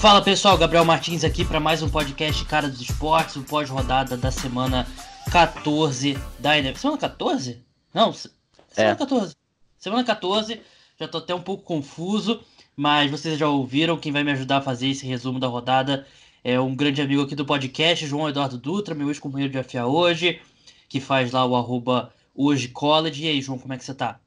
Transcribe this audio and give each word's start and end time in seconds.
Fala 0.00 0.20
pessoal, 0.20 0.58
Gabriel 0.58 0.84
Martins 0.84 1.24
aqui 1.24 1.46
para 1.46 1.58
mais 1.58 1.82
um 1.82 1.88
podcast 1.88 2.44
Cara 2.44 2.68
dos 2.68 2.82
Esportes, 2.82 3.36
o 3.36 3.42
pós-rodada 3.42 4.14
da 4.14 4.30
semana 4.30 4.86
14 5.32 6.18
da 6.38 6.58
NFL. 6.58 6.78
Semana 6.78 6.98
14? 6.98 7.64
Não, 7.94 8.12
semana 8.12 8.36
é. 8.76 8.94
14. 8.94 9.34
Semana 9.78 10.04
14, 10.04 10.60
já 11.00 11.08
tô 11.08 11.18
até 11.18 11.34
um 11.34 11.40
pouco 11.40 11.62
confuso, 11.62 12.42
mas 12.76 13.10
vocês 13.10 13.38
já 13.38 13.48
ouviram. 13.48 13.96
Quem 13.96 14.12
vai 14.12 14.22
me 14.22 14.32
ajudar 14.32 14.58
a 14.58 14.62
fazer 14.62 14.88
esse 14.88 15.06
resumo 15.06 15.40
da 15.40 15.46
rodada 15.46 16.06
é 16.42 16.60
um 16.60 16.74
grande 16.74 17.00
amigo 17.00 17.22
aqui 17.22 17.34
do 17.34 17.46
podcast, 17.46 18.06
João 18.06 18.28
Eduardo 18.28 18.58
Dutra, 18.58 18.94
meu 18.94 19.08
ex-companheiro 19.08 19.50
de 19.50 19.62
FA 19.62 19.86
hoje, 19.86 20.38
que 20.86 21.00
faz 21.00 21.32
lá 21.32 21.46
o 21.46 21.56
arroba 21.56 22.12
hoje 22.34 22.68
college. 22.68 23.24
E 23.24 23.28
aí, 23.28 23.40
João, 23.40 23.58
como 23.58 23.72
é 23.72 23.78
que 23.78 23.84
você 23.84 23.94
tá? 23.94 24.20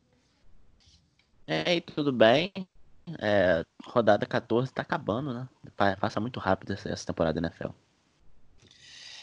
Ei, 1.47 1.79
tudo 1.79 2.11
bem? 2.11 2.51
É, 3.19 3.63
rodada 3.85 4.25
14 4.25 4.71
tá 4.71 4.81
acabando, 4.81 5.33
né? 5.33 5.47
Passa 5.99 6.19
muito 6.19 6.39
rápido 6.39 6.73
essa 6.73 7.05
temporada 7.05 7.39
da 7.39 7.47
NFL. 7.47 7.69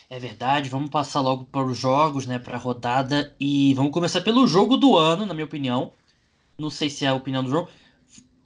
É 0.09 0.19
verdade, 0.19 0.71
vamos 0.71 0.91
passar 0.91 1.21
logo 1.21 1.45
para 1.45 1.65
os 1.65 1.77
jogos, 1.77 2.27
né, 2.27 2.39
para 2.39 2.57
a 2.57 2.59
rodada 2.59 3.35
e 3.41 3.75
vamos 3.75 3.93
começar 3.93 4.21
pelo 4.21 4.47
jogo 4.47 4.77
do 4.77 4.97
ano, 4.97 5.27
na 5.27 5.35
minha 5.35 5.47
opinião. 5.47 5.93
Não 6.59 6.71
sei 6.71 6.89
se 6.89 7.05
é 7.05 7.09
a 7.09 7.15
opinião 7.15 7.43
do 7.43 7.51
João. 7.51 7.69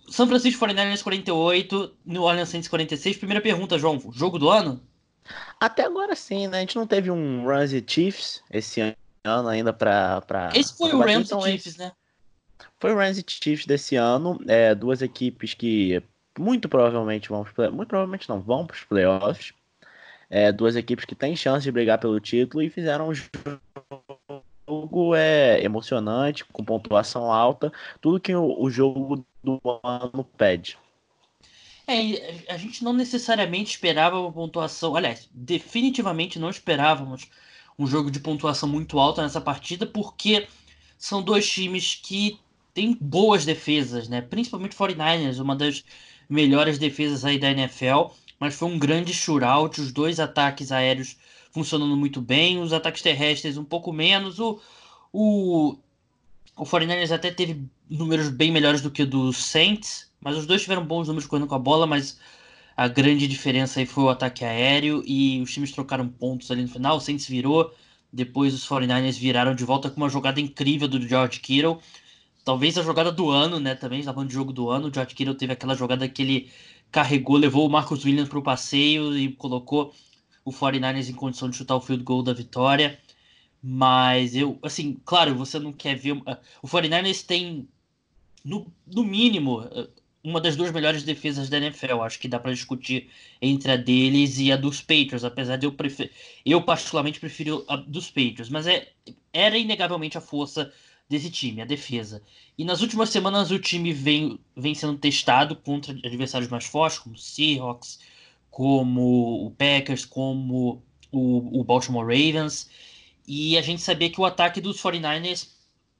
São 0.08 0.26
Francisco 0.26 0.64
49ers 0.64 1.02
48, 1.02 1.94
New 2.06 2.22
Orleans 2.22 2.48
Saints 2.48 2.68
46. 2.68 3.18
Primeira 3.18 3.42
pergunta, 3.42 3.78
João, 3.78 4.00
jogo 4.12 4.38
do 4.38 4.48
ano? 4.48 4.80
Até 5.60 5.84
agora 5.84 6.16
sim, 6.16 6.48
né? 6.48 6.58
A 6.58 6.60
gente 6.60 6.76
não 6.76 6.86
teve 6.86 7.10
um 7.10 7.46
Rams 7.46 7.72
e 7.72 7.84
Chiefs 7.86 8.42
esse 8.50 8.80
ano 9.24 9.48
ainda 9.48 9.72
para 9.72 10.22
Esse 10.54 10.76
foi 10.76 10.92
o 10.92 11.00
Rams 11.00 11.26
então, 11.26 11.40
e 11.40 11.50
Chiefs, 11.50 11.76
né? 11.76 11.92
Foi 12.80 12.92
o 12.92 12.96
Rams 12.96 13.18
e 13.18 13.24
Chiefs 13.26 13.66
desse 13.66 13.96
ano, 13.96 14.40
é, 14.46 14.74
duas 14.74 15.02
equipes 15.02 15.54
que 15.54 16.02
muito 16.38 16.68
provavelmente 16.68 17.28
vão 17.28 17.44
muito 17.72 17.88
provavelmente 17.88 18.28
não 18.28 18.40
vão 18.40 18.66
para 18.66 18.74
os 18.74 18.84
playoffs. 18.84 19.52
É, 20.30 20.52
duas 20.52 20.76
equipes 20.76 21.04
que 21.04 21.14
têm 21.14 21.34
chance 21.34 21.64
de 21.64 21.72
brigar 21.72 21.98
pelo 21.98 22.20
título 22.20 22.62
e 22.62 22.70
fizeram 22.70 23.08
um 23.08 23.14
jogo 24.68 25.14
é, 25.14 25.62
emocionante, 25.64 26.44
com 26.44 26.62
pontuação 26.62 27.32
alta, 27.32 27.72
tudo 28.00 28.20
que 28.20 28.34
o, 28.34 28.60
o 28.60 28.70
jogo 28.70 29.24
do 29.42 29.60
ano 29.82 30.22
pede. 30.36 30.76
É, 31.86 32.52
a 32.52 32.58
gente 32.58 32.84
não 32.84 32.92
necessariamente 32.92 33.70
esperava 33.70 34.20
uma 34.20 34.30
pontuação. 34.30 34.94
Aliás, 34.94 35.26
definitivamente 35.32 36.38
não 36.38 36.50
esperávamos 36.50 37.26
um 37.78 37.86
jogo 37.86 38.10
de 38.10 38.20
pontuação 38.20 38.68
muito 38.68 38.98
alta 38.98 39.22
nessa 39.22 39.40
partida, 39.40 39.86
porque 39.86 40.46
são 40.98 41.22
dois 41.22 41.50
times 41.50 41.94
que 41.94 42.38
têm 42.78 42.96
boas 43.00 43.44
defesas, 43.44 44.08
né? 44.08 44.20
Principalmente 44.20 44.76
49ers, 44.76 45.40
uma 45.40 45.56
das 45.56 45.84
melhores 46.30 46.78
defesas 46.78 47.24
aí 47.24 47.36
da 47.36 47.50
NFL. 47.50 48.12
Mas 48.38 48.54
foi 48.54 48.68
um 48.68 48.78
grande 48.78 49.12
shootout, 49.12 49.80
os 49.80 49.90
dois 49.90 50.20
ataques 50.20 50.70
aéreos 50.70 51.16
funcionando 51.50 51.96
muito 51.96 52.20
bem, 52.20 52.60
os 52.60 52.72
ataques 52.72 53.02
terrestres 53.02 53.56
um 53.56 53.64
pouco 53.64 53.92
menos. 53.92 54.38
O, 54.38 54.60
o, 55.12 55.76
o 56.56 56.64
49ers 56.64 57.10
até 57.10 57.32
teve 57.32 57.64
números 57.90 58.28
bem 58.28 58.52
melhores 58.52 58.80
do 58.80 58.92
que 58.92 59.02
o 59.02 59.06
do 59.06 59.32
Saints, 59.32 60.08
mas 60.20 60.36
os 60.36 60.46
dois 60.46 60.62
tiveram 60.62 60.84
bons 60.84 61.08
números 61.08 61.26
correndo 61.26 61.48
com 61.48 61.56
a 61.56 61.58
bola, 61.58 61.84
mas 61.84 62.20
a 62.76 62.86
grande 62.86 63.26
diferença 63.26 63.80
aí 63.80 63.86
foi 63.86 64.04
o 64.04 64.08
ataque 64.08 64.44
aéreo 64.44 65.02
e 65.04 65.40
os 65.42 65.52
times 65.52 65.72
trocaram 65.72 66.08
pontos 66.08 66.48
ali 66.52 66.62
no 66.62 66.68
final. 66.68 66.98
O 66.98 67.00
Saints 67.00 67.26
virou, 67.26 67.74
depois 68.12 68.54
os 68.54 68.64
49ers 68.68 69.18
viraram 69.18 69.52
de 69.52 69.64
volta 69.64 69.90
com 69.90 69.96
uma 69.96 70.08
jogada 70.08 70.40
incrível 70.40 70.86
do 70.86 71.00
George 71.00 71.40
Kittle. 71.40 71.80
Talvez 72.48 72.78
a 72.78 72.82
jogada 72.82 73.12
do 73.12 73.28
ano, 73.28 73.60
né? 73.60 73.74
Também 73.74 73.98
estava 73.98 74.14
falando 74.14 74.30
de 74.30 74.34
jogo 74.34 74.54
do 74.54 74.70
ano. 74.70 74.88
O 74.88 74.90
George 74.90 75.14
Kittle 75.14 75.34
teve 75.34 75.52
aquela 75.52 75.74
jogada 75.74 76.08
que 76.08 76.22
ele 76.22 76.50
carregou, 76.90 77.36
levou 77.36 77.66
o 77.66 77.68
Marcus 77.68 78.06
Williams 78.06 78.26
para 78.26 78.38
o 78.38 78.42
passeio 78.42 79.14
e 79.18 79.30
colocou 79.34 79.92
o 80.46 80.50
49ers 80.50 81.10
em 81.10 81.12
condição 81.12 81.50
de 81.50 81.56
chutar 81.58 81.76
o 81.76 81.80
field 81.82 82.02
goal 82.02 82.22
da 82.22 82.32
vitória. 82.32 82.98
Mas 83.62 84.34
eu, 84.34 84.58
assim, 84.62 84.98
claro, 85.04 85.34
você 85.34 85.58
não 85.58 85.74
quer 85.74 85.94
ver. 85.96 86.12
O 86.62 86.66
49ers 86.66 87.22
tem, 87.26 87.68
no, 88.42 88.66
no 88.86 89.04
mínimo, 89.04 89.68
uma 90.24 90.40
das 90.40 90.56
duas 90.56 90.72
melhores 90.72 91.02
defesas 91.02 91.50
da 91.50 91.58
NFL. 91.58 92.00
Acho 92.00 92.18
que 92.18 92.28
dá 92.28 92.40
para 92.40 92.54
discutir 92.54 93.10
entre 93.42 93.72
a 93.72 93.76
deles 93.76 94.38
e 94.38 94.50
a 94.50 94.56
dos 94.56 94.80
Patriots, 94.80 95.22
apesar 95.22 95.56
de 95.56 95.66
eu 95.66 95.72
preferir. 95.72 96.12
Eu, 96.46 96.62
particularmente, 96.62 97.20
prefiro 97.20 97.62
a 97.68 97.76
dos 97.76 98.06
Patriots, 98.06 98.48
mas 98.48 98.66
é, 98.66 98.88
era 99.34 99.58
inegavelmente 99.58 100.16
a 100.16 100.22
força 100.22 100.72
desse 101.08 101.30
time, 101.30 101.62
a 101.62 101.64
defesa. 101.64 102.22
E 102.56 102.64
nas 102.64 102.82
últimas 102.82 103.10
semanas 103.10 103.50
o 103.50 103.58
time 103.58 103.92
vem, 103.92 104.38
vem 104.56 104.74
sendo 104.74 104.98
testado 104.98 105.56
contra 105.56 105.92
adversários 105.92 106.50
mais 106.50 106.66
fortes, 106.66 106.98
como 106.98 107.14
o 107.14 107.18
Seahawks, 107.18 107.98
como 108.50 109.46
o 109.46 109.50
Packers, 109.52 110.04
como 110.04 110.82
o, 111.10 111.60
o 111.60 111.64
Baltimore 111.64 112.04
Ravens. 112.04 112.68
E 113.26 113.56
a 113.56 113.62
gente 113.62 113.82
sabia 113.82 114.10
que 114.10 114.20
o 114.20 114.24
ataque 114.24 114.60
dos 114.60 114.80
49ers 114.82 115.48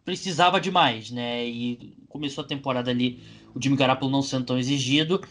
precisava 0.05 0.61
de 0.61 0.71
mais, 0.71 1.11
né? 1.11 1.47
E 1.47 1.95
começou 2.09 2.43
a 2.45 2.47
temporada 2.47 2.91
ali, 2.91 3.23
o 3.55 3.63
Jimmy 3.63 3.77
Garoppolo 3.77 4.11
não 4.11 4.23
sendo 4.23 4.47
tão 4.47 4.59
exigido, 4.59 5.23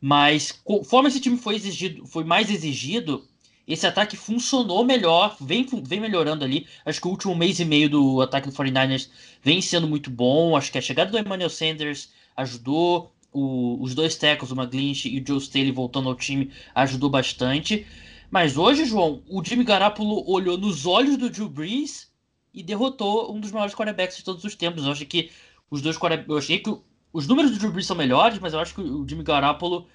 mas 0.00 0.52
conforme 0.52 1.08
esse 1.08 1.20
time 1.20 1.36
foi 1.36 1.56
exigido, 1.56 2.06
foi 2.06 2.24
mais 2.24 2.50
exigido, 2.50 3.28
esse 3.66 3.86
ataque 3.86 4.16
funcionou 4.16 4.84
melhor, 4.84 5.36
vem, 5.40 5.66
vem 5.82 6.00
melhorando 6.00 6.44
ali. 6.44 6.66
Acho 6.84 7.00
que 7.00 7.06
o 7.06 7.10
último 7.10 7.34
mês 7.34 7.60
e 7.60 7.64
meio 7.64 7.88
do 7.88 8.20
ataque 8.20 8.48
do 8.48 8.54
49ers 8.54 9.08
vem 9.42 9.60
sendo 9.60 9.86
muito 9.86 10.10
bom. 10.10 10.56
Acho 10.56 10.72
que 10.72 10.78
a 10.78 10.82
chegada 10.82 11.10
do 11.10 11.18
Emmanuel 11.18 11.50
Sanders 11.50 12.10
ajudou. 12.36 13.12
O, 13.32 13.80
os 13.80 13.94
dois 13.94 14.16
tackles, 14.16 14.50
o 14.50 14.60
McGlinch 14.60 15.08
e 15.08 15.20
o 15.20 15.24
Joe 15.24 15.38
Staley 15.38 15.70
voltando 15.70 16.08
ao 16.08 16.16
time, 16.16 16.50
ajudou 16.74 17.08
bastante. 17.08 17.86
Mas 18.28 18.56
hoje, 18.56 18.84
João, 18.84 19.22
o 19.28 19.44
Jimmy 19.44 19.62
Garoppolo 19.62 20.28
olhou 20.28 20.58
nos 20.58 20.84
olhos 20.84 21.16
do 21.16 21.30
Drew 21.30 21.48
Brees 21.48 22.10
e 22.52 22.60
derrotou 22.60 23.32
um 23.32 23.38
dos 23.38 23.52
maiores 23.52 23.72
quarterbacks 23.72 24.16
de 24.16 24.24
todos 24.24 24.42
os 24.42 24.56
tempos. 24.56 24.84
Eu 24.84 24.90
achei 24.90 25.06
que 25.06 25.30
os 25.70 25.80
dois 25.80 25.96
eu 26.26 26.38
achei 26.38 26.58
que 26.58 26.76
os 27.12 27.28
números 27.28 27.52
do 27.52 27.58
Drew 27.58 27.70
Brees 27.70 27.86
são 27.86 27.96
melhores, 27.96 28.40
mas 28.40 28.52
eu 28.52 28.58
acho 28.58 28.74
que 28.74 28.80
o 28.80 29.08
Jimmy 29.08 29.22
Garoppolo 29.22 29.86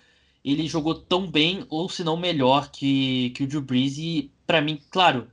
ele 0.51 0.67
jogou 0.67 0.93
tão 0.93 1.29
bem, 1.29 1.65
ou 1.69 1.89
se 1.89 2.03
não 2.03 2.15
melhor, 2.15 2.69
que, 2.71 3.31
que 3.31 3.43
o 3.43 3.47
Drew 3.47 3.61
Brees. 3.61 3.97
E, 3.97 4.31
para 4.45 4.61
mim, 4.61 4.79
claro, 4.91 5.27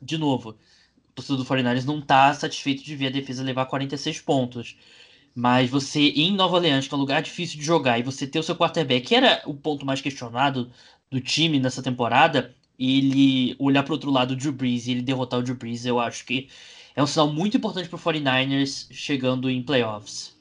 de 0.00 0.16
novo, 0.16 0.50
o 0.50 1.12
torcedor 1.14 1.38
do 1.38 1.44
49ers 1.44 1.84
não 1.84 2.00
tá 2.00 2.32
satisfeito 2.32 2.82
de 2.82 2.96
ver 2.96 3.08
a 3.08 3.10
defesa 3.10 3.42
levar 3.42 3.66
46 3.66 4.20
pontos. 4.20 4.76
Mas 5.34 5.70
você 5.70 6.00
em 6.00 6.32
Nova 6.34 6.56
Orleans, 6.56 6.88
que 6.88 6.94
é 6.94 6.96
um 6.96 7.00
lugar 7.00 7.22
difícil 7.22 7.58
de 7.58 7.64
jogar, 7.64 7.98
e 7.98 8.02
você 8.02 8.26
ter 8.26 8.38
o 8.38 8.42
seu 8.42 8.56
quarterback, 8.56 9.08
que 9.08 9.14
era 9.14 9.42
o 9.46 9.54
ponto 9.54 9.84
mais 9.86 10.00
questionado 10.00 10.72
do 11.10 11.20
time 11.20 11.60
nessa 11.60 11.82
temporada, 11.82 12.54
ele 12.78 13.54
olhar 13.58 13.82
para 13.82 13.92
outro 13.92 14.10
lado 14.10 14.34
do 14.34 14.40
Drew 14.40 14.52
Brees 14.52 14.86
e 14.86 14.92
ele 14.92 15.02
derrotar 15.02 15.40
o 15.40 15.42
Drew 15.42 15.54
Brees, 15.54 15.84
eu 15.84 16.00
acho 16.00 16.24
que 16.24 16.48
é 16.96 17.02
um 17.02 17.06
sinal 17.06 17.30
muito 17.32 17.56
importante 17.56 17.88
para 17.88 17.96
o 17.96 18.00
49ers 18.00 18.88
chegando 18.90 19.50
em 19.50 19.62
playoffs. 19.62 20.39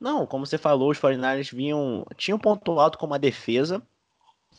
Não, 0.00 0.26
como 0.26 0.46
você 0.46 0.56
falou, 0.56 0.90
os 0.90 0.98
49ers 0.98 1.54
vinham, 1.54 2.06
tinham 2.16 2.38
ponto 2.38 2.80
alto 2.80 2.96
como 2.96 3.14
a 3.14 3.18
defesa. 3.18 3.82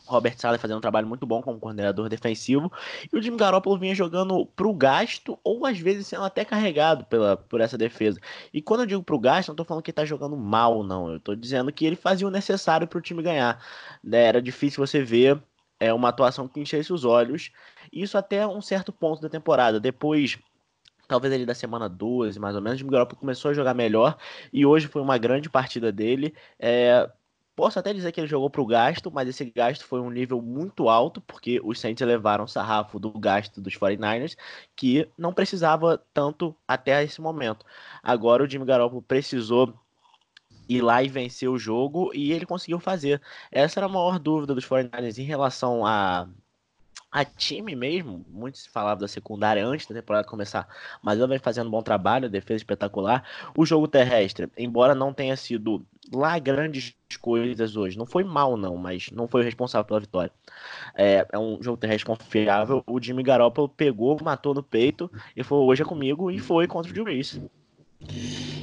Robert 0.06 0.36
Sala 0.38 0.58
fazendo 0.58 0.78
um 0.78 0.80
trabalho 0.80 1.06
muito 1.06 1.26
bom 1.26 1.40
como 1.42 1.58
coordenador 1.58 2.08
defensivo. 2.08 2.70
E 3.12 3.16
o 3.16 3.22
Jimmy 3.22 3.36
Garoppolo 3.36 3.78
vinha 3.78 3.94
jogando 3.94 4.46
pro 4.46 4.72
gasto, 4.74 5.38
ou 5.42 5.64
às 5.66 5.78
vezes 5.78 6.06
sendo 6.06 6.24
até 6.24 6.44
carregado 6.44 7.04
pela, 7.06 7.36
por 7.36 7.60
essa 7.60 7.78
defesa. 7.78 8.20
E 8.52 8.60
quando 8.60 8.80
eu 8.80 8.86
digo 8.86 9.02
pro 9.02 9.18
gasto, 9.18 9.48
não 9.48 9.56
tô 9.56 9.64
falando 9.64 9.82
que 9.82 9.90
ele 9.90 9.96
tá 9.96 10.04
jogando 10.04 10.36
mal, 10.36 10.82
não. 10.82 11.12
Eu 11.12 11.20
tô 11.20 11.34
dizendo 11.34 11.72
que 11.72 11.84
ele 11.84 11.96
fazia 11.96 12.26
o 12.26 12.30
necessário 12.30 12.86
pro 12.86 13.00
time 13.00 13.22
ganhar. 13.22 13.64
Né, 14.02 14.24
era 14.24 14.42
difícil 14.42 14.84
você 14.84 15.02
ver 15.02 15.40
é, 15.80 15.92
uma 15.92 16.08
atuação 16.10 16.48
que 16.48 16.60
enchesse 16.60 16.92
os 16.92 17.04
olhos. 17.04 17.50
Isso 17.92 18.18
até 18.18 18.46
um 18.46 18.60
certo 18.60 18.92
ponto 18.92 19.20
da 19.22 19.28
temporada. 19.28 19.80
Depois 19.80 20.38
talvez 21.12 21.34
ali 21.34 21.44
da 21.44 21.54
semana 21.54 21.90
12, 21.90 22.40
mais 22.40 22.56
ou 22.56 22.62
menos, 22.62 22.80
o 22.80 22.86
Garoppolo 22.86 23.20
começou 23.20 23.50
a 23.50 23.54
jogar 23.54 23.74
melhor 23.74 24.16
e 24.50 24.64
hoje 24.64 24.88
foi 24.88 25.02
uma 25.02 25.18
grande 25.18 25.50
partida 25.50 25.92
dele. 25.92 26.34
É, 26.58 27.10
posso 27.54 27.78
até 27.78 27.92
dizer 27.92 28.12
que 28.12 28.20
ele 28.20 28.26
jogou 28.26 28.48
para 28.48 28.62
o 28.62 28.66
gasto, 28.66 29.10
mas 29.12 29.28
esse 29.28 29.44
gasto 29.44 29.84
foi 29.84 30.00
um 30.00 30.08
nível 30.08 30.40
muito 30.40 30.88
alto, 30.88 31.20
porque 31.20 31.60
os 31.62 31.78
Saints 31.78 32.06
levaram 32.06 32.44
o 32.44 32.48
sarrafo 32.48 32.98
do 32.98 33.10
gasto 33.10 33.60
dos 33.60 33.74
49ers, 33.74 34.38
que 34.74 35.06
não 35.18 35.34
precisava 35.34 36.02
tanto 36.14 36.56
até 36.66 37.04
esse 37.04 37.20
momento. 37.20 37.66
Agora 38.02 38.42
o 38.42 38.48
Jimmy 38.48 38.64
Garoppolo 38.64 39.02
precisou 39.02 39.74
ir 40.66 40.80
lá 40.80 41.02
e 41.02 41.08
vencer 41.08 41.50
o 41.50 41.58
jogo 41.58 42.10
e 42.14 42.32
ele 42.32 42.46
conseguiu 42.46 42.80
fazer. 42.80 43.20
Essa 43.50 43.80
era 43.80 43.86
a 43.86 43.88
maior 43.90 44.18
dúvida 44.18 44.54
dos 44.54 44.66
49ers 44.66 45.18
em 45.18 45.24
relação 45.24 45.84
a 45.84 46.26
a 47.12 47.26
time 47.26 47.76
mesmo, 47.76 48.24
muito 48.30 48.56
se 48.56 48.70
falava 48.70 49.00
da 49.00 49.06
secundária 49.06 49.66
antes 49.66 49.86
da 49.86 49.94
temporada 49.94 50.26
começar, 50.26 50.66
mas 51.02 51.18
ela 51.18 51.28
vem 51.28 51.38
fazendo 51.38 51.66
um 51.66 51.70
bom 51.70 51.82
trabalho, 51.82 52.30
defesa 52.30 52.56
espetacular. 52.56 53.22
O 53.54 53.66
jogo 53.66 53.86
terrestre, 53.86 54.48
embora 54.56 54.94
não 54.94 55.12
tenha 55.12 55.36
sido 55.36 55.84
lá 56.10 56.38
grandes 56.38 56.94
coisas 57.20 57.76
hoje, 57.76 57.98
não 57.98 58.06
foi 58.06 58.24
mal 58.24 58.56
não, 58.56 58.78
mas 58.78 59.10
não 59.12 59.28
foi 59.28 59.42
o 59.42 59.44
responsável 59.44 59.84
pela 59.84 60.00
vitória. 60.00 60.32
É, 60.94 61.26
é 61.30 61.38
um 61.38 61.62
jogo 61.62 61.76
terrestre 61.76 62.06
confiável. 62.06 62.82
O 62.86 62.98
Jimmy 62.98 63.22
Garoppolo 63.22 63.68
pegou, 63.68 64.18
matou 64.22 64.54
no 64.54 64.62
peito 64.62 65.10
e 65.36 65.44
foi 65.44 65.58
hoje 65.58 65.82
é 65.82 65.84
comigo 65.84 66.30
e 66.30 66.38
foi 66.38 66.66
contra 66.66 66.90
o 66.90 66.94
Drew. 66.94 67.06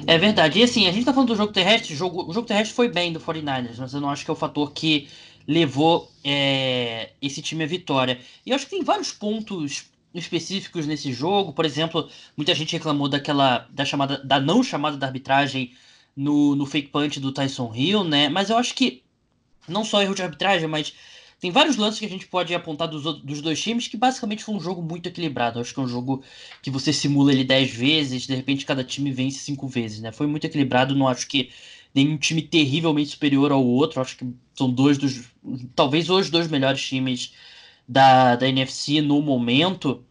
É 0.07 0.17
verdade. 0.17 0.59
E 0.59 0.63
assim, 0.63 0.87
a 0.87 0.91
gente 0.91 1.05
tá 1.05 1.13
falando 1.13 1.29
do 1.29 1.35
jogo 1.35 1.53
terrestre, 1.53 1.93
jogo, 1.93 2.27
o 2.27 2.33
jogo 2.33 2.47
terrestre 2.47 2.75
foi 2.75 2.89
bem 2.89 3.13
do 3.13 3.19
49ers, 3.19 3.77
mas 3.77 3.93
eu 3.93 4.01
não 4.01 4.09
acho 4.09 4.25
que 4.25 4.31
é 4.31 4.33
o 4.33 4.35
fator 4.35 4.71
que 4.71 5.07
levou 5.47 6.11
é, 6.23 7.11
esse 7.21 7.41
time 7.41 7.63
à 7.63 7.67
vitória. 7.67 8.19
E 8.45 8.49
eu 8.49 8.55
acho 8.55 8.65
que 8.65 8.71
tem 8.71 8.83
vários 8.83 9.11
pontos 9.11 9.85
específicos 10.13 10.87
nesse 10.87 11.11
jogo. 11.11 11.53
Por 11.53 11.65
exemplo, 11.65 12.09
muita 12.35 12.53
gente 12.55 12.73
reclamou 12.73 13.07
daquela 13.07 13.67
da 13.71 13.85
chamada 13.85 14.17
da 14.23 14.39
não 14.39 14.63
chamada 14.63 14.97
da 14.97 15.07
arbitragem 15.07 15.73
no, 16.15 16.55
no 16.55 16.65
fake 16.65 16.89
punch 16.89 17.19
do 17.19 17.31
Tyson 17.31 17.73
Hill, 17.73 18.03
né? 18.03 18.29
Mas 18.29 18.49
eu 18.49 18.57
acho 18.57 18.73
que 18.73 19.03
não 19.67 19.85
só 19.85 20.01
erro 20.01 20.15
de 20.15 20.23
arbitragem, 20.23 20.67
mas 20.67 20.93
tem 21.39 21.51
vários 21.51 21.77
lances 21.77 21.99
que 21.99 22.05
a 22.05 22.09
gente 22.09 22.27
pode 22.27 22.53
apontar 22.53 22.87
dos, 22.87 23.03
dos 23.21 23.41
dois 23.41 23.61
times 23.61 23.87
que 23.87 23.95
basicamente 23.95 24.43
foi 24.43 24.55
um 24.55 24.59
jogo 24.59 24.81
muito 24.81 25.07
equilibrado. 25.07 25.57
Eu 25.57 25.61
acho 25.61 25.73
que 25.73 25.79
é 25.79 25.83
um 25.83 25.87
jogo 25.87 26.21
que 26.61 26.69
você 26.69 26.91
simula 26.91 27.31
ele 27.31 27.45
10 27.45 27.71
vezes, 27.71 28.27
de 28.27 28.35
repente 28.35 28.65
cada 28.65 28.83
time 28.83 29.11
vence 29.11 29.39
5 29.39 29.67
vezes, 29.67 30.01
né? 30.01 30.11
Foi 30.11 30.27
muito 30.27 30.45
equilibrado, 30.45 30.95
não 30.95 31.07
acho 31.07 31.27
que 31.27 31.49
nenhum 31.93 32.17
time 32.17 32.41
terrivelmente 32.41 33.09
superior 33.11 33.51
ao 33.51 33.65
outro. 33.65 34.01
Acho 34.01 34.17
que 34.17 34.27
são 34.53 34.69
dois 34.69 34.97
dos. 34.97 35.31
Talvez 35.75 36.09
os 36.09 36.29
dois 36.29 36.47
melhores 36.47 36.81
times 36.81 37.33
da, 37.87 38.35
da 38.35 38.47
NFC 38.47 39.01
no 39.01 39.21
momento. 39.21 40.03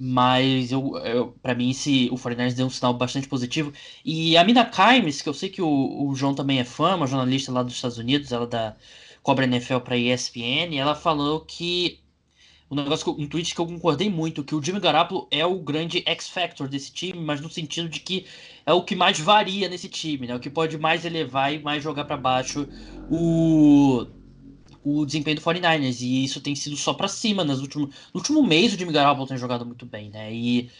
Mas 0.00 0.70
eu, 0.70 0.96
eu 0.98 1.34
para 1.42 1.56
mim 1.56 1.70
esse, 1.70 2.08
o 2.12 2.16
49 2.16 2.54
deu 2.54 2.66
um 2.66 2.70
sinal 2.70 2.94
bastante 2.94 3.26
positivo. 3.28 3.72
E 4.04 4.36
a 4.36 4.44
Mina 4.44 4.64
Kimes, 4.64 5.20
que 5.20 5.28
eu 5.28 5.34
sei 5.34 5.48
que 5.48 5.60
o, 5.60 6.08
o 6.08 6.14
João 6.14 6.34
também 6.34 6.60
é 6.60 6.64
fã, 6.64 6.94
uma 6.94 7.06
jornalista 7.06 7.50
lá 7.50 7.64
dos 7.64 7.74
Estados 7.74 7.98
Unidos, 7.98 8.30
ela 8.30 8.46
da 8.46 8.76
Cobra 9.22 9.44
NFL 9.44 9.78
para 9.78 9.96
ESPN, 9.96 10.76
ela 10.76 10.94
falou 10.94 11.40
que 11.40 12.00
um 12.70 12.74
negócio, 12.74 13.10
um 13.18 13.26
tweet 13.26 13.54
que 13.54 13.60
eu 13.60 13.66
concordei 13.66 14.10
muito, 14.10 14.44
que 14.44 14.54
o 14.54 14.62
Jimmy 14.62 14.78
Garoppolo 14.78 15.26
é 15.30 15.44
o 15.44 15.58
grande 15.58 16.02
X-Factor 16.04 16.68
desse 16.68 16.92
time, 16.92 17.18
mas 17.18 17.40
no 17.40 17.48
sentido 17.48 17.88
de 17.88 18.00
que 18.00 18.26
é 18.66 18.72
o 18.72 18.82
que 18.82 18.94
mais 18.94 19.18
varia 19.18 19.68
nesse 19.68 19.88
time, 19.88 20.26
né? 20.26 20.36
O 20.36 20.40
que 20.40 20.50
pode 20.50 20.76
mais 20.76 21.04
elevar 21.04 21.52
e 21.52 21.58
mais 21.60 21.82
jogar 21.82 22.04
para 22.04 22.16
baixo 22.16 22.68
o, 23.10 24.06
o 24.84 25.06
desempenho 25.06 25.36
do 25.36 25.42
49ers. 25.42 26.02
E 26.02 26.24
isso 26.24 26.42
tem 26.42 26.54
sido 26.54 26.76
só 26.76 26.92
para 26.92 27.08
cima. 27.08 27.42
Nas 27.42 27.60
últimos, 27.60 27.88
no 28.12 28.20
último 28.20 28.42
mês 28.42 28.74
o 28.74 28.78
Jimmy 28.78 28.92
Garoppolo 28.92 29.26
tem 29.26 29.38
jogado 29.38 29.64
muito 29.64 29.86
bem, 29.86 30.10
né? 30.10 30.32
E 30.32 30.70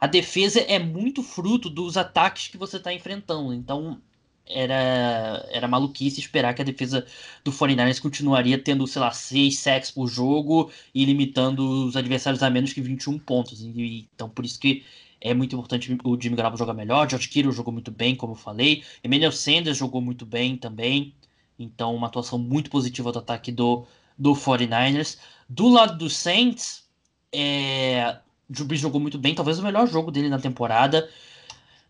a 0.00 0.06
defesa 0.06 0.60
é 0.60 0.78
muito 0.78 1.22
fruto 1.22 1.68
dos 1.68 1.98
ataques 1.98 2.48
que 2.48 2.56
você 2.56 2.78
está 2.78 2.94
enfrentando. 2.94 3.52
Então 3.52 4.00
era, 4.48 5.46
era 5.50 5.68
maluquice 5.68 6.20
esperar 6.20 6.54
que 6.54 6.62
a 6.62 6.64
defesa 6.64 7.06
do 7.44 7.52
49ers 7.52 8.00
continuaria 8.00 8.58
tendo, 8.58 8.86
sei 8.86 9.00
lá, 9.00 9.10
6 9.10 9.58
sacks 9.58 9.90
por 9.90 10.06
jogo 10.06 10.70
e 10.94 11.04
limitando 11.04 11.86
os 11.86 11.96
adversários 11.96 12.42
a 12.42 12.50
menos 12.50 12.72
que 12.72 12.80
21 12.80 13.18
pontos. 13.18 13.60
E, 13.60 14.08
então, 14.14 14.28
por 14.28 14.44
isso 14.44 14.58
que 14.58 14.84
é 15.20 15.34
muito 15.34 15.54
importante 15.54 15.96
o 16.04 16.20
Jimmy 16.20 16.36
Garoppolo 16.36 16.58
jogar 16.58 16.74
melhor. 16.74 17.08
George 17.08 17.28
Kittle 17.28 17.52
jogou 17.52 17.72
muito 17.72 17.90
bem, 17.90 18.14
como 18.14 18.32
eu 18.32 18.36
falei. 18.36 18.84
Emmanuel 19.02 19.32
Sanders 19.32 19.76
jogou 19.76 20.00
muito 20.00 20.24
bem 20.24 20.56
também. 20.56 21.14
Então, 21.58 21.94
uma 21.94 22.06
atuação 22.06 22.38
muito 22.38 22.70
positiva 22.70 23.10
do 23.10 23.18
ataque 23.18 23.50
do, 23.50 23.86
do 24.16 24.32
49ers. 24.34 25.18
Do 25.48 25.68
lado 25.68 25.96
do 25.96 26.10
Saints, 26.10 26.84
é, 27.32 28.18
Drew 28.48 28.66
Brees 28.66 28.80
jogou 28.80 29.00
muito 29.00 29.18
bem, 29.18 29.34
talvez 29.34 29.58
o 29.58 29.62
melhor 29.62 29.86
jogo 29.88 30.10
dele 30.10 30.28
na 30.28 30.38
temporada 30.38 31.08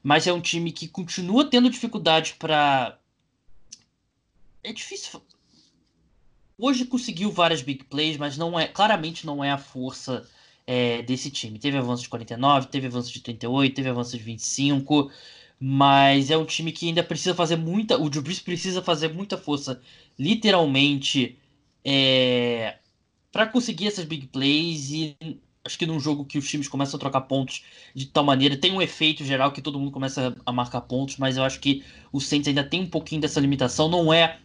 mas 0.02 0.26
é 0.26 0.32
um 0.32 0.40
time 0.40 0.72
que 0.72 0.88
continua 0.88 1.48
tendo 1.48 1.70
dificuldade 1.70 2.34
para. 2.38 2.98
É 4.62 4.72
difícil. 4.72 5.22
Hoje 6.58 6.86
conseguiu 6.86 7.30
várias 7.30 7.60
big 7.60 7.84
plays, 7.84 8.16
mas 8.16 8.38
não 8.38 8.58
é 8.58 8.66
claramente 8.66 9.26
não 9.26 9.44
é 9.44 9.50
a 9.50 9.58
força 9.58 10.26
é, 10.66 11.02
desse 11.02 11.30
time. 11.30 11.58
Teve 11.58 11.76
avanço 11.76 12.02
de 12.02 12.08
49, 12.08 12.68
teve 12.68 12.86
avanço 12.86 13.12
de 13.12 13.20
38, 13.20 13.74
teve 13.74 13.88
avanço 13.88 14.16
de 14.16 14.22
25, 14.22 15.10
mas 15.60 16.30
é 16.30 16.36
um 16.36 16.44
time 16.44 16.72
que 16.72 16.88
ainda 16.88 17.02
precisa 17.02 17.34
fazer 17.34 17.56
muita. 17.56 17.98
O 17.98 18.10
Drew 18.10 18.22
precisa 18.22 18.82
fazer 18.82 19.12
muita 19.12 19.36
força, 19.36 19.80
literalmente, 20.18 21.38
é, 21.84 22.78
para 23.30 23.46
conseguir 23.46 23.86
essas 23.88 24.04
big 24.04 24.26
plays 24.28 24.90
e 24.90 25.16
acho 25.66 25.78
que 25.78 25.84
num 25.84 25.98
jogo 25.98 26.24
que 26.24 26.38
os 26.38 26.48
times 26.48 26.68
começam 26.68 26.96
a 26.96 27.00
trocar 27.00 27.22
pontos 27.22 27.64
de 27.94 28.06
tal 28.06 28.24
maneira, 28.24 28.56
tem 28.56 28.72
um 28.72 28.80
efeito 28.80 29.24
geral 29.24 29.52
que 29.52 29.60
todo 29.60 29.78
mundo 29.78 29.90
começa 29.90 30.34
a 30.46 30.52
marcar 30.52 30.80
pontos, 30.82 31.16
mas 31.16 31.36
eu 31.36 31.42
acho 31.42 31.60
que 31.60 31.84
o 32.12 32.20
Saints 32.20 32.48
ainda 32.48 32.64
tem 32.64 32.82
um 32.82 32.88
pouquinho 32.88 33.20
dessa 33.20 33.40
limitação. 33.40 33.88
Não 33.88 34.12
é, 34.12 34.38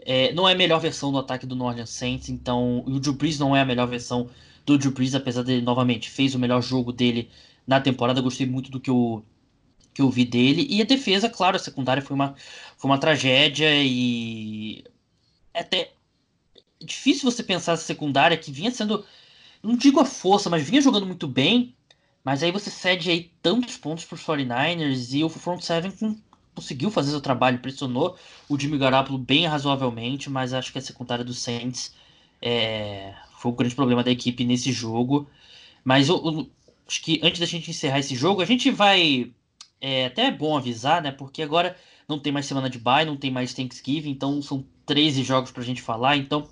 é 0.00 0.32
não 0.32 0.48
é 0.48 0.52
a 0.52 0.56
melhor 0.56 0.80
versão 0.80 1.12
do 1.12 1.18
ataque 1.18 1.46
do 1.46 1.54
Northern 1.54 1.86
Saints, 1.86 2.28
então 2.28 2.82
o 2.86 2.98
Drew 2.98 3.14
Brees 3.14 3.38
não 3.38 3.56
é 3.56 3.60
a 3.60 3.64
melhor 3.64 3.86
versão 3.86 4.28
do 4.66 4.76
Drew 4.76 4.92
Brees, 4.92 5.14
apesar 5.14 5.42
dele, 5.42 5.62
novamente, 5.62 6.10
fez 6.10 6.34
o 6.34 6.38
melhor 6.38 6.60
jogo 6.60 6.92
dele 6.92 7.30
na 7.66 7.80
temporada. 7.80 8.20
Gostei 8.20 8.46
muito 8.46 8.70
do 8.70 8.80
que 8.80 8.90
eu, 8.90 9.24
que 9.94 10.02
eu 10.02 10.10
vi 10.10 10.24
dele. 10.24 10.66
E 10.68 10.82
a 10.82 10.84
defesa, 10.84 11.30
claro, 11.30 11.56
a 11.56 11.60
secundária 11.60 12.02
foi 12.02 12.14
uma, 12.14 12.34
foi 12.76 12.90
uma 12.90 12.98
tragédia 12.98 13.70
e. 13.82 14.84
É 15.54 15.60
até 15.60 15.92
difícil 16.80 17.30
você 17.30 17.42
pensar 17.42 17.72
a 17.72 17.76
secundária 17.76 18.36
que 18.36 18.52
vinha 18.52 18.70
sendo 18.70 19.04
não 19.62 19.76
digo 19.76 20.00
a 20.00 20.04
força, 20.04 20.48
mas 20.50 20.68
vinha 20.68 20.80
jogando 20.80 21.06
muito 21.06 21.26
bem. 21.26 21.74
Mas 22.24 22.42
aí 22.42 22.52
você 22.52 22.70
cede 22.70 23.10
aí 23.10 23.30
tantos 23.42 23.76
pontos 23.76 24.04
para 24.04 24.16
os 24.16 24.22
49ers 24.22 25.14
e 25.14 25.24
o 25.24 25.28
front 25.28 25.60
seven 25.62 25.92
conseguiu 26.54 26.90
fazer 26.90 27.10
seu 27.10 27.20
trabalho, 27.20 27.60
pressionou 27.60 28.18
o 28.48 28.58
Jimmy 28.58 28.76
Garoppolo 28.78 29.18
bem 29.18 29.46
razoavelmente, 29.46 30.28
mas 30.28 30.52
acho 30.52 30.72
que 30.72 30.78
a 30.78 30.82
secundária 30.82 31.24
do 31.24 31.32
Saints 31.32 31.94
é, 32.42 33.14
foi 33.38 33.52
o 33.52 33.54
grande 33.54 33.74
problema 33.74 34.02
da 34.02 34.10
equipe 34.10 34.44
nesse 34.44 34.72
jogo. 34.72 35.28
Mas 35.84 36.08
eu, 36.08 36.16
eu, 36.16 36.50
acho 36.86 37.02
que 37.02 37.20
antes 37.22 37.40
da 37.40 37.46
gente 37.46 37.70
encerrar 37.70 38.00
esse 38.00 38.14
jogo, 38.14 38.42
a 38.42 38.44
gente 38.44 38.70
vai. 38.70 39.32
É 39.80 40.06
até 40.06 40.26
é 40.26 40.30
bom 40.32 40.56
avisar, 40.56 41.00
né? 41.00 41.12
Porque 41.12 41.40
agora 41.40 41.76
não 42.08 42.18
tem 42.18 42.32
mais 42.32 42.46
semana 42.46 42.68
de 42.68 42.78
bye, 42.78 43.04
não 43.04 43.16
tem 43.16 43.30
mais 43.30 43.54
Thanksgiving, 43.54 44.10
então 44.10 44.42
são 44.42 44.66
13 44.84 45.22
jogos 45.22 45.52
para 45.52 45.62
a 45.62 45.66
gente 45.66 45.80
falar. 45.80 46.16
Então 46.16 46.48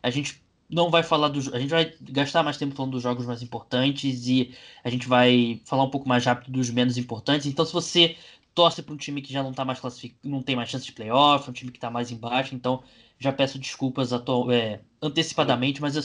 a 0.00 0.10
gente 0.10 0.40
não 0.68 0.90
vai 0.90 1.02
falar 1.02 1.28
dos. 1.28 1.52
A 1.52 1.58
gente 1.58 1.70
vai 1.70 1.94
gastar 2.00 2.42
mais 2.42 2.56
tempo 2.56 2.74
falando 2.74 2.92
dos 2.92 3.02
jogos 3.02 3.26
mais 3.26 3.42
importantes 3.42 4.26
e 4.26 4.54
a 4.84 4.90
gente 4.90 5.08
vai 5.08 5.60
falar 5.64 5.84
um 5.84 5.90
pouco 5.90 6.08
mais 6.08 6.24
rápido 6.24 6.52
dos 6.52 6.70
menos 6.70 6.98
importantes. 6.98 7.46
Então, 7.46 7.64
se 7.64 7.72
você 7.72 8.16
torce 8.54 8.82
para 8.82 8.94
um 8.94 8.96
time 8.96 9.22
que 9.22 9.32
já 9.32 9.42
não 9.42 9.52
tá 9.52 9.64
mais 9.64 9.80
classificado, 9.80 10.28
não 10.28 10.42
tem 10.42 10.56
mais 10.56 10.68
chance 10.68 10.84
de 10.84 10.92
playoff, 10.92 11.48
um 11.48 11.52
time 11.52 11.70
que 11.70 11.78
está 11.78 11.90
mais 11.90 12.10
embaixo, 12.10 12.54
então 12.54 12.82
já 13.18 13.32
peço 13.32 13.58
desculpas 13.58 14.12
atual, 14.12 14.50
é, 14.50 14.80
antecipadamente, 15.00 15.80
mas 15.80 15.96
eu, 15.96 16.02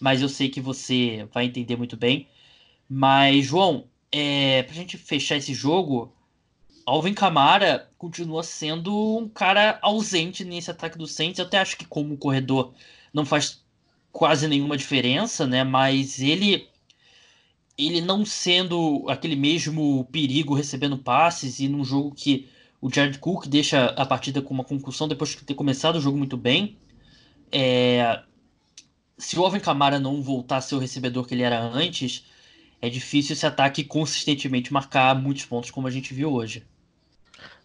mas 0.00 0.20
eu 0.20 0.28
sei 0.28 0.48
que 0.48 0.60
você 0.60 1.28
vai 1.32 1.46
entender 1.46 1.76
muito 1.76 1.96
bem. 1.96 2.28
Mas, 2.88 3.46
João, 3.46 3.86
é, 4.12 4.62
para 4.64 4.72
a 4.72 4.76
gente 4.76 4.98
fechar 4.98 5.36
esse 5.36 5.54
jogo, 5.54 6.12
Alvin 6.86 7.14
Kamara 7.14 7.90
continua 7.96 8.42
sendo 8.42 9.18
um 9.18 9.28
cara 9.28 9.78
ausente 9.82 10.44
nesse 10.44 10.70
ataque 10.70 10.98
do 10.98 11.06
Saints. 11.06 11.38
Eu 11.38 11.46
até 11.46 11.58
acho 11.58 11.76
que 11.76 11.86
como 11.86 12.16
corredor 12.18 12.74
não 13.12 13.24
faz 13.24 13.63
quase 14.14 14.46
nenhuma 14.46 14.76
diferença, 14.76 15.44
né? 15.44 15.64
Mas 15.64 16.20
ele 16.20 16.68
ele 17.76 18.00
não 18.00 18.24
sendo 18.24 19.04
aquele 19.08 19.34
mesmo 19.34 20.04
perigo 20.12 20.54
recebendo 20.54 20.96
passes 20.96 21.58
e 21.58 21.66
num 21.66 21.84
jogo 21.84 22.14
que 22.14 22.48
o 22.80 22.88
Jared 22.88 23.18
Cook 23.18 23.48
deixa 23.48 23.86
a 23.86 24.06
partida 24.06 24.40
com 24.40 24.54
uma 24.54 24.62
concussão 24.62 25.08
depois 25.08 25.30
de 25.30 25.38
ter 25.38 25.54
começado 25.54 25.96
o 25.96 26.00
jogo 26.00 26.16
muito 26.16 26.36
bem. 26.36 26.78
É, 27.50 28.22
se 29.18 29.36
o 29.36 29.44
Alvin 29.44 29.58
Kamara 29.58 29.98
não 29.98 30.22
voltar 30.22 30.58
a 30.58 30.60
ser 30.60 30.76
o 30.76 30.78
recebedor 30.78 31.26
que 31.26 31.34
ele 31.34 31.42
era 31.42 31.60
antes, 31.60 32.24
é 32.80 32.88
difícil 32.88 33.32
esse 33.32 33.44
ataque 33.44 33.82
consistentemente 33.82 34.72
marcar 34.72 35.20
muitos 35.20 35.44
pontos 35.44 35.72
como 35.72 35.88
a 35.88 35.90
gente 35.90 36.14
viu 36.14 36.32
hoje. 36.32 36.64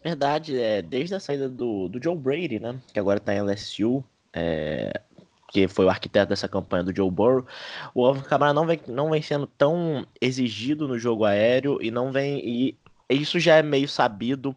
Verdade, 0.03 0.59
é, 0.59 0.81
desde 0.81 1.13
a 1.13 1.19
saída 1.19 1.47
do, 1.47 1.87
do 1.87 2.01
Joe 2.01 2.17
Brady, 2.17 2.59
né, 2.59 2.79
que 2.91 2.99
agora 2.99 3.19
está 3.19 3.35
em 3.35 3.41
LSU, 3.41 4.03
é, 4.33 5.01
que 5.49 5.67
foi 5.67 5.85
o 5.85 5.89
arquiteto 5.89 6.29
dessa 6.29 6.47
campanha 6.47 6.83
do 6.83 6.95
Joe 6.95 7.09
Burrow, 7.09 7.45
o 7.93 8.05
Alvin 8.05 8.21
Kamara 8.21 8.53
não 8.53 8.65
vem, 8.65 8.79
não 8.87 9.09
vem 9.09 9.21
sendo 9.21 9.47
tão 9.47 10.05
exigido 10.21 10.87
no 10.87 10.97
jogo 10.97 11.25
aéreo 11.25 11.79
e 11.81 11.91
não 11.91 12.11
vem. 12.11 12.39
E 12.47 12.77
isso 13.09 13.39
já 13.39 13.55
é 13.55 13.63
meio 13.63 13.87
sabido 13.87 14.55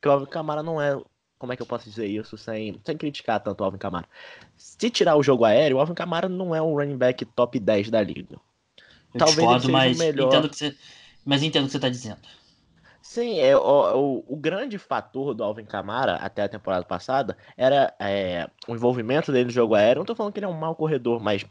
que 0.00 0.08
o 0.08 0.12
Alvin 0.12 0.26
Kamara 0.26 0.62
não 0.62 0.80
é. 0.80 0.98
Como 1.38 1.52
é 1.52 1.56
que 1.56 1.62
eu 1.62 1.66
posso 1.66 1.88
dizer 1.88 2.06
isso 2.06 2.36
sem, 2.36 2.80
sem 2.84 2.96
criticar 2.96 3.40
tanto 3.40 3.60
o 3.60 3.64
Alvin 3.64 3.78
Kamara? 3.78 4.06
Se 4.56 4.90
tirar 4.90 5.16
o 5.16 5.22
jogo 5.22 5.44
aéreo, 5.44 5.76
o 5.76 5.80
Alvin 5.80 5.94
Kamara 5.94 6.28
não 6.28 6.54
é 6.54 6.62
um 6.62 6.74
running 6.74 6.96
back 6.96 7.24
top 7.24 7.58
10 7.58 7.90
da 7.90 8.02
liga. 8.02 8.36
Eu 9.14 9.18
Talvez 9.18 9.36
discordo, 9.36 9.54
ele 9.54 9.60
seja 9.60 9.72
mas, 9.72 9.96
o 9.96 10.00
melhor. 10.00 10.28
Entendo 10.28 10.48
que 10.48 10.56
você, 10.56 10.76
mas 11.24 11.42
entendo 11.42 11.64
o 11.64 11.66
que 11.66 11.72
você 11.72 11.78
está 11.78 11.88
dizendo. 11.88 12.18
Sim, 13.08 13.40
é, 13.40 13.56
o, 13.56 13.60
o, 13.60 14.34
o, 14.34 14.36
grande 14.36 14.76
fator 14.76 15.32
do 15.32 15.42
Alvin 15.42 15.64
Kamara 15.64 16.16
até 16.16 16.42
a 16.42 16.48
temporada 16.48 16.84
passada 16.84 17.38
era 17.56 17.94
é, 17.98 18.50
o 18.68 18.74
envolvimento 18.74 19.32
dele 19.32 19.46
no 19.46 19.50
jogo 19.50 19.74
aéreo. 19.74 20.00
Não 20.00 20.04
tô 20.04 20.14
falando 20.14 20.34
que 20.34 20.38
ele 20.38 20.44
é 20.44 20.48
um 20.48 20.52
mau 20.52 20.74
corredor, 20.74 21.18
mas 21.18 21.42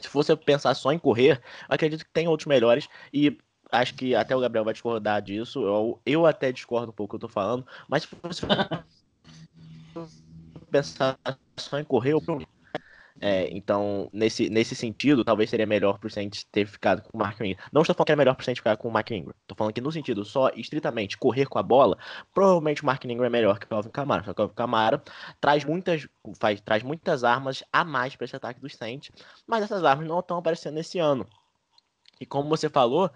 se 0.00 0.06
fosse 0.06 0.34
pensar 0.36 0.72
só 0.74 0.92
em 0.92 1.00
correr, 1.00 1.42
acredito 1.68 2.04
que 2.04 2.12
tem 2.12 2.28
outros 2.28 2.46
melhores 2.46 2.88
e 3.12 3.36
acho 3.72 3.92
que 3.96 4.14
até 4.14 4.36
o 4.36 4.40
Gabriel 4.40 4.64
vai 4.64 4.72
discordar 4.72 5.20
disso. 5.20 5.66
Eu, 5.66 6.00
eu 6.06 6.24
até 6.24 6.52
discordo 6.52 6.92
um 6.92 6.94
pouco 6.94 7.18
do 7.18 7.18
que 7.18 7.24
eu 7.24 7.28
tô 7.28 7.34
falando, 7.34 7.66
mas 7.88 8.04
se 8.04 8.08
fosse 8.08 8.46
pensar 10.70 11.18
só 11.56 11.76
em 11.76 11.84
correr, 11.84 12.12
eu 12.12 12.22
É, 13.20 13.48
então, 13.50 14.08
nesse, 14.12 14.48
nesse 14.48 14.74
sentido, 14.74 15.22
talvez 15.22 15.50
seria 15.50 15.66
melhor 15.66 15.98
pro 15.98 16.08
Saints 16.08 16.44
ter 16.44 16.66
ficado 16.66 17.02
com 17.02 17.16
o 17.16 17.20
Mark 17.20 17.38
Ingram. 17.38 17.62
Não 17.70 17.82
estou 17.82 17.94
falando 17.94 18.06
que 18.06 18.12
era 18.12 18.18
melhor 18.18 18.34
pro 18.34 18.44
Saints 18.44 18.58
ficar 18.58 18.76
com 18.78 18.88
o 18.88 18.90
Mark 18.90 19.10
Ingram. 19.10 19.34
Estou 19.42 19.56
falando 19.56 19.74
que 19.74 19.80
no 19.80 19.92
sentido 19.92 20.24
só 20.24 20.48
estritamente 20.56 21.18
correr 21.18 21.46
com 21.46 21.58
a 21.58 21.62
bola, 21.62 21.98
provavelmente 22.32 22.82
o 22.82 22.86
Mark 22.86 23.04
Ingram 23.04 23.26
é 23.26 23.30
melhor 23.30 23.58
que 23.58 23.66
o 23.70 23.76
Alvin 23.76 23.90
Kamara. 23.90 24.24
Só 24.24 24.32
que 24.32 24.40
o 24.40 24.44
Alvin 24.44 24.54
Kamara 24.54 25.02
traz 25.38 25.64
muitas, 25.64 26.08
faz, 26.38 26.60
traz 26.62 26.82
muitas 26.82 27.22
armas 27.22 27.62
a 27.70 27.84
mais 27.84 28.16
para 28.16 28.24
esse 28.24 28.36
ataque 28.36 28.60
dos 28.60 28.74
Saints, 28.74 29.10
mas 29.46 29.64
essas 29.64 29.84
armas 29.84 30.08
não 30.08 30.20
estão 30.20 30.38
aparecendo 30.38 30.78
esse 30.78 30.98
ano. 30.98 31.26
E 32.18 32.24
como 32.24 32.48
você 32.48 32.70
falou, 32.70 33.10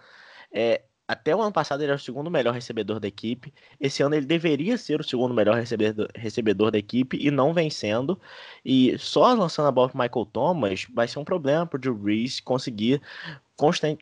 é, 0.52 0.82
até 1.06 1.36
o 1.36 1.42
ano 1.42 1.52
passado 1.52 1.82
ele 1.82 1.90
era 1.90 1.96
o 1.96 2.02
segundo 2.02 2.30
melhor 2.30 2.54
recebedor 2.54 2.98
da 2.98 3.06
equipe. 3.06 3.52
Esse 3.78 4.02
ano 4.02 4.14
ele 4.14 4.24
deveria 4.24 4.78
ser 4.78 5.00
o 5.00 5.04
segundo 5.04 5.34
melhor 5.34 5.56
recebedor, 5.56 6.08
recebedor 6.14 6.70
da 6.70 6.78
equipe 6.78 7.18
e 7.20 7.30
não 7.30 7.52
vencendo. 7.52 8.18
E 8.64 8.96
só 8.98 9.32
lançando 9.34 9.66
a 9.66 9.72
bola 9.72 9.90
para 9.90 10.02
Michael 10.02 10.26
Thomas 10.26 10.86
vai 10.92 11.06
ser 11.06 11.18
um 11.18 11.24
problema 11.24 11.66
para 11.66 11.76
o 11.76 11.80
Drew 11.80 11.94
Brees 11.94 12.40
conseguir 12.40 13.02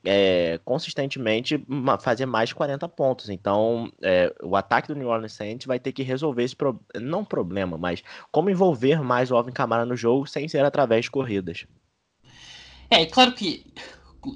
é, 0.04 0.60
consistentemente 0.64 1.62
fazer 2.00 2.26
mais 2.26 2.50
de 2.50 2.54
40 2.54 2.88
pontos. 2.88 3.28
Então, 3.28 3.92
é, 4.00 4.32
o 4.42 4.54
ataque 4.54 4.88
do 4.88 4.94
New 4.94 5.08
Orleans 5.08 5.32
Saints 5.32 5.66
vai 5.66 5.80
ter 5.80 5.92
que 5.92 6.04
resolver 6.04 6.44
esse 6.44 6.54
pro, 6.54 6.80
não 6.94 7.24
problema, 7.24 7.76
mas 7.76 8.02
como 8.30 8.48
envolver 8.48 9.02
mais 9.02 9.30
o 9.30 9.36
Alvin 9.36 9.52
Kamara 9.52 9.84
no 9.84 9.96
jogo 9.96 10.26
sem 10.26 10.48
ser 10.48 10.64
através 10.64 11.06
de 11.06 11.10
corridas. 11.10 11.66
É, 12.88 13.06
claro 13.06 13.32
que 13.32 13.64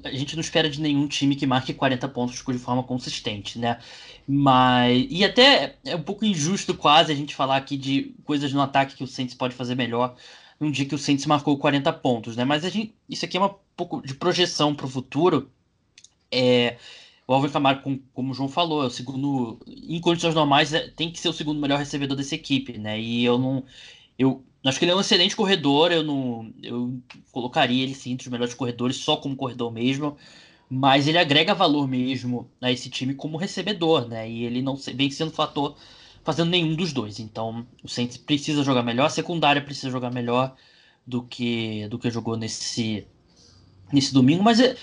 a 0.03 0.11
gente 0.11 0.35
não 0.35 0.41
espera 0.41 0.69
de 0.69 0.81
nenhum 0.81 1.07
time 1.07 1.35
que 1.35 1.45
marque 1.45 1.73
40 1.73 2.07
pontos 2.09 2.43
de 2.45 2.57
forma 2.59 2.83
consistente, 2.83 3.59
né? 3.59 3.79
Mas. 4.27 5.07
E 5.09 5.23
até 5.23 5.77
é 5.85 5.95
um 5.95 6.01
pouco 6.01 6.25
injusto 6.25 6.73
quase 6.75 7.11
a 7.11 7.15
gente 7.15 7.35
falar 7.35 7.57
aqui 7.57 7.77
de 7.77 8.15
coisas 8.23 8.51
no 8.53 8.61
ataque 8.61 8.95
que 8.95 9.03
o 9.03 9.07
Saints 9.07 9.35
pode 9.35 9.55
fazer 9.55 9.75
melhor 9.75 10.15
num 10.59 10.71
dia 10.71 10.85
que 10.85 10.95
o 10.95 10.97
Saints 10.97 11.25
marcou 11.25 11.57
40 11.57 11.91
pontos, 11.93 12.35
né? 12.35 12.43
Mas 12.43 12.65
a 12.65 12.69
gente, 12.69 12.95
isso 13.07 13.25
aqui 13.25 13.37
é 13.37 13.41
um 13.41 13.53
pouco 13.75 14.01
de 14.01 14.15
projeção 14.15 14.73
para 14.73 14.85
o 14.85 14.89
futuro. 14.89 15.51
É, 16.31 16.77
o 17.27 17.33
Alvin 17.33 17.49
Kamara, 17.49 17.79
como, 17.79 17.99
como 18.13 18.31
o 18.31 18.33
João 18.33 18.49
falou, 18.49 18.83
é 18.83 18.87
o 18.87 18.89
segundo, 18.89 19.59
em 19.67 19.99
condições 20.01 20.33
normais, 20.33 20.73
é, 20.73 20.87
tem 20.89 21.11
que 21.11 21.19
ser 21.19 21.29
o 21.29 21.33
segundo 21.33 21.59
melhor 21.59 21.77
recebedor 21.79 22.17
dessa 22.17 22.35
equipe, 22.35 22.77
né? 22.77 22.99
E 22.99 23.23
eu 23.25 23.37
não. 23.37 23.63
Eu, 24.17 24.43
Acho 24.69 24.79
que 24.79 24.85
ele 24.85 24.91
é 24.91 24.95
um 24.95 25.01
excelente 25.01 25.35
corredor, 25.35 25.91
eu 25.91 26.03
não 26.03 26.53
eu 26.63 27.01
colocaria 27.31 27.83
ele 27.83 27.95
sim 27.95 28.11
entre 28.11 28.27
os 28.27 28.31
melhores 28.31 28.53
corredores, 28.53 28.97
só 28.97 29.17
como 29.17 29.35
corredor 29.35 29.71
mesmo, 29.71 30.17
mas 30.69 31.07
ele 31.07 31.17
agrega 31.17 31.53
valor 31.55 31.87
mesmo 31.87 32.51
a 32.61 32.71
esse 32.71 32.89
time 32.89 33.13
como 33.15 33.37
recebedor, 33.37 34.07
né? 34.07 34.29
E 34.29 34.43
ele 34.45 34.61
não 34.61 34.75
vem 34.75 35.11
sendo 35.11 35.31
fator 35.31 35.77
fazendo 36.23 36.49
nenhum 36.51 36.75
dos 36.75 36.93
dois. 36.93 37.19
Então, 37.19 37.67
o 37.83 37.87
Saints 37.89 38.17
precisa 38.17 38.63
jogar 38.63 38.83
melhor, 38.83 39.05
a 39.07 39.09
secundária 39.09 39.61
precisa 39.61 39.89
jogar 39.91 40.11
melhor 40.11 40.55
do 41.05 41.23
que 41.23 41.87
do 41.89 41.99
que 41.99 42.11
jogou 42.11 42.37
nesse 42.37 43.07
nesse 43.91 44.13
domingo, 44.13 44.43
mas 44.43 44.59
é, 44.59 44.75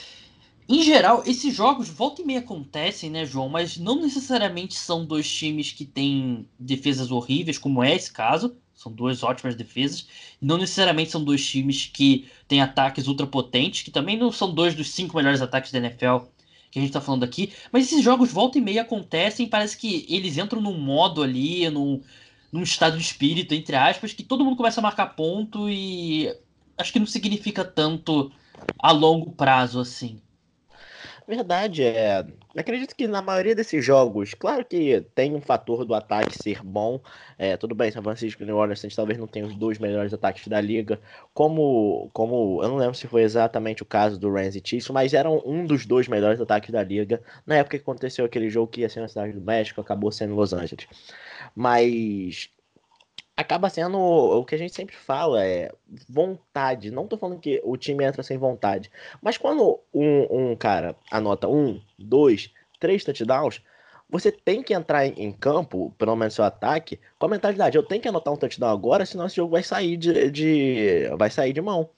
em 0.69 0.83
geral, 0.83 1.23
esses 1.27 1.55
jogos 1.55 1.89
volta 1.91 2.23
e 2.23 2.25
meia 2.25 2.41
acontecem, 2.41 3.11
né, 3.11 3.27
João? 3.27 3.49
Mas 3.49 3.77
não 3.77 4.01
necessariamente 4.01 4.75
são 4.75 5.07
dois 5.07 5.31
times 5.31 5.73
que 5.73 5.85
têm 5.85 6.49
defesas 6.59 7.11
horríveis, 7.11 7.59
como 7.59 7.83
é 7.85 7.95
esse 7.95 8.13
caso. 8.13 8.57
São 8.75 8.93
duas 8.93 9.23
ótimas 9.23 9.55
defesas. 9.55 10.07
Não 10.41 10.59
necessariamente 10.59 11.11
são 11.11 11.23
dois 11.23 11.47
times 11.47 11.91
que 11.93 12.29
têm 12.49 12.61
ataques 12.61 13.07
ultrapotentes, 13.07 13.83
que 13.83 13.91
também 13.91 14.17
não 14.19 14.33
são 14.33 14.53
dois 14.53 14.75
dos 14.75 14.91
cinco 14.91 15.17
melhores 15.17 15.41
ataques 15.41 15.71
da 15.71 15.79
NFL 15.79 16.27
que 16.71 16.79
a 16.79 16.83
gente 16.83 16.91
está 16.91 17.01
falando 17.01 17.23
aqui. 17.23 17.53
Mas 17.71 17.87
esses 17.87 18.03
jogos 18.03 18.33
volta 18.33 18.59
e 18.59 18.61
meia 18.61 18.83
acontecem. 18.83 19.47
Parece 19.47 19.79
que 19.79 20.05
eles 20.09 20.37
entram 20.37 20.61
num 20.61 20.77
modo 20.77 21.23
ali, 21.23 21.71
num, 21.71 22.03
num 22.51 22.63
estado 22.63 22.99
de 22.99 23.03
espírito, 23.05 23.55
entre 23.55 23.77
aspas, 23.77 24.13
que 24.13 24.25
todo 24.25 24.45
mundo 24.45 24.57
começa 24.57 24.81
a 24.81 24.83
marcar 24.83 25.15
ponto 25.15 25.71
e 25.71 26.29
acho 26.77 26.93
que 26.93 26.99
não 26.99 27.07
significa 27.07 27.65
tanto 27.65 28.33
a 28.79 28.91
longo 28.91 29.33
prazo 29.33 29.79
assim. 29.81 30.21
Verdade, 31.27 31.83
é. 31.83 32.27
Acredito 32.55 32.95
que 32.95 33.09
na 33.09 33.23
maioria 33.23 33.55
desses 33.55 33.83
jogos, 33.83 34.35
claro 34.35 34.65
que 34.65 35.01
tem 35.15 35.35
um 35.35 35.41
fator 35.41 35.85
do 35.85 35.95
ataque 35.95 36.37
ser 36.41 36.63
bom. 36.63 37.01
É, 37.39 37.57
tudo 37.57 37.75
bem, 37.75 37.91
São 37.91 38.03
Francisco 38.03 38.43
e 38.43 38.47
New 38.47 38.57
Orleans 38.57 38.95
talvez 38.95 39.19
não 39.19 39.27
tenham 39.27 39.49
os 39.49 39.57
dois 39.57 39.79
melhores 39.79 40.13
ataques 40.13 40.47
da 40.47 40.61
liga. 40.61 41.01
Como, 41.33 42.11
como 42.13 42.63
eu 42.63 42.69
não 42.69 42.77
lembro 42.77 42.95
se 42.95 43.07
foi 43.07 43.23
exatamente 43.23 43.83
o 43.83 43.87
caso 43.87 44.21
do 44.21 44.31
Rams 44.31 44.55
e 44.55 44.63
Chiefs, 44.63 44.91
mas 44.91 45.15
eram 45.15 45.43
um 45.47 45.65
dos 45.65 45.87
dois 45.87 46.07
melhores 46.09 46.41
ataques 46.41 46.71
da 46.71 46.83
liga 46.83 47.23
na 47.47 47.57
época 47.57 47.79
que 47.79 47.83
aconteceu 47.83 48.25
aquele 48.27 48.51
jogo 48.51 48.71
que 48.71 48.83
ia 48.83 48.89
ser 48.89 49.01
na 49.01 49.09
cidade 49.09 49.33
do 49.33 49.41
México, 49.41 49.81
acabou 49.81 50.13
sendo 50.13 50.35
Los 50.35 50.53
Angeles. 50.53 50.87
Mas 51.57 52.51
acaba 53.37 53.69
sendo 53.69 53.99
o 53.99 54.45
que 54.45 54.55
a 54.55 54.59
gente 54.59 54.75
sempre 54.75 54.95
fala, 54.95 55.45
é 55.45 55.71
vontade. 56.09 56.91
Não 56.91 57.07
tô 57.07 57.17
falando 57.17 57.41
que 57.41 57.61
o 57.65 57.77
time 57.77 58.05
entra 58.05 58.23
sem 58.23 58.39
vontade. 58.39 58.91
Mas 59.21 59.37
quando 59.37 59.81
um, 59.93 60.51
um 60.51 60.57
cara 60.57 60.97
anota 61.11 61.49
um, 61.49 61.81
dois, 61.99 62.53
três 62.79 63.05
touchdowns, 63.05 63.61
você 64.09 64.31
tem 64.31 64.63
que 64.63 64.75
entrar 64.75 65.07
em, 65.07 65.33
campo, 65.33 65.93
pelo 65.99 66.15
menos 66.15 66.35
seu 66.35 66.45
ataque, 66.45 67.01
com 67.19 67.27
a 67.27 67.29
mentalidade, 67.29 67.77
eu 67.77 67.83
tenho 67.83 68.01
que 68.01 68.09
anotar 68.09 68.33
um 68.33 68.37
touchdown 68.37 68.71
agora, 68.71 69.05
senão 69.05 69.27
esse 69.27 69.37
jogo 69.37 69.53
vai 69.53 69.63
sair 69.63 69.97
de, 69.97 70.31
de, 70.31 71.09
vai 71.17 71.31
sair 71.31 71.53
de 71.53 71.61
mão. 71.61 71.91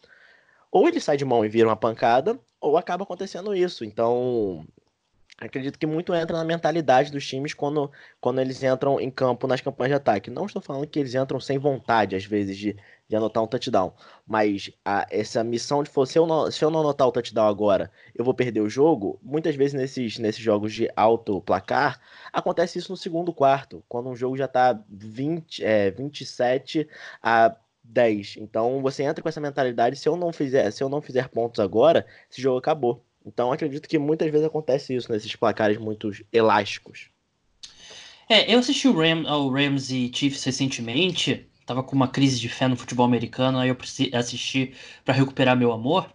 Ou 0.70 0.88
ele 0.88 1.00
sai 1.00 1.16
de 1.16 1.24
mão 1.24 1.44
e 1.44 1.48
vira 1.48 1.68
uma 1.68 1.76
pancada, 1.76 2.38
ou 2.60 2.76
acaba 2.76 3.04
acontecendo 3.04 3.54
isso. 3.54 3.84
Então, 3.84 4.66
acredito 5.38 5.78
que 5.78 5.86
muito 5.86 6.14
entra 6.14 6.36
na 6.36 6.44
mentalidade 6.44 7.12
dos 7.12 7.26
times 7.26 7.52
quando, 7.52 7.90
quando 8.20 8.40
eles 8.40 8.62
entram 8.62 9.00
em 9.00 9.10
campo 9.10 9.46
nas 9.46 9.60
campanhas 9.60 9.90
de 9.90 9.96
ataque. 9.96 10.30
Não 10.30 10.46
estou 10.46 10.62
falando 10.62 10.86
que 10.86 10.98
eles 10.98 11.14
entram 11.14 11.38
sem 11.38 11.58
vontade, 11.58 12.16
às 12.16 12.24
vezes, 12.24 12.56
de, 12.56 12.76
de 13.08 13.16
anotar 13.16 13.42
um 13.42 13.46
touchdown. 13.46 13.92
Mas 14.26 14.70
a, 14.84 15.06
essa 15.10 15.44
missão 15.44 15.82
de 15.82 15.90
se 16.06 16.18
eu, 16.18 16.26
não, 16.26 16.50
se 16.50 16.64
eu 16.64 16.70
não 16.70 16.80
anotar 16.80 17.06
o 17.06 17.12
touchdown 17.12 17.46
agora, 17.46 17.90
eu 18.14 18.24
vou 18.24 18.34
perder 18.34 18.60
o 18.60 18.68
jogo. 18.68 19.18
Muitas 19.22 19.54
vezes 19.54 19.74
nesses, 19.74 20.18
nesses 20.18 20.42
jogos 20.42 20.72
de 20.72 20.90
alto 20.96 21.40
placar, 21.42 22.00
acontece 22.32 22.78
isso 22.78 22.90
no 22.92 22.96
segundo 22.96 23.32
quarto, 23.32 23.84
quando 23.88 24.08
um 24.08 24.16
jogo 24.16 24.36
já 24.36 24.46
está 24.46 24.78
20, 24.88 25.64
é, 25.64 25.90
27 25.90 26.88
a 27.22 27.54
10. 27.84 28.36
Então 28.38 28.80
você 28.82 29.02
entra 29.02 29.22
com 29.22 29.28
essa 29.28 29.40
mentalidade, 29.40 29.96
se 29.96 30.08
eu 30.08 30.16
não 30.16 30.32
fizer, 30.32 30.70
se 30.70 30.82
eu 30.82 30.88
não 30.88 31.00
fizer 31.00 31.28
pontos 31.28 31.60
agora, 31.60 32.06
esse 32.30 32.40
jogo 32.40 32.58
acabou. 32.58 33.05
Então 33.26 33.52
acredito 33.52 33.88
que 33.88 33.98
muitas 33.98 34.30
vezes 34.30 34.46
acontece 34.46 34.94
isso 34.94 35.10
nesses 35.10 35.34
placares 35.34 35.78
muito 35.78 36.10
elásticos. 36.32 37.10
É, 38.28 38.52
eu 38.52 38.58
assisti 38.58 38.88
o, 38.88 38.96
Ram, 38.96 39.22
o 39.24 39.50
Rams 39.50 39.90
e 39.90 40.10
Chiefs 40.12 40.42
recentemente, 40.44 41.46
tava 41.64 41.82
com 41.82 41.94
uma 41.94 42.08
crise 42.08 42.40
de 42.40 42.48
fé 42.48 42.66
no 42.68 42.76
futebol 42.76 43.04
americano, 43.04 43.58
aí 43.58 43.68
eu 43.68 43.76
assisti 44.14 44.72
para 45.04 45.14
recuperar 45.14 45.56
meu 45.56 45.72
amor. 45.72 46.10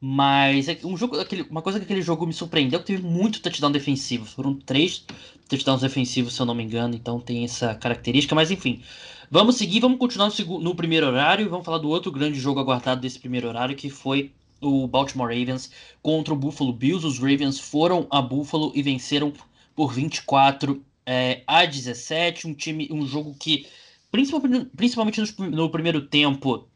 Mas 0.00 0.68
é 0.68 0.78
um 0.84 0.96
jogo, 0.96 1.18
aquele, 1.18 1.42
uma 1.42 1.60
coisa 1.60 1.80
que 1.80 1.84
aquele 1.84 2.02
jogo 2.02 2.24
me 2.24 2.32
surpreendeu 2.32 2.78
que 2.78 2.86
teve 2.86 3.02
muito 3.02 3.42
touchdown 3.42 3.72
defensivo. 3.72 4.24
Foram 4.26 4.54
três 4.54 5.04
touchdowns 5.48 5.80
defensivos, 5.80 6.34
se 6.34 6.40
eu 6.40 6.46
não 6.46 6.54
me 6.54 6.62
engano, 6.62 6.94
então 6.94 7.18
tem 7.18 7.44
essa 7.44 7.74
característica. 7.74 8.32
Mas 8.32 8.52
enfim, 8.52 8.80
vamos 9.28 9.56
seguir, 9.56 9.80
vamos 9.80 9.98
continuar 9.98 10.30
no, 10.30 10.60
no 10.60 10.74
primeiro 10.76 11.08
horário 11.08 11.44
e 11.44 11.48
vamos 11.48 11.66
falar 11.66 11.78
do 11.78 11.88
outro 11.88 12.12
grande 12.12 12.38
jogo 12.38 12.60
aguardado 12.60 13.00
desse 13.00 13.18
primeiro 13.18 13.48
horário, 13.48 13.74
que 13.74 13.90
foi 13.90 14.32
o 14.60 14.86
Baltimore 14.86 15.28
Ravens 15.28 15.70
contra 16.02 16.34
o 16.34 16.36
Buffalo 16.36 16.72
Bills. 16.72 17.06
Os 17.06 17.18
Ravens 17.18 17.58
foram 17.58 18.06
a 18.10 18.20
Buffalo 18.20 18.72
e 18.74 18.82
venceram 18.82 19.32
por 19.74 19.92
24 19.92 20.82
é, 21.06 21.42
a 21.46 21.64
17. 21.64 22.46
Um 22.46 22.54
time, 22.54 22.88
um 22.90 23.06
jogo 23.06 23.34
que, 23.38 23.66
principalmente, 24.10 24.70
principalmente 24.76 25.20
no, 25.20 25.50
no 25.50 25.70
primeiro 25.70 26.02
tempo, 26.02 26.68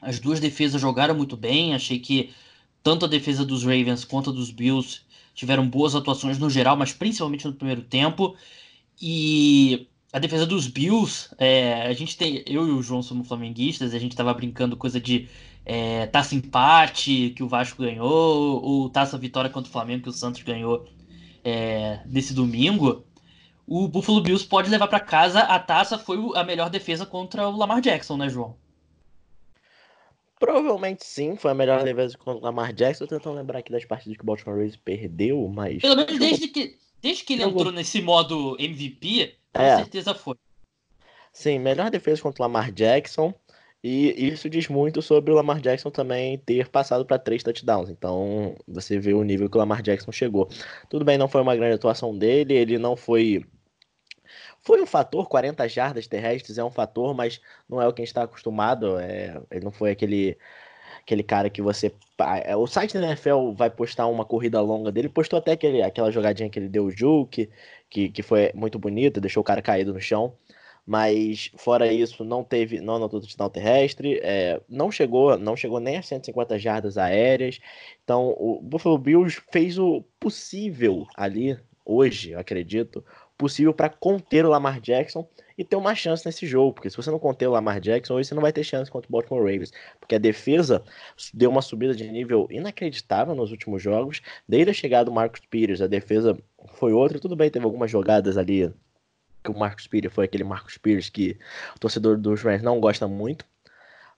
as 0.00 0.18
duas 0.18 0.40
defesas 0.40 0.80
jogaram 0.80 1.14
muito 1.14 1.36
bem. 1.36 1.74
Achei 1.74 1.98
que 1.98 2.30
tanto 2.82 3.04
a 3.04 3.08
defesa 3.08 3.44
dos 3.44 3.62
Ravens 3.62 4.04
quanto 4.04 4.30
a 4.30 4.32
dos 4.32 4.50
Bills 4.50 5.02
tiveram 5.34 5.68
boas 5.68 5.94
atuações 5.94 6.38
no 6.38 6.50
geral, 6.50 6.76
mas 6.76 6.92
principalmente 6.92 7.46
no 7.46 7.54
primeiro 7.54 7.82
tempo. 7.82 8.36
E 9.00 9.88
a 10.12 10.18
defesa 10.18 10.44
dos 10.44 10.66
Bills, 10.66 11.30
é, 11.38 11.86
a 11.86 11.92
gente 11.94 12.16
tem, 12.16 12.42
eu 12.46 12.66
e 12.68 12.70
o 12.70 12.82
João 12.82 13.02
somos 13.02 13.26
flamenguistas, 13.26 13.94
a 13.94 13.98
gente 13.98 14.14
tava 14.14 14.34
brincando 14.34 14.76
coisa 14.76 15.00
de 15.00 15.28
é, 15.64 16.06
taça 16.06 16.34
empate 16.34 17.32
que 17.36 17.42
o 17.42 17.48
Vasco 17.48 17.82
ganhou, 17.82 18.62
ou 18.62 18.88
taça 18.90 19.16
vitória 19.16 19.50
contra 19.50 19.68
o 19.68 19.72
Flamengo 19.72 20.04
que 20.04 20.08
o 20.08 20.12
Santos 20.12 20.42
ganhou 20.42 20.86
é, 21.44 22.00
nesse 22.06 22.34
domingo, 22.34 23.04
o 23.66 23.88
Buffalo 23.88 24.20
Bills 24.20 24.46
pode 24.46 24.68
levar 24.68 24.88
para 24.88 25.00
casa 25.00 25.40
a 25.40 25.58
taça 25.58 25.98
foi 25.98 26.18
a 26.34 26.44
melhor 26.44 26.68
defesa 26.68 27.06
contra 27.06 27.48
o 27.48 27.56
Lamar 27.56 27.80
Jackson, 27.80 28.16
né, 28.16 28.28
João? 28.28 28.56
Provavelmente 30.38 31.06
sim, 31.06 31.36
foi 31.36 31.52
a 31.52 31.54
melhor 31.54 31.84
defesa 31.84 32.18
contra 32.18 32.40
o 32.40 32.44
Lamar 32.44 32.72
Jackson. 32.72 33.06
Tô 33.06 33.16
tentando 33.16 33.36
lembrar 33.36 33.60
aqui 33.60 33.70
das 33.70 33.84
partidas 33.84 34.16
que 34.16 34.24
o 34.24 34.26
Baltimore 34.26 34.56
Ravens 34.56 34.76
perdeu, 34.76 35.48
mas. 35.48 35.80
Pelo 35.80 35.94
menos 35.94 36.18
desde 36.18 36.48
que, 36.48 36.76
desde 37.00 37.22
que 37.22 37.34
ele 37.34 37.44
entrou 37.44 37.70
nesse 37.70 38.02
modo 38.02 38.56
MVP, 38.58 39.36
com 39.52 39.62
é. 39.62 39.76
certeza 39.76 40.12
foi. 40.12 40.34
Sim, 41.32 41.60
melhor 41.60 41.90
defesa 41.90 42.20
contra 42.20 42.42
o 42.42 42.46
Lamar 42.46 42.72
Jackson. 42.72 43.32
E 43.82 44.28
isso 44.28 44.48
diz 44.48 44.68
muito 44.68 45.02
sobre 45.02 45.32
o 45.32 45.34
Lamar 45.34 45.60
Jackson 45.60 45.90
também 45.90 46.38
ter 46.38 46.68
passado 46.68 47.04
para 47.04 47.18
três 47.18 47.42
touchdowns. 47.42 47.90
Então 47.90 48.54
você 48.66 48.98
vê 48.98 49.12
o 49.12 49.24
nível 49.24 49.50
que 49.50 49.56
o 49.56 49.58
Lamar 49.58 49.82
Jackson 49.82 50.12
chegou. 50.12 50.48
Tudo 50.88 51.04
bem, 51.04 51.18
não 51.18 51.28
foi 51.28 51.40
uma 51.42 51.56
grande 51.56 51.74
atuação 51.74 52.16
dele, 52.16 52.54
ele 52.54 52.78
não 52.78 52.96
foi. 52.96 53.44
Foi 54.62 54.80
um 54.80 54.86
fator, 54.86 55.28
40 55.28 55.68
jardas 55.68 56.06
terrestres 56.06 56.58
é 56.58 56.64
um 56.64 56.70
fator, 56.70 57.14
mas 57.14 57.40
não 57.68 57.82
é 57.82 57.88
o 57.88 57.92
que 57.92 58.02
a 58.02 58.04
gente 58.04 58.10
está 58.10 58.22
acostumado. 58.22 58.98
É... 59.00 59.42
Ele 59.50 59.64
não 59.64 59.72
foi 59.72 59.90
aquele 59.90 60.36
aquele 61.02 61.22
cara 61.22 61.50
que 61.50 61.60
você. 61.60 61.92
É, 62.44 62.56
o 62.56 62.66
site 62.66 62.94
da 62.94 63.06
NFL 63.08 63.52
vai 63.56 63.68
postar 63.70 64.06
uma 64.06 64.24
corrida 64.24 64.60
longa 64.60 64.92
dele, 64.92 65.08
postou 65.08 65.38
até 65.38 65.52
aquele, 65.52 65.82
aquela 65.82 66.10
jogadinha 66.10 66.48
que 66.48 66.58
ele 66.58 66.68
deu 66.68 66.84
o 66.84 66.90
juke, 66.90 67.50
que, 67.90 68.08
que 68.08 68.22
foi 68.22 68.52
muito 68.54 68.78
bonita, 68.78 69.20
deixou 69.20 69.40
o 69.40 69.44
cara 69.44 69.60
caído 69.60 69.92
no 69.92 70.00
chão. 70.00 70.34
Mas 70.86 71.50
fora 71.56 71.92
isso, 71.92 72.24
não 72.24 72.42
teve, 72.42 72.80
não 72.80 72.96
anotou 72.96 73.20
touchdown 73.20 73.48
terrestre, 73.48 74.18
é, 74.22 74.60
não 74.68 74.90
chegou, 74.90 75.38
não 75.38 75.56
chegou 75.56 75.78
nem 75.78 75.96
a 75.96 76.02
150 76.02 76.58
jardas 76.58 76.98
aéreas. 76.98 77.60
Então, 78.02 78.34
o 78.38 78.60
Buffalo 78.60 78.98
Bills 78.98 79.40
fez 79.52 79.78
o 79.78 80.02
possível 80.18 81.06
ali 81.16 81.56
hoje, 81.84 82.34
acredito, 82.34 83.04
possível 83.36 83.74
para 83.74 83.88
conter 83.88 84.44
o 84.44 84.48
Lamar 84.48 84.80
Jackson 84.80 85.28
e 85.58 85.64
ter 85.64 85.76
uma 85.76 85.94
chance 85.94 86.24
nesse 86.24 86.46
jogo, 86.46 86.74
porque 86.74 86.88
se 86.88 86.96
você 86.96 87.10
não 87.10 87.18
conter 87.18 87.48
o 87.48 87.52
Lamar 87.52 87.80
Jackson, 87.80 88.14
hoje 88.14 88.28
você 88.28 88.34
não 88.34 88.42
vai 88.42 88.52
ter 88.52 88.64
chance 88.64 88.90
contra 88.90 89.08
o 89.08 89.12
Baltimore 89.12 89.42
Ravens, 89.42 89.72
porque 89.98 90.14
a 90.14 90.18
defesa 90.18 90.82
deu 91.34 91.50
uma 91.50 91.60
subida 91.60 91.94
de 91.94 92.08
nível 92.08 92.46
inacreditável 92.50 93.34
nos 93.34 93.50
últimos 93.50 93.82
jogos, 93.82 94.22
desde 94.48 94.70
a 94.70 94.74
chegada 94.74 95.06
do 95.06 95.12
Marcus 95.12 95.42
Peters, 95.50 95.80
a 95.80 95.86
defesa 95.86 96.38
foi 96.74 96.92
outra, 96.92 97.18
tudo 97.18 97.36
bem, 97.36 97.50
teve 97.50 97.64
algumas 97.64 97.90
jogadas 97.90 98.36
ali 98.36 98.72
que 99.42 99.50
o 99.50 99.58
Marcus 99.58 99.86
Peters 99.86 100.14
foi 100.14 100.24
aquele 100.24 100.44
Marcus 100.44 100.78
Peters 100.78 101.08
que 101.10 101.36
o 101.76 101.78
torcedor 101.78 102.18
dos 102.18 102.42
Rams 102.42 102.62
não 102.62 102.80
gosta 102.80 103.08
muito, 103.08 103.44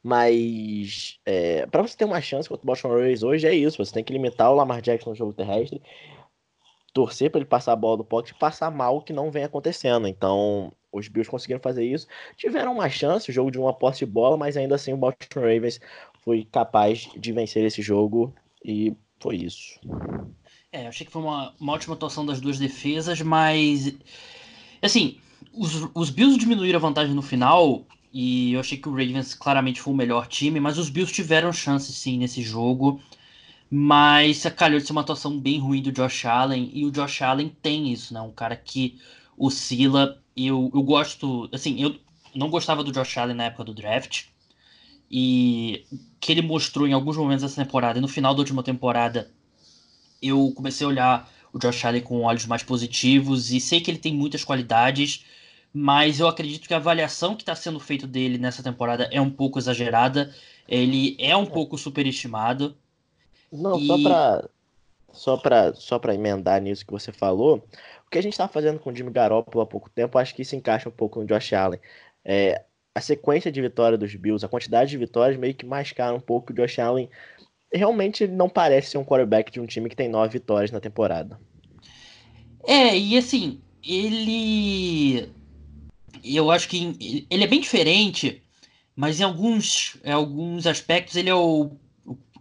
mas 0.02 1.18
é, 1.24 1.66
para 1.66 1.82
você 1.82 1.96
ter 1.96 2.04
uma 2.04 2.20
chance 2.20 2.48
contra 2.48 2.64
o 2.64 2.66
Baltimore 2.66 2.98
Ravens 2.98 3.22
hoje 3.22 3.46
é 3.46 3.54
isso, 3.54 3.78
você 3.78 3.92
tem 3.92 4.04
que 4.04 4.12
limitar 4.12 4.50
o 4.50 4.54
Lamar 4.54 4.82
Jackson 4.82 5.10
no 5.10 5.16
jogo 5.16 5.32
terrestre 5.32 5.82
torcer 6.94 7.28
para 7.28 7.40
ele 7.40 7.44
passar 7.44 7.72
a 7.72 7.76
bola 7.76 7.98
do 7.98 8.04
pocket 8.04 8.30
e 8.30 8.38
passar 8.38 8.70
mal 8.70 8.96
o 8.96 9.02
que 9.02 9.12
não 9.12 9.30
vem 9.30 9.42
acontecendo. 9.42 10.06
Então, 10.06 10.72
os 10.92 11.08
Bills 11.08 11.28
conseguiram 11.28 11.60
fazer 11.60 11.84
isso. 11.84 12.06
Tiveram 12.36 12.72
uma 12.72 12.88
chance, 12.88 13.28
o 13.28 13.34
jogo 13.34 13.50
de 13.50 13.58
uma 13.58 13.74
posse 13.74 13.98
de 13.98 14.06
bola, 14.06 14.36
mas 14.36 14.56
ainda 14.56 14.76
assim 14.76 14.92
o 14.92 14.96
Baltimore 14.96 15.52
Ravens 15.52 15.80
foi 16.20 16.46
capaz 16.50 17.10
de 17.16 17.32
vencer 17.32 17.64
esse 17.64 17.82
jogo 17.82 18.32
e 18.64 18.96
foi 19.20 19.36
isso. 19.36 19.80
É, 20.70 20.86
achei 20.86 21.04
que 21.04 21.12
foi 21.12 21.20
uma, 21.20 21.52
uma 21.60 21.72
ótima 21.72 21.94
atuação 21.94 22.24
das 22.24 22.40
duas 22.40 22.58
defesas, 22.58 23.20
mas 23.20 23.92
assim, 24.86 25.18
os, 25.52 25.88
os 25.94 26.10
Bills 26.10 26.38
diminuíram 26.38 26.78
a 26.78 26.82
vantagem 26.82 27.14
no 27.14 27.22
final 27.22 27.86
e 28.12 28.52
eu 28.52 28.60
achei 28.60 28.78
que 28.78 28.88
o 28.88 28.92
Ravens 28.92 29.34
claramente 29.34 29.80
foi 29.80 29.92
o 29.92 29.96
melhor 29.96 30.28
time, 30.28 30.60
mas 30.60 30.78
os 30.78 30.88
Bills 30.88 31.12
tiveram 31.12 31.52
chance 31.52 31.92
sim 31.92 32.16
nesse 32.16 32.42
jogo. 32.42 33.00
Mas 33.68 34.44
calhou 34.56 34.78
de 34.78 34.86
ser 34.86 34.92
uma 34.92 35.00
atuação 35.00 35.36
bem 35.36 35.58
ruim 35.58 35.82
do 35.82 35.90
Josh 35.90 36.24
Allen. 36.26 36.70
E 36.72 36.86
o 36.86 36.92
Josh 36.92 37.22
Allen 37.22 37.48
tem 37.60 37.92
isso, 37.92 38.14
né? 38.14 38.20
Um 38.20 38.30
cara 38.30 38.54
que 38.54 39.00
oscila. 39.36 40.22
Eu, 40.36 40.70
eu 40.72 40.82
gosto. 40.82 41.48
Assim, 41.52 41.82
eu 41.82 41.96
não 42.34 42.50
gostava 42.50 42.84
do 42.84 42.92
Josh 42.92 43.18
Allen 43.18 43.34
na 43.34 43.44
época 43.46 43.64
do 43.64 43.74
draft. 43.74 44.26
E 45.10 45.84
que 46.20 46.30
ele 46.30 46.42
mostrou 46.42 46.86
em 46.86 46.92
alguns 46.92 47.16
momentos 47.16 47.42
dessa 47.42 47.64
temporada. 47.64 47.98
E 47.98 48.02
no 48.02 48.06
final 48.06 48.32
da 48.32 48.40
última 48.40 48.62
temporada, 48.62 49.28
eu 50.22 50.52
comecei 50.54 50.84
a 50.86 50.90
olhar 50.90 51.32
o 51.54 51.58
Josh 51.58 51.84
Allen 51.84 52.02
com 52.02 52.22
olhos 52.22 52.46
mais 52.46 52.64
positivos. 52.64 53.52
E 53.52 53.60
sei 53.60 53.80
que 53.80 53.90
ele 53.90 53.98
tem 53.98 54.12
muitas 54.12 54.42
qualidades. 54.42 55.24
Mas 55.72 56.20
eu 56.20 56.26
acredito 56.26 56.66
que 56.66 56.74
a 56.74 56.78
avaliação 56.78 57.34
que 57.34 57.42
está 57.42 57.54
sendo 57.54 57.78
feita 57.80 58.06
dele 58.06 58.38
nessa 58.38 58.62
temporada 58.62 59.08
é 59.10 59.20
um 59.20 59.30
pouco 59.30 59.58
exagerada. 59.58 60.34
Ele 60.68 61.16
é 61.18 61.36
um 61.36 61.46
pouco 61.46 61.78
superestimado. 61.78 62.76
Não, 63.52 63.78
e... 63.78 63.86
só 63.86 64.02
para 64.02 64.48
só 65.12 65.36
para 65.36 65.74
só 65.74 65.98
para 65.98 66.14
emendar 66.14 66.60
nisso 66.60 66.84
que 66.84 66.92
você 66.92 67.12
falou, 67.12 67.64
o 68.04 68.10
que 68.10 68.18
a 68.18 68.22
gente 68.22 68.32
está 68.32 68.48
fazendo 68.48 68.80
com 68.80 68.90
o 68.90 68.94
Jimmy 68.94 69.10
Garoppolo 69.10 69.62
há 69.62 69.66
pouco 69.66 69.88
tempo, 69.88 70.18
acho 70.18 70.34
que 70.34 70.42
isso 70.42 70.56
encaixa 70.56 70.88
um 70.88 70.92
pouco 70.92 71.20
no 71.20 71.26
Josh 71.26 71.52
Allen. 71.52 71.80
É, 72.24 72.64
a 72.94 73.00
sequência 73.00 73.50
de 73.50 73.60
vitória 73.60 73.98
dos 73.98 74.14
Bills, 74.14 74.44
a 74.44 74.48
quantidade 74.48 74.90
de 74.90 74.98
vitórias 74.98 75.38
meio 75.38 75.54
que 75.54 75.66
mascara 75.66 76.14
um 76.14 76.20
pouco 76.20 76.52
o 76.52 76.56
Josh 76.56 76.78
Allen. 76.78 77.08
Realmente 77.74 78.26
não 78.26 78.48
parece 78.48 78.90
ser 78.90 78.98
um 78.98 79.04
quarterback 79.04 79.50
de 79.50 79.60
um 79.60 79.66
time 79.66 79.88
que 79.88 79.96
tem 79.96 80.08
nove 80.08 80.34
vitórias 80.34 80.70
na 80.70 80.80
temporada. 80.80 81.38
É, 82.66 82.96
e 82.96 83.16
assim, 83.18 83.60
ele. 83.82 85.28
Eu 86.22 86.50
acho 86.50 86.68
que 86.68 87.26
ele 87.28 87.44
é 87.44 87.46
bem 87.46 87.60
diferente, 87.60 88.42
mas 88.96 89.20
em 89.20 89.24
alguns, 89.24 89.98
em 90.02 90.12
alguns 90.12 90.66
aspectos 90.66 91.16
ele 91.16 91.28
é 91.28 91.34
o 91.34 91.76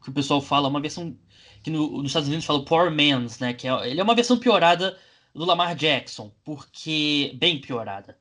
que 0.03 0.09
o 0.09 0.13
pessoal 0.13 0.41
fala, 0.41 0.67
uma 0.67 0.81
versão 0.81 1.15
que 1.63 1.69
no, 1.69 1.97
nos 1.97 2.07
Estados 2.07 2.27
Unidos 2.27 2.45
fala 2.45 2.65
Poor 2.65 2.91
Man's, 2.91 3.39
né? 3.39 3.53
Que 3.53 3.67
é, 3.67 3.89
ele 3.89 3.99
é 3.99 4.03
uma 4.03 4.15
versão 4.15 4.37
piorada 4.37 4.97
do 5.33 5.45
Lamar 5.45 5.75
Jackson, 5.75 6.31
porque 6.43 7.33
bem 7.39 7.59
piorada, 7.59 8.17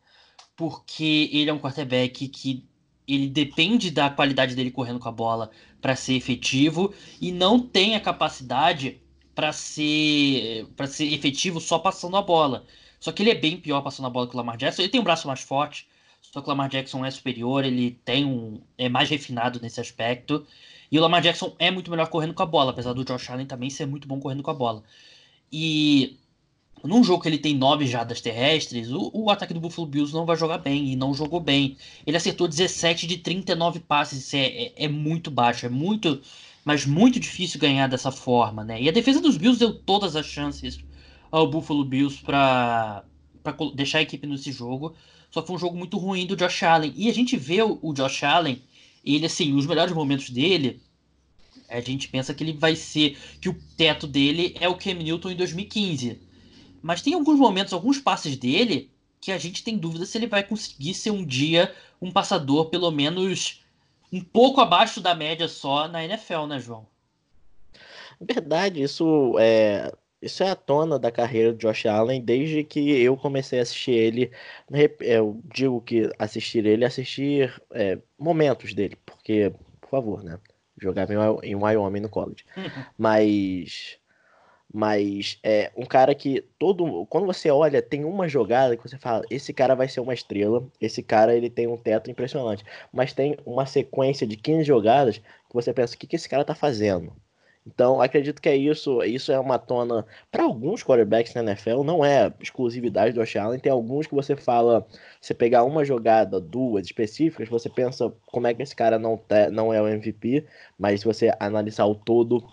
porque 0.57 1.29
ele 1.33 1.51
é 1.51 1.53
um 1.53 1.59
quarterback 1.59 2.29
que 2.29 2.65
ele 3.07 3.29
depende 3.29 3.91
da 3.91 4.09
qualidade 4.09 4.55
dele 4.55 4.71
correndo 4.71 5.01
com 5.01 5.09
a 5.09 5.13
bola 5.13 5.51
para 5.83 5.97
ser 5.97 6.15
efetivo 6.15 6.95
e 7.21 7.33
não 7.33 7.59
tem 7.61 7.97
a 7.97 8.01
capacidade 8.01 9.01
para 9.35 9.53
ser 9.53 10.67
para 10.77 10.87
ser 10.87 11.13
efetivo 11.13 11.61
só 11.61 11.79
passando 11.79 12.17
a 12.17 12.23
bola. 12.23 12.65
Só 13.01 13.11
que 13.11 13.23
ele 13.23 13.31
é 13.31 13.35
bem 13.35 13.57
pior 13.59 13.83
passando 13.83 14.07
a 14.07 14.11
bola 14.11 14.29
que 14.29 14.35
o 14.35 14.37
Lamar 14.37 14.57
Jackson. 14.57 14.83
Ele 14.83 14.91
tem 14.91 15.01
um 15.01 15.05
braço 15.05 15.27
mais 15.27 15.41
forte, 15.41 15.89
só 16.23 16.41
que 16.41 16.47
o 16.47 16.51
Lamar 16.51 16.69
Jackson 16.71 17.05
é 17.05 17.11
superior, 17.11 17.65
ele 17.65 17.99
tem 18.05 18.25
um 18.25 18.63
é 18.79 18.89
mais 18.89 19.11
refinado 19.11 19.61
nesse 19.61 19.81
aspecto. 19.81 20.47
E 20.91 20.99
o 20.99 21.03
Lamar 21.03 21.21
Jackson 21.21 21.55
é 21.59 21.71
muito 21.71 21.91
melhor 21.91 22.09
correndo 22.09 22.35
com 22.35 22.43
a 22.43 22.47
bola, 22.47 22.71
apesar 22.71 22.93
do 22.93 23.05
Josh 23.05 23.29
Allen 23.31 23.47
também 23.47 23.71
ser 23.71 23.87
muito 23.87 24.07
bom 24.07 24.21
correndo 24.21 24.43
com 24.43 24.51
a 24.51 24.55
bola. 24.55 24.85
E 25.53 26.19
num 26.85 27.05
jogo 27.05 27.23
que 27.23 27.29
ele 27.29 27.39
tem 27.39 27.57
nove 27.57 27.87
jardas 27.87 28.21
terrestres, 28.21 28.91
o, 28.91 29.11
o, 29.13 29.31
ataque 29.31 29.55
do 29.55 29.61
Buffalo 29.61 29.87
Bills 29.87 30.13
não 30.13 30.27
vai 30.27 30.37
jogar 30.37 30.59
bem, 30.59 30.93
e 30.93 30.97
não 30.97 31.15
jogou 31.15 31.41
bem. 31.41 31.77
Ele 32.07 32.17
acertou 32.17 32.49
17 32.49 33.07
de 33.07 33.19
39 33.19 33.81
passes, 33.81 34.21
isso 34.27 34.37
é, 34.37 34.47
é, 34.47 34.73
é 34.85 34.89
muito 34.89 35.31
baixo, 35.31 35.67
é 35.67 35.69
muito, 35.69 36.21
mas 36.65 36.85
muito 36.85 37.21
difícil 37.21 37.61
ganhar 37.61 37.87
dessa 37.87 38.11
forma, 38.11 38.65
né? 38.65 38.81
E 38.81 38.89
a 38.89 38.93
defesa 38.93 39.21
dos 39.21 39.37
Bills 39.37 39.59
deu 39.59 39.75
todas 39.75 40.17
as 40.17 40.27
chances 40.27 40.79
ao 41.31 41.49
Buffalo 41.49 41.85
Bills 41.85 42.23
para 42.23 43.05
deixar 43.75 43.99
a 43.99 44.03
equipe 44.03 44.27
nesse 44.27 44.53
jogo. 44.53 44.95
Só 45.31 45.45
foi 45.45 45.57
um 45.57 45.59
jogo 45.59 45.77
muito 45.77 45.97
ruim 45.97 46.27
do 46.27 46.37
Josh 46.37 46.63
Allen. 46.63 46.93
E 46.97 47.09
a 47.09 47.15
gente 47.15 47.37
vê 47.37 47.63
o, 47.63 47.79
o 47.81 47.95
Josh 47.95 48.23
Allen 48.23 48.61
ele, 49.05 49.27
assim, 49.27 49.53
os 49.55 49.67
melhores 49.67 49.93
momentos 49.93 50.31
dele, 50.31 50.81
a 51.69 51.81
gente 51.81 52.09
pensa 52.09 52.33
que 52.33 52.45
ele 52.45 52.53
vai 52.53 52.77
ser. 52.77 53.17
que 53.41 53.49
o 53.49 53.59
teto 53.77 54.07
dele 54.07 54.55
é 54.61 54.69
o 54.69 54.77
Cam 54.77 54.95
Newton 54.95 55.31
em 55.31 55.37
2015. 55.37 56.21
Mas 56.83 57.01
tem 57.01 57.15
alguns 57.15 57.39
momentos, 57.39 57.73
alguns 57.73 57.99
passes 57.99 58.37
dele, 58.37 58.91
que 59.21 59.31
a 59.31 59.39
gente 59.39 59.63
tem 59.63 59.79
dúvida 59.79 60.05
se 60.05 60.19
ele 60.19 60.27
vai 60.27 60.43
conseguir 60.43 60.95
ser 60.95 61.11
um 61.11 61.25
dia 61.25 61.73
um 62.01 62.11
passador, 62.11 62.69
pelo 62.69 62.91
menos 62.91 63.63
um 64.13 64.21
pouco 64.21 64.61
abaixo 64.61 65.01
da 65.01 65.15
média 65.15 65.47
só 65.47 65.87
na 65.87 66.05
NFL, 66.05 66.47
né, 66.47 66.59
João? 66.59 66.87
Verdade, 68.21 68.83
isso 68.83 69.37
é. 69.39 69.93
Isso 70.21 70.45
é 70.45 70.51
a 70.51 70.55
tona 70.55 71.01
da 71.01 71.11
carreira 71.11 71.53
do 71.53 71.59
Josh 71.59 71.85
Allen 71.85 72.23
desde 72.23 72.63
que 72.63 72.79
eu 73.03 73.17
comecei 73.17 73.59
a 73.59 73.63
assistir 73.63 73.91
ele. 73.91 74.31
Eu 75.01 75.41
digo 75.53 75.81
que 75.81 76.09
assistir 76.17 76.65
ele, 76.65 76.85
assistir 76.85 77.61
é, 77.73 77.99
momentos 78.17 78.73
dele, 78.73 78.97
porque, 79.05 79.53
por 79.81 79.91
favor, 79.91 80.23
né? 80.23 80.39
Jogava 80.81 81.13
em 81.43 81.57
Wyoming 81.57 82.01
no 82.01 82.09
college. 82.09 82.45
Uhum. 82.57 82.85
Mas. 82.97 83.99
Mas 84.73 85.39
é 85.43 85.71
um 85.77 85.85
cara 85.85 86.15
que 86.15 86.43
todo. 86.59 87.07
Quando 87.07 87.27
você 87.27 87.51
olha, 87.51 87.83
tem 87.83 88.05
uma 88.05 88.29
jogada 88.29 88.77
que 88.77 88.83
você 88.83 88.97
fala: 88.99 89.25
esse 89.31 89.53
cara 89.53 89.75
vai 89.75 89.89
ser 89.89 90.01
uma 90.01 90.15
estrela, 90.15 90.67
esse 90.81 91.03
cara 91.03 91.35
ele 91.37 91.51
tem 91.51 91.67
um 91.67 91.77
teto 91.77 92.11
impressionante. 92.11 92.65
Mas 92.93 93.13
tem 93.13 93.37
uma 93.45 93.67
sequência 93.67 94.27
de 94.27 94.37
15 94.37 94.65
jogadas 94.65 95.19
que 95.19 95.55
você 95.55 95.73
pensa: 95.73 95.95
o 95.95 95.99
que, 95.99 96.07
que 96.07 96.17
esse 96.17 96.29
cara 96.29 96.45
tá 96.45 96.55
fazendo? 96.55 97.13
Então, 97.67 98.01
acredito 98.01 98.43
que 98.43 98.49
é 98.49 98.57
isso. 98.57 99.03
Isso 99.05 99.31
é 99.31 99.39
uma 99.39 99.59
tona 99.59 100.05
para 100.31 100.43
alguns 100.45 100.83
quarterbacks 100.83 101.35
na 101.35 101.43
NFL, 101.43 101.83
não 101.85 102.05
é 102.05 102.33
exclusividade 102.41 103.13
do 103.13 103.21
Josh 103.21 103.37
Allen. 103.37 103.61
Tem 103.61 103.71
alguns 103.71 104.07
que 104.07 104.15
você 104.15 104.35
fala, 104.35 104.87
você 105.21 105.33
pegar 105.33 105.65
uma 105.65 105.85
jogada, 105.85 106.41
duas 106.41 106.87
específicas, 106.87 107.49
você 107.49 107.71
pensa 107.71 108.13
como 108.27 108.47
é 108.47 108.55
que 108.55 108.63
esse 108.63 108.75
cara 108.75 108.99
não, 108.99 109.17
te, 109.17 109.49
não 109.51 109.73
é 109.73 109.81
o 109.81 109.87
MVP, 109.89 110.45
mas 110.79 111.01
se 111.01 111.07
você 111.07 111.33
analisar 111.39 111.87
o 111.87 111.95
todo, 111.95 112.45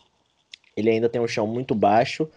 ele 0.80 0.89
ainda 0.89 1.10
tem 1.10 1.22
um 1.22 1.28
chão 1.28 1.48
muito 1.48 1.76
baixo. 1.76 2.30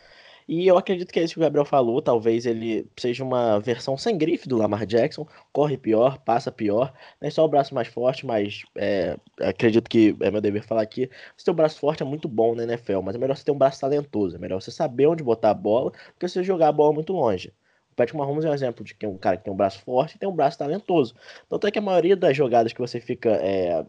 E 0.49 0.67
eu 0.67 0.77
acredito 0.77 1.13
que 1.13 1.21
é 1.21 1.23
isso 1.23 1.35
que 1.35 1.41
o 1.41 1.43
Gabriel 1.43 1.65
falou. 1.65 2.03
Talvez 2.03 2.47
ele 2.47 2.87
seja 2.99 3.23
uma 3.25 3.61
versão 3.61 3.97
sem 3.97 4.19
grife 4.19 4.49
do 4.49 4.57
Lamar 4.57 4.85
Jackson. 4.87 5.27
Corre 5.53 5.77
pior, 5.77 6.19
passa 6.19 6.51
pior. 6.51 6.93
Não 7.21 7.29
é 7.29 7.31
só 7.31 7.45
o 7.45 7.49
braço 7.49 7.75
mais 7.75 7.89
forte, 7.89 8.27
mas 8.27 8.63
é, 8.77 9.17
acredito 9.41 9.89
que 9.89 10.17
é 10.21 10.31
meu 10.31 10.41
dever 10.41 10.63
falar 10.65 10.83
aqui. 10.83 11.09
Ter 11.43 11.51
um 11.51 11.55
braço 11.55 11.79
forte 11.79 12.03
é 12.03 12.07
muito 12.07 12.29
bom 12.29 12.55
na 12.55 12.65
NFL, 12.65 13.01
mas 13.03 13.15
é 13.15 13.19
melhor 13.19 13.37
você 13.37 13.45
ter 13.45 13.53
um 13.53 13.59
braço 13.59 13.81
talentoso. 13.81 14.37
É 14.37 14.39
melhor 14.39 14.61
você 14.61 14.71
saber 14.71 15.07
onde 15.07 15.23
botar 15.23 15.51
a 15.51 15.55
bola 15.55 15.91
do 15.91 16.19
que 16.19 16.29
você 16.29 16.43
jogar 16.43 16.69
a 16.69 16.73
bola 16.73 16.93
muito 16.93 17.13
longe. 17.13 17.53
O 17.93 17.95
Patrick 17.95 18.17
Mahomes 18.17 18.45
é 18.45 18.51
um 18.51 18.55
exemplo 18.55 18.85
de 18.85 18.95
que 18.95 19.05
é 19.05 19.09
um 19.09 19.19
cara 19.19 19.37
que 19.37 19.45
tem 19.45 19.53
um 19.53 19.57
braço 19.57 19.81
forte 19.81 20.17
e 20.17 20.19
tem 20.19 20.29
um 20.29 20.35
braço 20.35 20.59
talentoso. 20.59 21.15
Tanto 21.49 21.67
é 21.67 21.71
que 21.71 21.79
a 21.79 21.83
maioria 21.83 22.17
das 22.17 22.37
jogadas 22.37 22.73
que 22.73 22.81
você 22.81 23.01
fica 23.01 23.31
é, 23.31 23.85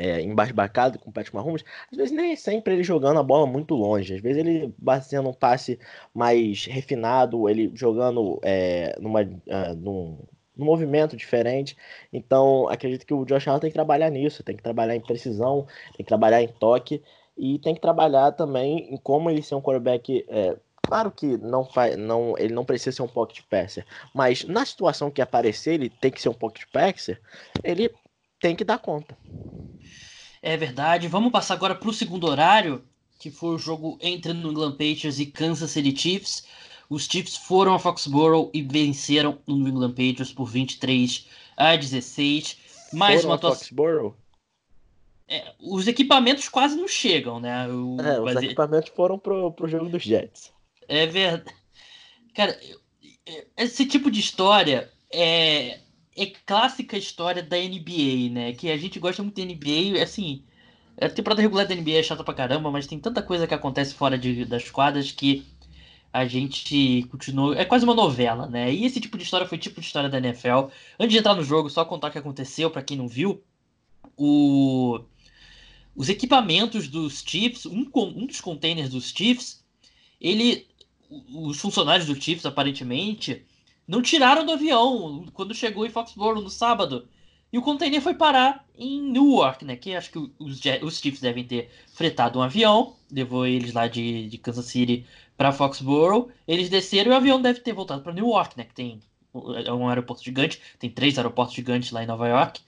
é, 0.00 0.22
embasbacado 0.22 0.98
com 0.98 1.10
o 1.10 1.12
Patrick 1.12 1.36
Mahomes, 1.36 1.62
às 1.92 1.98
vezes 1.98 2.10
nem 2.10 2.34
sempre 2.34 2.72
ele 2.72 2.82
jogando 2.82 3.20
a 3.20 3.22
bola 3.22 3.46
muito 3.46 3.74
longe, 3.74 4.14
às 4.14 4.20
vezes 4.20 4.38
ele 4.38 4.74
fazendo 4.82 5.28
um 5.28 5.34
passe 5.34 5.78
mais 6.14 6.64
refinado, 6.64 7.46
ele 7.50 7.70
jogando 7.74 8.40
é, 8.42 8.96
numa, 8.98 9.20
uh, 9.20 9.74
num, 9.76 10.18
no 10.56 10.64
movimento 10.64 11.14
diferente. 11.16 11.76
Então, 12.10 12.66
acredito 12.70 13.04
que 13.04 13.12
o 13.12 13.26
Josh 13.26 13.46
Allen 13.46 13.60
tem 13.60 13.70
que 13.70 13.74
trabalhar 13.74 14.08
nisso, 14.08 14.42
tem 14.42 14.56
que 14.56 14.62
trabalhar 14.62 14.96
em 14.96 15.00
precisão, 15.00 15.66
tem 15.94 16.04
que 16.04 16.08
trabalhar 16.08 16.42
em 16.42 16.48
toque 16.48 17.02
e 17.36 17.58
tem 17.58 17.74
que 17.74 17.80
trabalhar 17.80 18.32
também 18.32 18.94
em 18.94 18.96
como 18.96 19.28
ele 19.28 19.42
ser 19.42 19.54
um 19.54 19.60
quarterback. 19.60 20.24
É, 20.30 20.56
claro 20.82 21.10
que 21.10 21.36
não 21.36 21.62
faz, 21.62 21.94
não, 21.98 22.34
ele 22.38 22.54
não 22.54 22.64
precisa 22.64 22.96
ser 22.96 23.02
um 23.02 23.08
pocket 23.08 23.42
passer, 23.50 23.84
mas 24.14 24.44
na 24.44 24.64
situação 24.64 25.10
que 25.10 25.20
aparecer, 25.20 25.74
ele 25.74 25.90
tem 25.90 26.10
que 26.10 26.22
ser 26.22 26.30
um 26.30 26.34
pocket 26.34 26.64
passer, 26.72 27.20
ele 27.62 27.90
tem 28.40 28.56
que 28.56 28.64
dar 28.64 28.78
conta. 28.78 29.14
É 30.42 30.56
verdade. 30.56 31.08
Vamos 31.08 31.32
passar 31.32 31.54
agora 31.54 31.74
para 31.74 31.88
o 31.88 31.92
segundo 31.92 32.26
horário, 32.26 32.84
que 33.18 33.30
foi 33.30 33.54
o 33.54 33.58
jogo 33.58 33.98
entre 34.00 34.32
New 34.32 34.50
England 34.50 34.72
Patriots 34.72 35.18
e 35.18 35.26
Kansas 35.26 35.70
City 35.70 35.96
Chiefs. 35.96 36.46
Os 36.88 37.04
Chiefs 37.04 37.36
foram 37.36 37.74
a 37.74 37.78
Foxborough 37.78 38.50
e 38.52 38.62
venceram 38.62 39.38
o 39.46 39.54
New 39.54 39.68
England 39.68 39.90
Patriots 39.90 40.32
por 40.32 40.46
23 40.46 41.28
a 41.56 41.76
16. 41.76 42.58
Mais 42.92 43.16
foram 43.16 43.30
uma 43.30 43.34
atuação. 43.36 43.58
Foxborough? 43.58 44.14
É, 45.28 45.54
os 45.60 45.86
equipamentos 45.86 46.48
quase 46.48 46.74
não 46.74 46.88
chegam, 46.88 47.38
né? 47.38 47.68
O, 47.68 48.00
é, 48.00 48.20
os 48.20 48.42
equipamentos 48.42 48.90
foram 48.96 49.16
pro, 49.16 49.52
pro 49.52 49.68
jogo 49.68 49.88
dos 49.88 50.02
Jets. 50.02 50.52
É 50.88 51.06
verdade. 51.06 51.54
Cara, 52.34 52.58
esse 53.56 53.86
tipo 53.86 54.10
de 54.10 54.18
história 54.18 54.90
é, 55.12 55.78
é 56.16 56.26
clássica 56.26 56.96
história 56.96 57.42
da 57.42 57.56
NBA, 57.56 58.30
né? 58.32 58.52
Que 58.52 58.70
a 58.70 58.76
gente 58.76 58.98
gosta 58.98 59.22
muito 59.22 59.36
da 59.36 59.44
NBA, 59.44 60.02
assim. 60.02 60.44
A 61.00 61.08
temporada 61.08 61.40
regular 61.40 61.66
da 61.66 61.74
NBA 61.74 61.92
é 61.92 62.02
chata 62.02 62.24
pra 62.24 62.34
caramba, 62.34 62.70
mas 62.70 62.86
tem 62.86 62.98
tanta 62.98 63.22
coisa 63.22 63.46
que 63.46 63.54
acontece 63.54 63.94
fora 63.94 64.18
de, 64.18 64.44
das 64.44 64.70
quadras 64.70 65.10
que 65.12 65.46
a 66.12 66.26
gente 66.26 67.06
continua. 67.10 67.56
É 67.58 67.64
quase 67.64 67.84
uma 67.84 67.94
novela, 67.94 68.46
né? 68.46 68.72
E 68.72 68.84
esse 68.84 69.00
tipo 69.00 69.16
de 69.16 69.24
história 69.24 69.46
foi 69.46 69.58
tipo 69.58 69.80
de 69.80 69.86
história 69.86 70.08
da 70.08 70.18
NFL. 70.18 70.68
Antes 70.98 71.12
de 71.12 71.18
entrar 71.18 71.34
no 71.34 71.44
jogo, 71.44 71.70
só 71.70 71.84
contar 71.84 72.08
o 72.08 72.10
que 72.10 72.18
aconteceu, 72.18 72.70
para 72.70 72.82
quem 72.82 72.96
não 72.96 73.08
viu. 73.08 73.42
O... 74.16 75.00
Os 75.94 76.08
equipamentos 76.08 76.88
dos 76.88 77.22
Chiefs, 77.26 77.66
um, 77.66 77.88
um 77.94 78.26
dos 78.26 78.40
containers 78.40 78.90
dos 78.90 79.10
Chiefs, 79.10 79.64
ele. 80.20 80.66
Os 81.08 81.58
funcionários 81.58 82.06
do 82.06 82.14
Chiefs, 82.14 82.46
aparentemente, 82.46 83.44
não 83.90 84.00
tiraram 84.00 84.46
do 84.46 84.52
avião 84.52 85.26
quando 85.34 85.52
chegou 85.52 85.84
em 85.84 85.90
Foxborough 85.90 86.40
no 86.40 86.48
sábado. 86.48 87.08
E 87.52 87.58
o 87.58 87.62
container 87.62 88.00
foi 88.00 88.14
parar 88.14 88.64
em 88.78 89.02
Newark, 89.10 89.64
né? 89.64 89.74
Que 89.74 89.96
acho 89.96 90.12
que 90.12 90.18
os, 90.38 90.60
os 90.82 91.00
Chiefs 91.00 91.20
devem 91.20 91.44
ter 91.44 91.68
fretado 91.92 92.38
um 92.38 92.42
avião, 92.42 92.94
levou 93.10 93.44
eles 93.44 93.72
lá 93.72 93.88
de, 93.88 94.28
de 94.28 94.38
Kansas 94.38 94.66
City 94.66 95.04
para 95.36 95.50
Foxborough. 95.50 96.30
Eles 96.46 96.68
desceram 96.68 97.10
e 97.10 97.14
o 97.14 97.16
avião 97.16 97.42
deve 97.42 97.58
ter 97.60 97.72
voltado 97.72 98.00
para 98.00 98.12
Newark, 98.12 98.56
né? 98.56 98.62
Que 98.62 98.74
tem 98.74 99.00
é 99.66 99.72
um 99.72 99.88
aeroporto 99.88 100.22
gigante, 100.22 100.60
tem 100.78 100.88
três 100.88 101.18
aeroportos 101.18 101.56
gigantes 101.56 101.90
lá 101.90 102.04
em 102.04 102.06
Nova 102.06 102.28
York. 102.28 102.60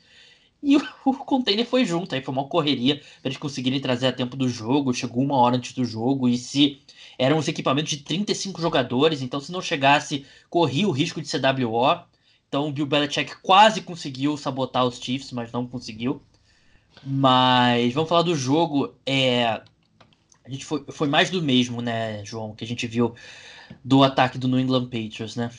E 0.61 0.77
o, 0.77 0.83
o 1.07 1.15
container 1.15 1.65
foi 1.65 1.85
junto, 1.85 2.17
aí 2.17 2.21
foi 2.21 2.35
uma 2.35 2.49
correria 2.49 2.97
para 2.97 3.29
eles 3.29 3.39
conseguirem 3.39 3.81
trazer 3.81 4.09
a 4.09 4.13
tempo 4.13 4.37
do 4.37 4.49
jogo. 4.49 4.93
Chegou 4.93 5.23
uma 5.23 5.37
hora 5.37 5.57
antes 5.57 5.73
do 5.73 5.85
jogo 5.85 6.29
e 6.29 6.37
se 6.37 6.83
eram 7.19 7.39
os 7.39 7.49
equipamentos 7.49 7.91
de 7.91 7.99
35 7.99 8.61
jogadores, 8.61 9.23
então 9.23 9.41
se 9.41 9.53
não 9.53 9.61
chegasse, 9.61 10.27
corria 10.49 10.89
o 10.89 10.93
risco 10.93 11.21
de 11.21 11.29
ser 11.29 11.41
WO. 11.41 12.03
Então 12.49 12.69
o 12.69 12.73
Bill 12.73 12.87
Belichick 12.87 13.37
quase 13.43 13.81
conseguiu 13.81 14.37
sabotar 14.37 14.85
os 14.85 14.99
Chiefs, 14.99 15.33
mas 15.33 15.53
não 15.53 15.67
conseguiu. 15.67 16.23
Mas 17.05 17.93
vamos 17.95 18.09
falar 18.09 18.23
do 18.23 18.35
jogo. 18.37 18.95
É, 19.07 19.63
a 20.45 20.51
gente 20.51 20.65
foi, 20.65 20.85
foi 20.91 21.09
mais 21.09 21.31
do 21.31 21.43
mesmo, 21.43 21.81
né, 21.81 22.25
João, 22.25 22.55
que 22.55 22.65
a 22.65 22.67
gente 22.67 22.87
viu 22.87 23.15
do 23.85 24.03
ataque 24.03 24.39
do 24.39 24.49
New 24.49 24.61
England 24.61 24.85
Patriots, 24.85 25.37
né? 25.37 25.51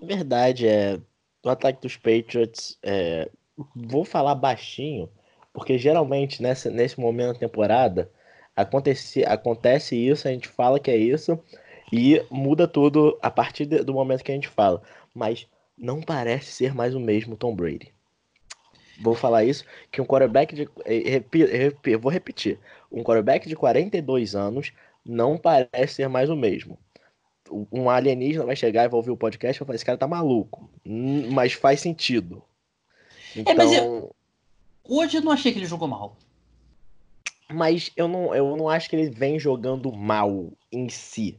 Verdade, 0.00 0.66
é. 0.66 1.00
O 1.44 1.48
ataque 1.50 1.82
dos 1.82 1.96
Patriots, 1.96 2.78
é, 2.82 3.30
vou 3.76 4.04
falar 4.04 4.34
baixinho, 4.34 5.10
porque 5.52 5.76
geralmente 5.76 6.42
nessa, 6.42 6.70
nesse 6.70 6.98
momento 6.98 7.34
da 7.34 7.40
temporada 7.40 8.10
acontece, 8.56 9.24
acontece 9.24 9.96
isso, 9.96 10.28
a 10.28 10.30
gente 10.30 10.48
fala 10.48 10.80
que 10.80 10.90
é 10.90 10.96
isso, 10.96 11.38
e 11.92 12.24
muda 12.30 12.66
tudo 12.66 13.18
a 13.22 13.30
partir 13.30 13.66
de, 13.66 13.82
do 13.82 13.94
momento 13.94 14.24
que 14.24 14.32
a 14.32 14.34
gente 14.34 14.48
fala. 14.48 14.82
Mas 15.14 15.46
não 15.76 16.00
parece 16.00 16.52
ser 16.52 16.74
mais 16.74 16.94
o 16.94 17.00
mesmo 17.00 17.36
Tom 17.36 17.54
Brady. 17.54 17.92
Vou 19.00 19.14
falar 19.14 19.44
isso, 19.44 19.64
que 19.90 20.00
um 20.00 20.06
quarterback 20.06 20.54
de. 20.54 20.68
Eu 21.84 21.98
vou 21.98 22.12
repetir 22.12 22.58
um 22.90 23.02
quarterback 23.02 23.48
de 23.48 23.56
42 23.56 24.36
anos 24.36 24.72
não 25.04 25.36
parece 25.36 25.94
ser 25.94 26.08
mais 26.08 26.30
o 26.30 26.36
mesmo. 26.36 26.78
Um 27.70 27.90
alienígena 27.90 28.46
vai 28.46 28.56
chegar 28.56 28.84
e 28.84 28.88
vai 28.88 28.96
ouvir 28.96 29.10
o 29.10 29.16
podcast 29.16 29.56
e 29.56 29.60
vai 29.60 29.66
falar, 29.66 29.74
esse 29.74 29.84
cara 29.84 29.98
tá 29.98 30.06
maluco. 30.06 30.70
Mas 30.84 31.52
faz 31.52 31.80
sentido. 31.80 32.42
Então... 33.36 33.52
É, 33.52 33.56
mas 33.56 33.72
eu... 33.72 33.84
Então 33.84 34.10
hoje 34.88 35.16
eu 35.18 35.22
não 35.22 35.32
achei 35.32 35.52
que 35.52 35.58
ele 35.58 35.66
jogou 35.66 35.88
mal. 35.88 36.16
Mas 37.50 37.90
eu 37.96 38.08
não, 38.08 38.34
eu 38.34 38.56
não 38.56 38.68
acho 38.68 38.88
que 38.88 38.96
ele 38.96 39.10
vem 39.10 39.38
jogando 39.38 39.92
mal 39.92 40.52
em 40.72 40.88
si 40.88 41.38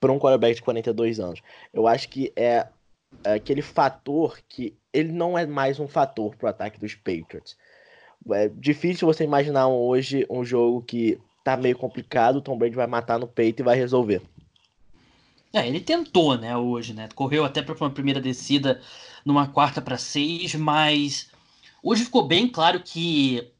para 0.00 0.12
um 0.12 0.18
quarterback 0.18 0.56
de 0.56 0.62
42 0.62 1.20
anos. 1.20 1.42
Eu 1.72 1.86
acho 1.86 2.08
que 2.08 2.32
é, 2.34 2.66
aquele 3.24 3.62
fator 3.62 4.38
que 4.48 4.76
ele 4.92 5.12
não 5.12 5.36
é 5.36 5.46
mais 5.46 5.78
um 5.78 5.88
fator 5.88 6.34
pro 6.36 6.48
ataque 6.48 6.80
dos 6.80 6.94
Patriots 6.94 7.56
é 8.32 8.48
difícil 8.48 9.06
você 9.06 9.24
imaginar 9.24 9.68
hoje 9.68 10.26
um 10.28 10.44
jogo 10.44 10.82
que 10.82 11.18
tá 11.44 11.56
meio 11.56 11.76
complicado, 11.76 12.36
o 12.36 12.40
Tom 12.40 12.58
Brady 12.58 12.74
vai 12.74 12.86
matar 12.86 13.18
no 13.18 13.26
peito 13.26 13.60
e 13.60 13.64
vai 13.64 13.76
resolver. 13.76 14.22
É, 15.52 15.66
ele 15.66 15.80
tentou, 15.80 16.36
né, 16.36 16.56
hoje, 16.56 16.92
né? 16.92 17.08
Correu 17.14 17.44
até 17.44 17.62
para 17.62 17.74
uma 17.74 17.90
primeira 17.90 18.20
descida 18.20 18.80
numa 19.24 19.48
quarta 19.48 19.80
para 19.80 19.96
seis, 19.96 20.54
mas 20.54 21.30
hoje 21.82 22.04
ficou 22.04 22.26
bem 22.26 22.48
claro 22.48 22.80
que 22.80 23.50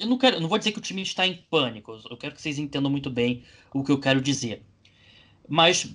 eu 0.00 0.06
não 0.06 0.18
quero, 0.18 0.40
não 0.40 0.48
vou 0.48 0.58
dizer 0.58 0.72
que 0.72 0.78
o 0.78 0.82
time 0.82 1.02
está 1.02 1.26
em 1.26 1.44
pânico. 1.50 1.98
Eu 2.10 2.16
quero 2.16 2.34
que 2.34 2.42
vocês 2.42 2.58
entendam 2.58 2.90
muito 2.90 3.10
bem 3.10 3.42
o 3.72 3.82
que 3.84 3.92
eu 3.92 4.00
quero 4.00 4.20
dizer. 4.20 4.62
Mas 5.48 5.92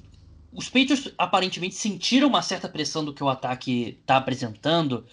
os 0.51 0.65
Patriots 0.65 1.13
aparentemente 1.17 1.75
sentiram 1.75 2.27
uma 2.27 2.41
certa 2.41 2.67
pressão 2.69 3.03
do 3.03 3.13
que 3.13 3.23
o 3.23 3.29
ataque 3.29 3.97
está 4.01 4.17
apresentando 4.17 5.05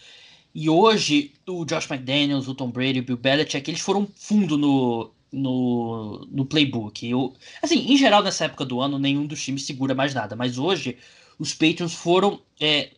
e 0.55 0.69
hoje, 0.69 1.33
o 1.47 1.65
Josh 1.65 1.89
McDaniels, 1.91 2.49
o 2.49 2.55
Tom 2.55 2.71
Brady, 2.71 3.01
o 3.01 3.05
Bill 3.05 3.17
Belichick, 3.17 3.71
eles 3.71 3.81
foram 3.81 4.09
fundo 4.17 4.57
no, 4.57 5.13
no, 5.31 6.27
no 6.31 6.47
playbook. 6.47 7.09
Eu, 7.09 7.35
assim, 7.63 7.93
em 7.93 7.97
geral, 7.97 8.23
nessa 8.23 8.47
época 8.47 8.65
do 8.65 8.81
ano, 8.81 8.99
nenhum 8.99 9.27
dos 9.27 9.43
times 9.43 9.65
segura 9.65 9.95
mais 9.95 10.15
nada. 10.15 10.35
Mas 10.35 10.59
hoje, 10.59 10.97
os 11.39 11.53
Patriots 11.53 11.95
foram. 11.95 12.41
É, 12.61 12.91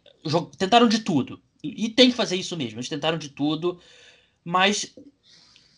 tentaram 0.57 0.89
de 0.89 1.01
tudo. 1.01 1.41
E, 1.63 1.87
e 1.87 1.89
tem 1.91 2.11
que 2.11 2.17
fazer 2.17 2.37
isso 2.37 2.57
mesmo. 2.57 2.79
Eles 2.79 2.89
tentaram 2.89 3.19
de 3.19 3.29
tudo. 3.29 3.79
Mas 4.45 4.95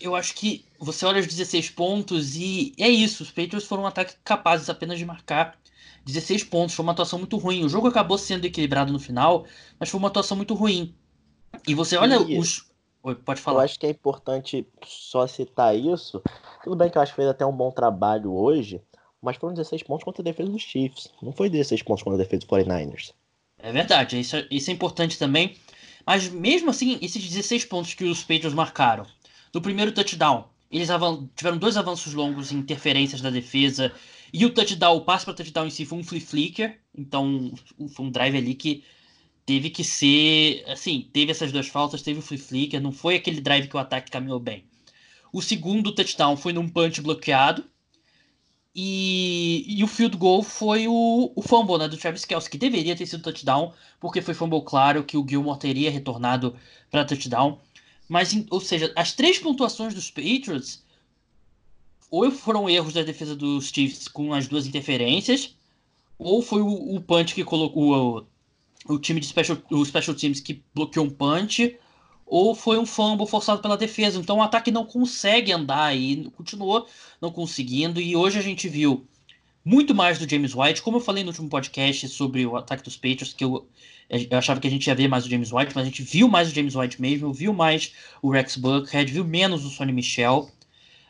eu 0.03 0.15
acho 0.15 0.35
que 0.35 0.65
você 0.79 1.07
olha 1.07 1.21
os 1.21 1.27
16 1.27 1.71
pontos 1.71 2.37
e 2.37 2.75
é 2.79 2.89
isso. 2.89 3.23
Os 3.23 3.31
Patriots 3.31 3.65
foram 3.65 3.85
um 3.85 3.87
ataque 3.87 4.15
capazes 4.25 4.69
apenas 4.69 4.99
de 4.99 5.05
marcar 5.05 5.59
16 6.05 6.45
pontos. 6.45 6.75
Foi 6.75 6.83
uma 6.83 6.93
atuação 6.93 7.19
muito 7.19 7.37
ruim. 7.37 7.65
O 7.65 7.69
jogo 7.69 7.89
acabou 7.89 8.19
sendo 8.19 8.45
equilibrado 8.45 8.93
no 8.93 8.99
final, 8.99 9.47
mas 9.79 9.89
foi 9.89 9.99
uma 9.99 10.09
atuação 10.09 10.37
muito 10.37 10.55
ruim. 10.55 10.95
E 11.67 11.75
você 11.75 11.97
olha 11.97 12.17
e... 12.17 12.39
os. 12.39 12.71
Oi, 13.03 13.15
pode 13.15 13.41
falar. 13.41 13.61
Eu 13.61 13.65
acho 13.65 13.79
que 13.79 13.87
é 13.87 13.91
importante 13.91 14.67
só 14.85 15.27
citar 15.27 15.77
isso. 15.77 16.23
Tudo 16.63 16.77
bem 16.77 16.89
que 16.89 16.97
eu 16.97 17.03
acho 17.03 17.13
que 17.13 17.17
fez 17.17 17.29
até 17.29 17.45
um 17.45 17.53
bom 17.53 17.71
trabalho 17.71 18.33
hoje, 18.33 18.81
mas 19.21 19.37
foram 19.37 19.55
16 19.55 19.83
pontos 19.83 20.05
contra 20.05 20.23
a 20.23 20.25
defesa 20.25 20.51
dos 20.51 20.63
Chiefs. 20.63 21.09
Não 21.21 21.33
foi 21.33 21.51
16 21.51 21.83
pontos 21.83 22.03
contra 22.03 22.21
a 22.21 22.23
defesa 22.23 22.47
dos 22.47 22.49
49ers. 22.49 23.13
É 23.59 23.71
verdade, 23.71 24.19
isso, 24.19 24.37
é, 24.37 24.47
isso 24.51 24.71
é 24.71 24.73
importante 24.73 25.19
também. 25.19 25.57
Mas 26.07 26.29
mesmo 26.29 26.71
assim, 26.71 26.99
esses 27.01 27.23
16 27.23 27.65
pontos 27.67 27.95
que 27.95 28.05
os 28.05 28.21
Patriots 28.23 28.55
marcaram, 28.55 29.07
no 29.53 29.61
primeiro 29.61 29.93
touchdown, 29.93 30.49
eles 30.71 30.89
tiveram 31.37 31.59
dois 31.59 31.77
avanços 31.77 32.15
longos 32.15 32.51
interferências 32.51 33.21
da 33.21 33.29
defesa. 33.29 33.93
E 34.33 34.47
o 34.47 34.55
touchdown, 34.55 34.97
o 34.97 35.03
passe 35.03 35.27
para 35.27 35.35
touchdown 35.35 35.67
em 35.67 35.71
si 35.71 35.85
foi 35.85 35.99
um 35.99 36.05
flip 36.05 36.25
flicker. 36.25 36.79
Então, 36.97 37.53
foi 37.95 38.07
um 38.07 38.11
drive 38.11 38.37
ali 38.37 38.55
que 38.55 38.83
teve 39.45 39.69
que 39.69 39.85
ser. 39.85 40.65
Assim, 40.67 41.09
teve 41.13 41.31
essas 41.31 41.53
duas 41.53 41.69
faltas, 41.69 42.01
teve 42.01 42.21
o 42.21 42.23
flip 42.23 42.43
flicker, 42.43 42.81
não 42.81 42.93
foi 42.93 43.17
aquele 43.17 43.41
drive 43.41 43.69
que 43.69 43.77
o 43.77 43.79
ataque 43.79 44.11
caminhou 44.11 44.41
bem. 44.41 44.65
O 45.31 45.43
segundo 45.43 45.95
touchdown 45.95 46.37
foi 46.37 46.55
num 46.55 46.69
punch 46.69 47.03
bloqueado. 47.03 47.65
E, 48.75 49.67
e 49.69 49.85
o 49.85 49.87
field 49.87 50.17
goal 50.17 50.43
foi 50.43 50.89
o, 50.89 51.31
o 51.37 51.43
fumble 51.43 51.77
né, 51.77 51.89
do 51.89 51.99
Travis 51.99 52.25
Kelce, 52.25 52.49
que 52.49 52.57
deveria 52.57 52.97
ter 52.97 53.05
sido 53.05 53.23
touchdown, 53.23 53.75
porque 54.01 54.23
foi 54.23 54.33
fumble 54.33 54.63
claro 54.65 55.05
que 55.05 55.19
o 55.19 55.27
Gilmore 55.29 55.59
teria 55.59 55.91
retornado 55.91 56.57
para 56.91 57.05
touchdown. 57.05 57.61
Mas, 58.13 58.37
ou 58.51 58.61
seja, 58.61 58.93
as 58.95 59.15
três 59.15 59.39
pontuações 59.39 59.95
dos 59.95 60.11
Patriots 60.11 60.85
ou 62.11 62.31
foram 62.31 62.69
erros 62.69 62.93
da 62.93 63.03
defesa 63.03 63.35
dos 63.35 63.71
Chiefs 63.71 64.07
com 64.07 64.35
as 64.35 64.47
duas 64.47 64.67
interferências, 64.67 65.57
ou 66.19 66.43
foi 66.43 66.61
o, 66.61 66.95
o 66.95 67.01
punch 67.01 67.35
que 67.35 67.43
colocou 67.43 68.29
o 68.87 68.99
time 68.99 69.19
de 69.19 69.27
special, 69.27 69.57
o 69.71 69.83
special 69.83 70.15
teams 70.15 70.41
que 70.41 70.63
bloqueou 70.75 71.07
um 71.07 71.11
punch, 71.11 71.75
ou 72.27 72.55
foi 72.55 72.77
um 72.79 72.85
fumble 72.85 73.27
forçado 73.27 73.63
pela 73.63 73.79
defesa. 73.79 74.19
Então 74.19 74.37
o 74.37 74.43
ataque 74.43 74.71
não 74.71 74.85
consegue 74.85 75.51
andar 75.51 75.97
e 75.97 76.31
continuou 76.37 76.87
não 77.19 77.33
conseguindo. 77.33 77.99
E 77.99 78.15
hoje 78.15 78.39
a 78.39 78.43
gente 78.43 78.69
viu 78.69 79.07
muito 79.65 79.95
mais 79.95 80.19
do 80.19 80.29
James 80.29 80.55
White. 80.55 80.83
Como 80.83 80.99
eu 80.99 81.01
falei 81.01 81.25
no 81.25 81.31
último 81.31 81.49
podcast 81.49 82.07
sobre 82.11 82.45
o 82.45 82.59
ataque 82.59 82.85
dos 82.85 82.95
Patriots, 82.95 83.33
que 83.33 83.43
eu, 83.43 83.67
eu 84.09 84.39
achava 84.39 84.61
que 84.61 84.69
a 84.69 84.71
gente 84.71 84.87
ia 84.87 84.95
ver 84.95 85.09
mais 85.09 85.25
o 85.25 85.31
James 85.31 85.53
White, 85.53 85.73
mas 85.75 85.85
a 85.85 85.87
gente 85.87 86.03
viu 86.03 86.29
mais 86.29 86.51
o 86.51 86.55
James 86.55 86.75
White 86.75 87.01
mesmo, 87.01 87.33
viu 87.33 87.53
mais 87.53 87.93
o 88.21 88.31
Rex 88.31 88.57
Buckhead, 88.57 89.11
viu 89.11 89.25
menos 89.25 89.65
o 89.65 89.71
Sonny 89.71 89.93
Michel. 89.93 90.51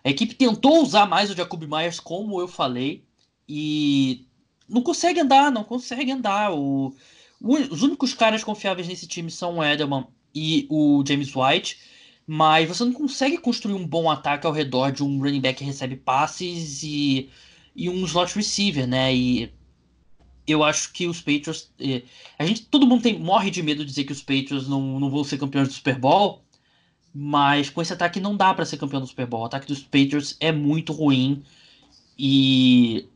A 0.04 0.10
equipe 0.10 0.34
tentou 0.34 0.82
usar 0.82 1.06
mais 1.06 1.30
o 1.30 1.36
Jacob 1.36 1.62
Myers, 1.62 2.00
como 2.00 2.40
eu 2.40 2.48
falei, 2.48 3.04
e 3.48 4.26
não 4.68 4.82
consegue 4.82 5.20
andar, 5.20 5.50
não 5.50 5.64
consegue 5.64 6.10
andar. 6.10 6.52
O, 6.52 6.94
o, 7.40 7.56
os 7.56 7.82
únicos 7.82 8.14
caras 8.14 8.44
confiáveis 8.44 8.88
nesse 8.88 9.06
time 9.06 9.30
são 9.30 9.58
o 9.58 9.64
Edelman 9.64 10.06
e 10.34 10.66
o 10.70 11.04
James 11.06 11.32
White, 11.34 11.78
mas 12.26 12.68
você 12.68 12.84
não 12.84 12.92
consegue 12.92 13.38
construir 13.38 13.74
um 13.74 13.86
bom 13.86 14.10
ataque 14.10 14.46
ao 14.46 14.52
redor 14.52 14.90
de 14.90 15.02
um 15.02 15.20
running 15.20 15.40
back 15.40 15.58
que 15.58 15.64
recebe 15.64 15.96
passes 15.96 16.82
e, 16.82 17.28
e 17.74 17.88
um 17.88 18.04
slot 18.04 18.34
receiver, 18.34 18.86
né? 18.86 19.14
E 19.14 19.52
eu 20.46 20.64
acho 20.64 20.92
que 20.92 21.06
os 21.06 21.20
Patriots. 21.20 21.70
Eh, 21.80 22.02
a 22.38 22.44
gente, 22.44 22.62
todo 22.66 22.86
mundo 22.86 23.02
tem, 23.02 23.18
morre 23.18 23.50
de 23.50 23.62
medo 23.62 23.84
de 23.84 23.90
dizer 23.90 24.04
que 24.04 24.12
os 24.12 24.20
Patriots 24.20 24.68
não, 24.68 24.98
não 25.00 25.10
vão 25.10 25.24
ser 25.24 25.38
campeões 25.38 25.68
do 25.68 25.74
Super 25.74 25.98
Bowl, 25.98 26.42
mas 27.14 27.70
com 27.70 27.82
esse 27.82 27.92
ataque 27.92 28.20
não 28.20 28.36
dá 28.36 28.52
para 28.54 28.64
ser 28.64 28.76
campeão 28.76 29.00
do 29.00 29.06
Super 29.06 29.26
Bowl. 29.26 29.42
O 29.42 29.46
ataque 29.46 29.66
dos 29.66 29.82
Patriots 29.82 30.36
é 30.40 30.52
muito 30.52 30.92
ruim 30.92 31.42
e 32.18 33.08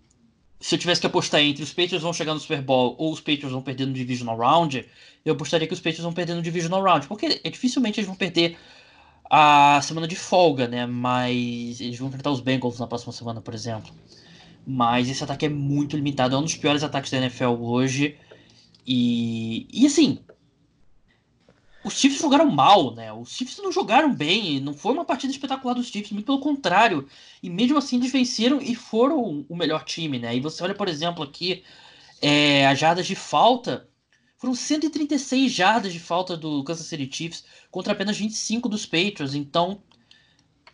se 0.60 0.74
eu 0.74 0.78
tivesse 0.78 1.00
que 1.00 1.06
apostar 1.06 1.40
entre 1.40 1.62
os 1.62 1.70
Patriots 1.70 2.02
vão 2.02 2.12
chegar 2.12 2.34
no 2.34 2.40
Super 2.40 2.62
Bowl 2.62 2.94
ou 2.98 3.12
os 3.12 3.20
Patriots 3.20 3.52
vão 3.52 3.62
perder 3.62 3.86
no 3.86 3.92
Divisional 3.92 4.36
Round, 4.36 4.84
eu 5.24 5.34
apostaria 5.34 5.66
que 5.66 5.74
os 5.74 5.80
Patriots 5.80 6.02
vão 6.02 6.12
perder 6.12 6.34
no 6.34 6.42
Divisional 6.42 6.82
Round, 6.82 7.06
porque 7.06 7.40
é, 7.44 7.50
dificilmente 7.50 8.00
eles 8.00 8.06
vão 8.06 8.16
perder 8.16 8.56
a 9.30 9.80
semana 9.82 10.06
de 10.06 10.16
folga, 10.16 10.68
né? 10.68 10.86
Mas 10.86 11.80
eles 11.80 11.98
vão 11.98 12.08
enfrentar 12.08 12.30
os 12.30 12.40
Bengals 12.40 12.78
na 12.78 12.86
próxima 12.86 13.12
semana, 13.12 13.40
por 13.40 13.54
exemplo. 13.54 13.92
Mas 14.66 15.08
esse 15.08 15.22
ataque 15.22 15.46
é 15.46 15.48
muito 15.48 15.96
limitado, 15.96 16.34
é 16.34 16.38
um 16.38 16.42
dos 16.42 16.56
piores 16.56 16.82
ataques 16.82 17.10
da 17.10 17.18
NFL 17.18 17.50
hoje. 17.60 18.18
E, 18.86 19.68
e 19.72 19.86
assim, 19.86 20.18
os 21.86 21.94
Chiefs 21.94 22.20
jogaram 22.20 22.50
mal, 22.50 22.92
né? 22.96 23.12
Os 23.12 23.30
Chiefs 23.30 23.58
não 23.58 23.70
jogaram 23.70 24.12
bem, 24.12 24.58
não 24.58 24.74
foi 24.74 24.92
uma 24.92 25.04
partida 25.04 25.32
espetacular 25.32 25.72
dos 25.72 25.86
Chiefs, 25.86 26.10
muito 26.10 26.26
pelo 26.26 26.40
contrário. 26.40 27.06
E 27.40 27.48
mesmo 27.48 27.78
assim 27.78 27.96
eles 27.96 28.10
venceram 28.10 28.60
e 28.60 28.74
foram 28.74 29.46
o 29.48 29.54
melhor 29.54 29.84
time, 29.84 30.18
né? 30.18 30.34
E 30.34 30.40
você 30.40 30.64
olha, 30.64 30.74
por 30.74 30.88
exemplo, 30.88 31.22
aqui 31.22 31.62
é, 32.20 32.66
as 32.66 32.76
jardas 32.76 33.06
de 33.06 33.14
falta. 33.14 33.88
Foram 34.36 34.54
136 34.54 35.52
jardas 35.52 35.92
de 35.92 36.00
falta 36.00 36.36
do 36.36 36.64
Kansas 36.64 36.86
City 36.86 37.08
Chiefs 37.10 37.44
contra 37.70 37.92
apenas 37.92 38.18
25 38.18 38.68
dos 38.68 38.84
Patriots. 38.84 39.34
Então, 39.34 39.80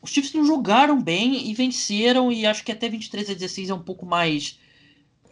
os 0.02 0.10
Chiefs 0.10 0.34
não 0.34 0.44
jogaram 0.44 1.00
bem 1.00 1.48
e 1.48 1.54
venceram. 1.54 2.30
E 2.30 2.44
acho 2.44 2.64
que 2.64 2.72
até 2.72 2.88
23 2.88 3.30
a 3.30 3.34
16 3.34 3.70
é 3.70 3.74
um 3.74 3.82
pouco 3.82 4.04
mais. 4.04 4.58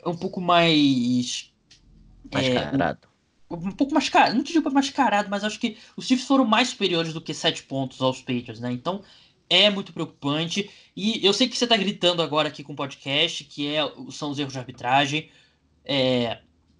É 0.04 0.08
um 0.08 0.16
pouco 0.16 0.40
mais. 0.40 1.52
Mascarado. 2.32 3.00
É, 3.04 3.10
um 3.54 3.72
pouco 3.72 3.92
mascarado, 3.92 4.36
não 4.36 4.44
te 4.44 4.52
digo 4.52 4.70
mascarado, 4.70 5.28
mas 5.28 5.42
acho 5.42 5.58
que 5.58 5.76
os 5.96 6.06
Chiefs 6.06 6.26
foram 6.26 6.44
mais 6.44 6.68
superiores 6.68 7.12
do 7.12 7.20
que 7.20 7.34
sete 7.34 7.64
pontos 7.64 8.00
aos 8.00 8.20
Patriots, 8.20 8.60
né? 8.60 8.70
Então 8.70 9.02
é 9.48 9.68
muito 9.68 9.92
preocupante. 9.92 10.70
E 10.96 11.24
eu 11.26 11.32
sei 11.32 11.48
que 11.48 11.58
você 11.58 11.64
está 11.64 11.76
gritando 11.76 12.22
agora 12.22 12.48
aqui 12.48 12.62
com 12.62 12.72
o 12.72 12.76
podcast, 12.76 13.42
que 13.44 13.74
é, 13.74 13.80
são 14.10 14.30
os 14.30 14.38
erros 14.38 14.52
de 14.52 14.58
arbitragem. 14.60 15.28
É, 15.84 16.38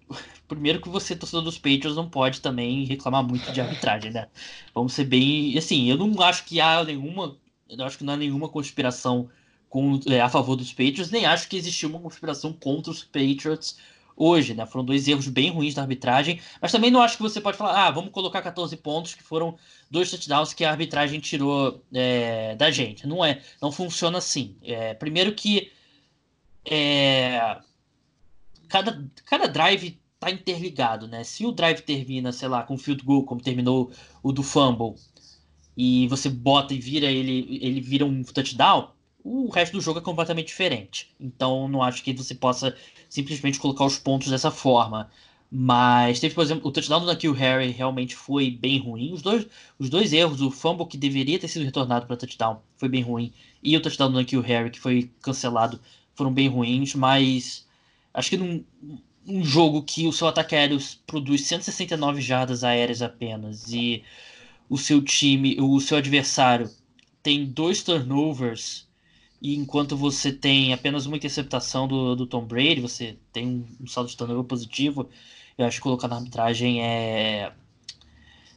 primeiro 0.47 0.81
que 0.81 0.87
você, 0.87 1.13
torcedor 1.13 1.43
dos 1.43 1.57
Patriots, 1.57 1.95
não 1.95 2.09
pode 2.09 2.39
também 2.39 2.85
reclamar 2.85 3.23
muito 3.23 3.51
de 3.51 3.59
arbitragem, 3.59 4.11
né? 4.11 4.29
Vamos 4.73 4.93
ser 4.93 5.03
bem. 5.03 5.57
Assim, 5.57 5.89
eu 5.89 5.97
não 5.97 6.21
acho 6.21 6.45
que 6.45 6.61
há 6.61 6.83
nenhuma. 6.83 7.37
Eu 7.77 7.85
acho 7.85 7.97
que 7.97 8.03
não 8.03 8.13
há 8.13 8.17
nenhuma 8.17 8.49
conspiração 8.49 9.29
com, 9.69 9.99
é, 10.07 10.19
a 10.19 10.29
favor 10.29 10.55
dos 10.55 10.71
Patriots, 10.71 11.11
nem 11.11 11.25
acho 11.25 11.47
que 11.47 11.55
existiu 11.55 11.89
uma 11.89 11.99
conspiração 11.99 12.51
contra 12.51 12.91
os 12.91 13.03
Patriots 13.03 13.77
hoje, 14.15 14.53
né? 14.53 14.65
Foram 14.65 14.85
dois 14.85 15.07
erros 15.07 15.27
bem 15.27 15.49
ruins 15.49 15.73
da 15.73 15.81
arbitragem, 15.81 16.39
mas 16.61 16.71
também 16.71 16.91
não 16.91 17.01
acho 17.01 17.15
que 17.15 17.23
você 17.23 17.39
pode 17.39 17.57
falar, 17.57 17.87
ah, 17.87 17.91
vamos 17.91 18.11
colocar 18.11 18.41
14 18.41 18.75
pontos, 18.77 19.15
que 19.15 19.23
foram 19.23 19.57
dois 19.89 20.11
touchdowns 20.11 20.53
que 20.53 20.65
a 20.65 20.71
arbitragem 20.71 21.19
tirou 21.19 21.83
é, 21.93 22.55
da 22.55 22.69
gente. 22.69 23.07
Não 23.07 23.23
é, 23.23 23.41
não 23.61 23.71
funciona 23.71 24.17
assim. 24.17 24.55
É, 24.61 24.93
primeiro 24.93 25.33
que 25.33 25.71
é, 26.65 27.57
cada, 28.67 29.03
cada 29.25 29.47
drive 29.47 29.99
tá 30.19 30.29
interligado, 30.29 31.07
né? 31.07 31.23
Se 31.23 31.45
o 31.45 31.51
drive 31.51 31.81
termina, 31.81 32.31
sei 32.31 32.47
lá, 32.47 32.61
com 32.61 32.77
field 32.77 33.03
goal, 33.03 33.23
como 33.25 33.41
terminou 33.41 33.91
o 34.21 34.31
do 34.31 34.43
fumble, 34.43 34.95
e 35.83 36.07
você 36.07 36.29
bota 36.29 36.75
e 36.75 36.79
vira 36.79 37.07
ele, 37.07 37.57
ele 37.59 37.81
vira 37.81 38.05
um 38.05 38.23
touchdown, 38.23 38.91
o 39.23 39.49
resto 39.49 39.73
do 39.73 39.81
jogo 39.81 39.97
é 39.97 40.01
completamente 40.03 40.49
diferente. 40.49 41.09
Então 41.19 41.67
não 41.67 41.81
acho 41.81 42.03
que 42.03 42.13
você 42.13 42.35
possa 42.35 42.75
simplesmente 43.09 43.59
colocar 43.59 43.85
os 43.85 43.97
pontos 43.97 44.29
dessa 44.29 44.51
forma. 44.51 45.09
Mas 45.51 46.19
teve, 46.19 46.35
por 46.35 46.43
exemplo, 46.43 46.69
o 46.69 46.71
touchdown 46.71 46.99
do 46.99 47.07
Nakil 47.07 47.33
Harry 47.33 47.71
realmente 47.71 48.15
foi 48.15 48.51
bem 48.51 48.77
ruim. 48.77 49.11
Os 49.11 49.23
dois, 49.23 49.47
os 49.79 49.89
dois 49.89 50.13
erros, 50.13 50.39
o 50.39 50.51
fumble 50.51 50.85
que 50.85 50.97
deveria 50.97 51.39
ter 51.39 51.47
sido 51.47 51.65
retornado 51.65 52.05
para 52.05 52.15
touchdown 52.15 52.61
foi 52.77 52.87
bem 52.87 53.01
ruim. 53.01 53.33
E 53.63 53.75
o 53.75 53.81
touchdown 53.81 54.11
do 54.11 54.19
Nakil 54.19 54.41
Harry 54.41 54.69
que 54.69 54.79
foi 54.79 55.09
cancelado 55.19 55.79
foram 56.13 56.31
bem 56.31 56.47
ruins. 56.47 56.93
Mas 56.93 57.67
acho 58.13 58.29
que 58.29 58.37
num 58.37 58.63
um 59.27 59.43
jogo 59.43 59.81
que 59.81 60.07
o 60.07 60.13
seu 60.13 60.27
ataque 60.27 60.55
aéreo 60.55 60.79
produz 61.07 61.41
169 61.41 62.21
jardas 62.21 62.63
aéreas 62.63 63.01
apenas 63.01 63.71
e 63.71 64.03
o 64.71 64.77
seu 64.77 65.03
time, 65.03 65.59
o 65.59 65.81
seu 65.81 65.97
adversário 65.97 66.71
tem 67.21 67.45
dois 67.45 67.83
turnovers 67.83 68.87
e 69.41 69.53
enquanto 69.53 69.97
você 69.97 70.31
tem 70.31 70.71
apenas 70.71 71.05
uma 71.05 71.17
interceptação 71.17 71.89
do, 71.89 72.15
do 72.15 72.25
Tom 72.25 72.45
Brady, 72.45 72.79
você 72.79 73.17
tem 73.33 73.67
um, 73.81 73.85
saldo 73.85 74.09
de 74.09 74.15
turnover 74.15 74.45
positivo, 74.45 75.09
eu 75.57 75.65
acho 75.65 75.75
que 75.75 75.83
colocar 75.83 76.07
na 76.07 76.15
arbitragem 76.15 76.81
é. 76.81 77.51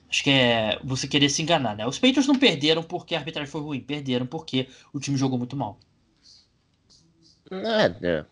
Acho 0.09 0.23
que 0.23 0.31
é 0.31 0.79
você 0.85 1.09
querer 1.09 1.29
se 1.29 1.43
enganar, 1.43 1.75
né? 1.75 1.85
Os 1.85 1.99
Patriots 1.99 2.29
não 2.29 2.39
perderam 2.39 2.85
porque 2.85 3.17
a 3.17 3.19
arbitragem 3.19 3.51
foi 3.51 3.61
ruim, 3.61 3.81
perderam 3.81 4.25
porque 4.25 4.69
o 4.93 5.01
time 5.01 5.17
jogou 5.17 5.37
muito 5.37 5.57
mal. 5.57 5.81
É, 7.51 8.09
é, 8.09 8.25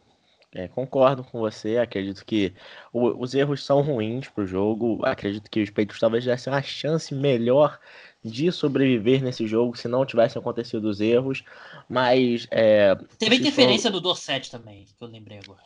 é, 0.54 0.68
concordo 0.68 1.24
com 1.24 1.38
você. 1.38 1.78
Acredito 1.78 2.24
que 2.24 2.52
o, 2.92 3.08
os 3.22 3.34
erros 3.34 3.64
são 3.64 3.80
ruins 3.80 4.28
para 4.28 4.44
o 4.44 4.46
jogo. 4.46 5.00
Acredito 5.04 5.50
que 5.50 5.62
os 5.62 5.70
Patriots 5.70 5.98
talvez 5.98 6.24
dessem 6.24 6.52
uma 6.52 6.62
chance 6.62 7.14
melhor 7.14 7.78
de 8.24 8.52
sobreviver 8.52 9.22
nesse 9.22 9.46
jogo 9.46 9.76
se 9.76 9.88
não 9.88 10.06
tivessem 10.06 10.40
acontecido 10.40 10.84
os 10.84 11.00
erros. 11.00 11.42
Mas. 11.88 12.46
É, 12.50 12.94
Teve 13.18 13.36
interferência 13.36 13.90
foram... 13.90 14.02
do 14.02 14.08
Dorset 14.08 14.50
também, 14.50 14.84
que 14.84 15.02
eu 15.02 15.08
lembrei 15.08 15.38
agora. 15.42 15.62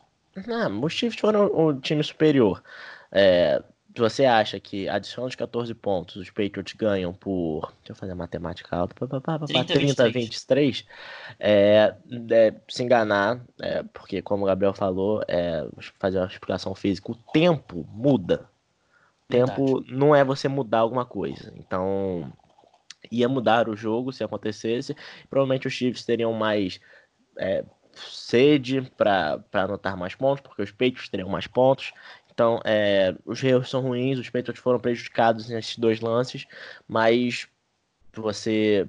Não, 0.47 0.85
os 0.85 0.93
Chiefs 0.93 1.19
foram 1.19 1.47
o 1.47 1.81
time 1.81 2.05
superior. 2.05 2.63
É, 3.11 3.63
você 4.01 4.25
acha 4.25 4.61
que 4.61 4.89
adicionando 4.89 5.29
os 5.29 5.35
14 5.35 5.75
pontos, 5.75 6.17
os 6.17 6.31
Patriots 6.31 6.75
ganham 6.75 7.13
por. 7.13 7.73
Deixa 7.79 7.93
eu 7.93 7.95
fazer 7.95 8.13
a 8.13 8.17
matemática 8.17 8.77
alta. 8.77 8.95
30, 9.47 9.75
30 9.75 10.11
23. 10.11 10.85
É, 11.39 11.95
é, 12.31 12.55
se 12.69 12.83
enganar, 12.83 13.41
é, 13.61 13.83
porque, 13.83 14.21
como 14.21 14.45
o 14.45 14.47
Gabriel 14.47 14.75
falou, 14.75 15.23
é, 15.27 15.67
fazer 15.99 16.19
uma 16.19 16.27
explicação 16.27 16.75
física, 16.75 17.13
o 17.13 17.15
tempo 17.33 17.87
muda. 17.91 18.49
O 19.29 19.33
tempo 19.33 19.67
Verdade. 19.67 19.95
não 19.95 20.15
é 20.15 20.25
você 20.25 20.49
mudar 20.49 20.81
alguma 20.81 21.05
coisa. 21.05 21.53
Então, 21.57 22.33
ia 23.11 23.29
mudar 23.29 23.69
o 23.69 23.77
jogo 23.77 24.13
se 24.13 24.23
acontecesse. 24.23 24.97
Provavelmente 25.29 25.67
os 25.67 25.73
Chiefs 25.73 26.05
teriam 26.05 26.33
mais 26.33 26.81
é, 27.39 27.65
sede 27.95 28.83
para 28.97 29.43
anotar 29.53 29.97
mais 29.97 30.15
pontos, 30.15 30.43
porque 30.43 30.63
os 30.63 30.71
Patriots 30.71 31.09
teriam 31.09 31.29
mais 31.29 31.47
pontos. 31.47 31.93
Então, 32.37 32.61
é, 32.67 33.15
os 33.25 33.43
erros 33.43 33.71
são 33.71 33.81
ruins, 33.81 34.19
os 34.19 34.29
Patriots 34.29 34.63
foram 34.63 34.79
prejudicados 34.79 35.49
nesses 35.49 35.79
dois 35.79 36.03
lances, 36.03 36.47
mas 36.87 37.49
você. 38.15 38.87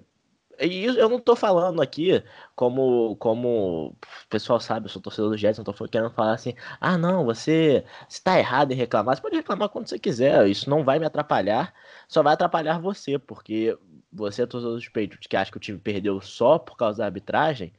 E 0.60 0.86
eu 0.86 1.08
não 1.08 1.20
tô 1.20 1.34
falando 1.36 1.82
aqui 1.82 2.22
como, 2.56 3.16
como 3.18 3.96
o 4.26 4.28
pessoal 4.30 4.60
sabe, 4.60 4.88
eu 4.88 4.90
sou 4.90 5.02
torcedor 5.02 5.30
do 5.30 5.38
Jets, 5.38 5.58
não 5.60 5.64
tô 5.64 5.74
querendo 5.88 6.12
falar 6.12 6.34
assim, 6.34 6.56
ah 6.82 6.98
não, 6.98 7.24
você 7.26 7.86
está 8.10 8.38
errado 8.38 8.74
em 8.74 8.76
reclamar, 8.76 9.16
você 9.16 9.22
pode 9.22 9.38
reclamar 9.38 9.70
quando 9.70 9.88
você 9.88 9.98
quiser, 10.00 10.46
isso 10.50 10.70
não 10.70 10.84
vai 10.84 11.00
me 11.00 11.06
atrapalhar, 11.06 11.74
só 12.08 12.22
vai 12.24 12.34
atrapalhar 12.34 12.80
você, 12.82 13.18
porque 13.18 13.78
você 14.12 14.42
é 14.44 14.46
torcedor 14.46 14.76
dos 14.76 14.88
Patriots 14.90 15.28
que 15.28 15.38
acha 15.38 15.52
que 15.52 15.58
o 15.58 15.62
time 15.62 15.80
perdeu 15.80 16.20
só 16.20 16.60
por 16.60 16.76
causa 16.76 16.98
da 16.98 17.06
arbitragem, 17.06 17.72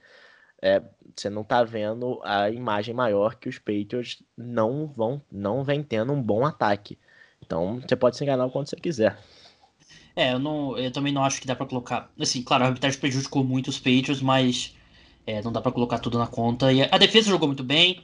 é, 0.63 0.83
você 1.15 1.31
não 1.31 1.45
tá 1.45 1.63
vendo 1.65 2.21
a 2.25 2.51
imagem 2.51 2.95
maior 2.95 3.35
que 3.37 3.49
os 3.49 3.59
Patriots 3.59 4.23
não 4.37 4.87
vão, 4.87 5.21
não 5.31 5.65
vem 5.65 5.83
tendo 5.83 6.13
um 6.13 6.23
bom 6.23 6.45
ataque. 6.45 6.99
Então 7.45 7.81
você 7.81 7.97
pode 7.97 8.17
se 8.17 8.25
enganar 8.25 8.49
quando 8.51 8.69
você 8.69 8.77
quiser. 8.77 9.19
É, 10.15 10.33
eu, 10.33 10.39
não, 10.39 10.77
eu 10.77 10.91
também 10.91 11.13
não 11.13 11.23
acho 11.23 11.41
que 11.41 11.47
dá 11.47 11.55
para 11.55 11.67
colocar. 11.67 12.11
Assim, 12.19 12.43
claro, 12.43 12.65
a 12.65 12.67
arbitragem 12.67 12.99
prejudicou 12.99 13.45
muito 13.45 13.69
os 13.69 13.79
Patriots, 13.79 14.21
mas 14.21 14.75
é, 15.27 15.41
não 15.43 15.53
dá 15.53 15.61
para 15.61 15.73
colocar 15.73 15.99
tudo 15.99 16.19
na 16.19 16.27
conta. 16.27 16.73
E 16.73 16.83
a 16.83 16.99
defesa 16.99 17.31
jogou 17.31 17.49
muito 17.49 17.63
bem. 17.63 18.03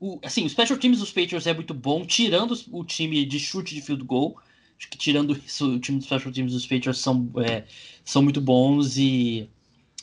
O, 0.00 0.20
assim, 0.22 0.44
o 0.44 0.48
special 0.48 0.78
teams 0.78 1.00
dos 1.00 1.10
Patriots 1.10 1.46
é 1.46 1.52
muito 1.52 1.74
bom, 1.74 2.06
tirando 2.06 2.56
o 2.70 2.84
time 2.84 3.26
de 3.26 3.40
chute 3.40 3.74
de 3.74 3.82
field 3.82 4.04
goal. 4.04 4.38
Acho 4.78 4.88
que 4.88 4.96
tirando 4.96 5.36
isso, 5.36 5.74
o 5.74 5.80
time 5.80 5.98
dos 5.98 6.06
special 6.06 6.32
teams 6.32 6.52
dos 6.52 6.64
Patriots 6.64 7.00
são, 7.00 7.28
é, 7.38 7.64
são 8.04 8.22
muito 8.22 8.40
bons 8.40 8.96
e 8.96 9.50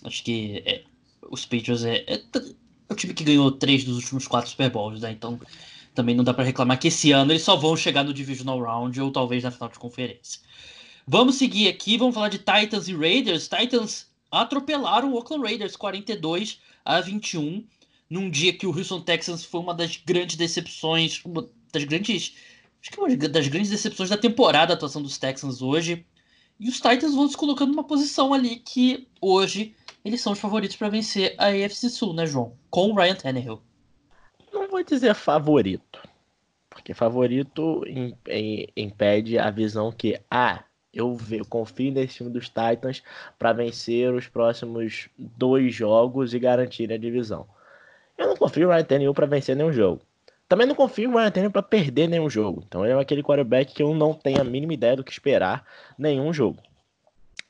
acho 0.04 0.22
que 0.22 0.62
é, 0.66 0.84
os 1.30 1.46
Patriots 1.46 1.84
é, 1.84 2.04
é, 2.08 2.22
é 2.90 2.94
o 2.94 2.96
time 2.96 3.14
que 3.14 3.24
ganhou 3.24 3.52
três 3.52 3.84
dos 3.84 3.98
últimos 3.98 4.28
quatro 4.28 4.50
Super 4.50 4.70
Bowls, 4.70 5.02
né? 5.02 5.12
Então 5.12 5.40
também 5.94 6.14
não 6.14 6.24
dá 6.24 6.34
para 6.34 6.44
reclamar 6.44 6.78
que 6.78 6.90
esse 6.90 7.12
ano 7.12 7.32
eles 7.32 7.42
só 7.44 7.56
vão 7.56 7.76
chegar 7.76 8.04
no 8.04 8.14
Divisional 8.14 8.60
Round 8.60 9.00
ou 9.02 9.12
talvez 9.12 9.44
na 9.44 9.52
final 9.52 9.70
de 9.70 9.80
conferência. 9.80 10.42
Vamos 11.08 11.36
seguir 11.36 11.68
aqui, 11.68 11.98
vamos 11.98 12.16
falar 12.16 12.30
de 12.30 12.40
Titans 12.40 12.88
e 12.88 12.96
Raiders. 12.96 13.48
Titans 13.48 14.08
atropelaram 14.30 15.14
o 15.14 15.16
Oakland 15.16 15.44
Raiders 15.44 15.76
42 15.76 16.60
a 16.84 17.00
21, 17.00 17.66
num 18.10 18.30
dia 18.30 18.54
que 18.54 18.68
o 18.68 18.76
Houston 18.76 19.02
Texans 19.02 19.46
foi 19.46 19.62
uma 19.62 19.74
das 19.74 19.98
grandes 19.98 20.36
decepções, 20.36 21.24
uma 21.24 21.48
das 21.72 21.84
grandes, 21.84 22.34
acho 22.82 22.92
que 22.92 23.00
uma 23.00 23.16
das 23.16 23.48
grandes 23.48 23.70
decepções 23.70 24.10
da 24.10 24.18
temporada 24.18 24.74
a 24.74 24.76
atuação 24.76 25.02
dos 25.02 25.18
Texans 25.18 25.62
hoje. 25.62 26.06
E 26.60 26.70
os 26.70 26.76
Titans 26.76 27.14
vão 27.14 27.28
se 27.28 27.38
colocando 27.38 27.72
numa 27.72 27.84
posição 27.84 28.34
ali 28.34 28.58
que 28.58 29.08
hoje 29.22 29.76
eles 30.06 30.22
são 30.22 30.34
os 30.34 30.40
favoritos 30.40 30.78
para 30.78 30.88
vencer 30.88 31.34
a 31.36 31.48
AFC 31.48 31.90
Sul, 31.90 32.14
né, 32.14 32.28
João? 32.28 32.54
Com 32.70 32.92
o 32.92 32.96
Ryan 32.96 33.16
Tannehill. 33.16 33.62
Não 34.54 34.68
vou 34.70 34.84
dizer 34.84 35.16
favorito, 35.16 36.00
porque 36.70 36.94
favorito 36.94 37.84
impede 38.78 39.40
a 39.40 39.50
visão 39.50 39.92
que, 39.92 40.22
ah, 40.30 40.64
eu, 40.94 41.18
confio 41.50 41.92
nesse 41.92 42.18
time 42.18 42.30
dos 42.30 42.48
Titans 42.48 43.04
para 43.38 43.52
vencer 43.52 44.14
os 44.14 44.28
próximos 44.28 45.10
dois 45.18 45.74
jogos 45.74 46.34
e 46.34 46.40
garantir 46.40 46.94
a 46.94 46.98
divisão. 46.98 47.48
Eu 48.18 48.28
não 48.28 48.38
confio 48.38 48.68
no 48.68 48.74
Ryan 48.74 48.84
Tannehill 48.84 49.14
para 49.14 49.26
vencer 49.26 49.56
nenhum 49.56 49.74
jogo. 49.74 50.02
Também 50.48 50.68
não 50.68 50.76
confio 50.76 51.10
no 51.10 51.18
Ryan 51.18 51.32
Tannehill 51.32 51.52
para 51.52 51.64
perder 51.64 52.08
nenhum 52.08 52.30
jogo. 52.30 52.64
Então 52.66 52.86
ele 52.86 52.94
é 52.94 53.00
aquele 53.00 53.24
quarterback 53.24 53.74
que 53.74 53.84
eu 53.84 53.94
não 53.94 54.14
tenho 54.14 54.40
a 54.40 54.44
mínima 54.44 54.74
ideia 54.74 54.96
do 54.96 55.04
que 55.04 55.12
esperar 55.12 55.66
nenhum 55.98 56.32
jogo. 56.32 56.62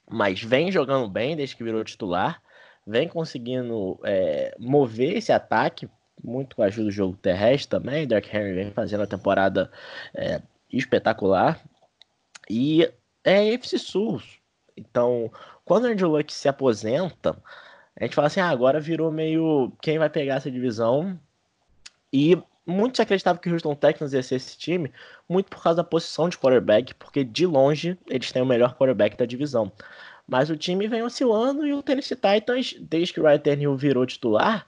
Mas 0.10 0.41
vem 0.41 0.72
jogando 0.72 1.08
bem 1.08 1.36
desde 1.36 1.56
que 1.56 1.63
virou 1.63 1.84
titular, 1.84 2.41
vem 2.86 3.08
conseguindo 3.08 4.00
é, 4.04 4.56
mover 4.60 5.17
esse 5.17 5.32
ataque, 5.32 5.89
muito 6.24 6.56
com 6.56 6.63
a 6.63 6.65
ajuda 6.65 6.86
do 6.86 6.91
jogo 6.91 7.17
terrestre 7.17 7.69
também. 7.69 8.08
Dark 8.08 8.26
Henry 8.34 8.54
vem 8.54 8.71
fazendo 8.71 9.04
a 9.04 9.08
temporada 9.08 9.71
é, 10.13 10.41
espetacular. 10.71 11.60
E 12.50 12.89
é 13.24 13.54
FC 13.54 13.78
Sul. 13.78 14.21
Então, 14.78 15.32
quando 15.63 15.86
o 15.86 15.88
Andrew 15.88 16.10
Luck 16.10 16.32
se 16.32 16.48
aposenta, 16.48 17.36
a 18.00 18.04
gente 18.04 18.15
fala 18.15 18.28
assim, 18.28 18.39
ah, 18.39 18.50
agora 18.50 18.80
virou 18.80 19.12
meio 19.12 19.71
quem 19.82 19.98
vai 19.98 20.10
pegar 20.10 20.36
essa 20.36 20.52
divisão. 20.52 21.19
E 22.12 22.38
muitos 22.65 23.00
acreditavam 23.00 23.41
que 23.41 23.50
o 23.50 23.54
Houston 23.54 23.76
Texans 23.76 24.13
ia 24.13 24.24
ser 24.24 24.36
esse 24.36 24.58
time, 24.58 24.91
muito 25.30 25.50
por 25.50 25.62
causa 25.62 25.78
da 25.78 25.84
posição 25.84 26.28
de 26.28 26.38
quarterback, 26.38 26.93
porque 26.95 27.24
de 27.24 27.45
longe 27.45 27.98
eles 28.08 28.32
têm 28.32 28.41
o 28.41 28.45
melhor 28.45 28.76
quarterback 28.76 29.15
da 29.15 29.26
divisão. 29.26 29.71
Mas 30.28 30.50
o 30.50 30.58
time 30.58 30.88
vem 30.88 31.04
oscilando 31.04 31.66
e 31.66 31.74
o 31.74 31.84
Tennessee 31.84 32.16
Titans, 32.16 32.76
desde 32.80 33.14
que 33.14 33.20
o 33.20 33.24
Ryan 33.24 33.40
Tannehill 33.40 33.78
virou 33.78 34.06
titular, 34.06 34.68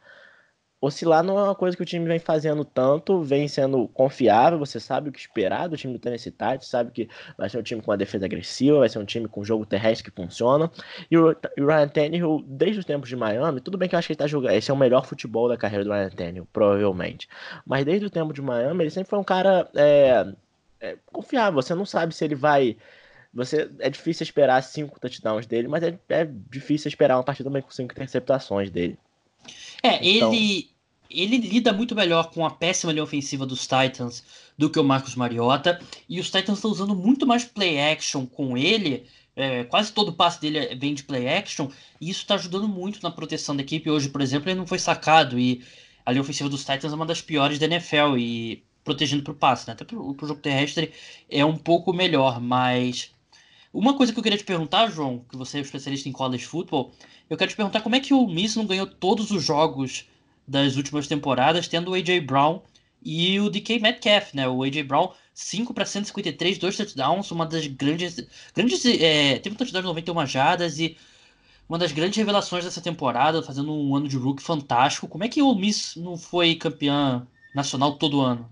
oscilar 0.79 1.23
não 1.23 1.39
é 1.39 1.43
uma 1.43 1.55
coisa 1.55 1.75
que 1.75 1.81
o 1.81 1.85
time 1.85 2.05
vem 2.05 2.19
fazendo 2.19 2.63
tanto, 2.63 3.21
vem 3.21 3.47
sendo 3.47 3.87
confiável, 3.87 4.59
você 4.59 4.79
sabe 4.79 5.09
o 5.09 5.11
que 5.11 5.19
esperar 5.19 5.67
do 5.67 5.75
time 5.75 5.93
do 5.93 5.99
Tennessee 5.99 6.31
Titans, 6.31 6.67
sabe 6.67 6.91
que 6.91 7.09
vai 7.37 7.49
ser 7.49 7.57
um 7.57 7.63
time 7.63 7.81
com 7.81 7.91
uma 7.91 7.97
defesa 7.97 8.25
agressiva, 8.25 8.79
vai 8.79 8.89
ser 8.89 8.99
um 8.99 9.05
time 9.05 9.27
com 9.27 9.41
um 9.41 9.45
jogo 9.45 9.65
terrestre 9.65 10.09
que 10.09 10.15
funciona. 10.15 10.71
E 11.09 11.17
o, 11.17 11.35
Ryan 11.57 11.87
Tannehill, 11.87 12.43
desde 12.47 12.79
os 12.79 12.85
tempos 12.85 13.09
de 13.09 13.15
Miami, 13.15 13.59
tudo 13.59 13.77
bem 13.77 13.89
que 13.89 13.95
eu 13.95 13.99
acho 13.99 14.07
que 14.07 14.13
ele 14.13 14.19
tá 14.19 14.27
jogando, 14.27 14.53
esse 14.53 14.69
é 14.69 14.73
o 14.73 14.77
melhor 14.77 15.05
futebol 15.05 15.49
da 15.49 15.57
carreira 15.57 15.83
do 15.83 15.91
Ryan 15.91 16.09
Tannehill, 16.09 16.47
provavelmente. 16.53 17.27
Mas 17.65 17.83
desde 17.83 18.05
o 18.05 18.09
tempo 18.09 18.31
de 18.31 18.41
Miami, 18.41 18.83
ele 18.83 18.91
sempre 18.91 19.09
foi 19.09 19.19
um 19.19 19.23
cara 19.23 19.67
é, 19.75 20.27
é, 20.79 20.97
confiável, 21.11 21.61
você 21.61 21.73
não 21.73 21.85
sabe 21.85 22.13
se 22.13 22.23
ele 22.23 22.35
vai 22.35 22.77
você 23.33 23.69
é 23.79 23.89
difícil 23.89 24.23
esperar 24.23 24.61
cinco 24.63 24.99
touchdowns 24.99 25.45
dele, 25.45 25.67
mas 25.67 25.83
é, 25.83 25.97
é 26.09 26.27
difícil 26.49 26.89
esperar 26.89 27.17
uma 27.17 27.23
partida 27.23 27.49
também 27.49 27.61
com 27.61 27.71
cinco 27.71 27.91
interceptações 27.93 28.69
dele. 28.69 28.97
É, 29.83 29.95
então... 30.05 30.33
ele, 30.33 30.69
ele 31.09 31.37
lida 31.37 31.71
muito 31.73 31.95
melhor 31.95 32.31
com 32.31 32.45
a 32.45 32.51
péssima 32.51 32.91
linha 32.91 33.03
ofensiva 33.03 33.45
dos 33.45 33.61
Titans 33.61 34.23
do 34.57 34.69
que 34.69 34.79
o 34.79 34.83
Marcos 34.83 35.15
Mariota. 35.15 35.79
E 36.09 36.19
os 36.19 36.27
Titans 36.27 36.57
estão 36.57 36.71
usando 36.71 36.95
muito 36.95 37.25
mais 37.25 37.45
play 37.45 37.79
action 37.79 38.25
com 38.25 38.57
ele. 38.57 39.05
É, 39.35 39.63
quase 39.65 39.91
todo 39.91 40.09
o 40.09 40.13
passe 40.13 40.41
dele 40.41 40.75
vem 40.75 40.93
de 40.93 41.03
play 41.03 41.27
action. 41.27 41.69
E 42.01 42.09
isso 42.09 42.21
está 42.21 42.35
ajudando 42.35 42.67
muito 42.67 42.99
na 43.03 43.11
proteção 43.11 43.55
da 43.55 43.61
equipe. 43.61 43.89
Hoje, 43.89 44.09
por 44.09 44.21
exemplo, 44.21 44.49
ele 44.49 44.59
não 44.59 44.67
foi 44.67 44.79
sacado. 44.79 45.39
E 45.39 45.63
a 46.05 46.11
linha 46.11 46.21
ofensiva 46.21 46.49
dos 46.49 46.61
Titans 46.61 46.91
é 46.91 46.95
uma 46.95 47.05
das 47.05 47.21
piores 47.21 47.59
da 47.59 47.65
NFL. 47.65 48.17
E 48.17 48.63
protegendo 48.83 49.23
para 49.23 49.33
o 49.33 49.35
passe, 49.35 49.67
né? 49.67 49.73
Até 49.73 49.85
para 49.85 49.97
o 49.97 50.15
jogo 50.21 50.41
terrestre 50.41 50.91
é 51.29 51.45
um 51.45 51.57
pouco 51.57 51.93
melhor. 51.93 52.41
Mas 52.41 53.11
uma 53.73 53.95
coisa 53.95 54.13
que 54.13 54.19
eu 54.19 54.23
queria 54.23 54.37
te 54.37 54.43
perguntar, 54.43 54.89
João, 54.89 55.25
que 55.29 55.37
você 55.37 55.57
é 55.57 55.61
especialista 55.61 56.07
em 56.07 56.11
college 56.11 56.45
football, 56.45 56.91
eu 57.29 57.37
quero 57.37 57.51
te 57.51 57.57
perguntar 57.57 57.81
como 57.81 57.95
é 57.95 57.99
que 57.99 58.13
o 58.13 58.27
Miss 58.27 58.55
não 58.55 58.65
ganhou 58.65 58.87
todos 58.87 59.31
os 59.31 59.43
jogos 59.43 60.05
das 60.47 60.77
últimas 60.77 61.07
temporadas, 61.07 61.67
tendo 61.67 61.91
o 61.91 61.93
A.J. 61.93 62.21
Brown 62.21 62.61
e 63.03 63.39
o 63.39 63.49
DK 63.49 63.79
Metcalf, 63.79 64.33
né? 64.33 64.47
O 64.47 64.63
A.J. 64.63 64.83
Brown, 64.83 65.11
5 65.33 65.73
para 65.73 65.85
153, 65.85 66.57
dois 66.57 66.77
touchdowns, 66.77 67.29
uma 67.31 67.45
das 67.45 67.67
grandes. 67.67 68.25
grandes 68.55 68.85
é, 68.85 69.39
teve 69.39 69.53
um 69.55 69.57
touchdown 69.57 69.81
de 69.81 69.87
91 69.87 70.25
jardas 70.25 70.79
e 70.79 70.97
uma 71.67 71.77
das 71.77 71.91
grandes 71.91 72.17
revelações 72.17 72.63
dessa 72.63 72.81
temporada, 72.81 73.43
fazendo 73.43 73.73
um 73.73 73.95
ano 73.95 74.07
de 74.07 74.17
rookie 74.17 74.41
fantástico. 74.41 75.07
Como 75.07 75.23
é 75.23 75.27
que 75.27 75.41
o 75.41 75.53
Miss 75.53 75.95
não 75.97 76.17
foi 76.17 76.55
campeão 76.55 77.27
nacional 77.53 77.97
todo 77.97 78.21
ano? 78.21 78.49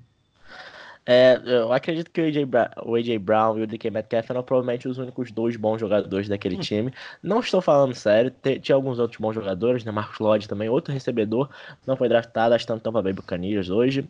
É, 1.08 1.40
eu 1.46 1.72
acredito 1.72 2.10
que 2.10 2.20
o 2.20 2.26
AJ, 2.26 2.46
Brown, 2.46 2.68
o 2.84 2.96
AJ 2.96 3.18
Brown 3.20 3.60
e 3.60 3.62
o 3.62 3.68
DK 3.68 3.92
Metcalf 3.92 4.28
eram 4.32 4.42
provavelmente 4.42 4.88
os 4.88 4.98
únicos 4.98 5.32
dois 5.32 5.56
bons 5.56 5.80
jogadores 5.80 6.28
daquele 6.28 6.56
hum. 6.56 6.62
time. 6.62 6.94
Não 7.22 7.42
estou 7.42 7.62
falando 7.62 7.94
sério, 7.94 8.34
tinha 8.62 8.76
alguns 8.76 8.98
outros 8.98 9.20
bons 9.20 9.34
jogadores, 9.34 9.84
né? 9.84 9.92
Marcos 9.92 10.18
Lodge 10.18 10.48
também, 10.48 10.68
outro 10.68 10.92
recebedor, 10.92 11.50
não 11.86 11.96
foi 11.96 12.10
draftado, 12.10 12.56
acho 12.56 12.66
que 12.66 12.80
Tampa 12.80 13.02
Bay 13.04 13.14
Buccaneers 13.14 13.70
hoje. 13.70 14.10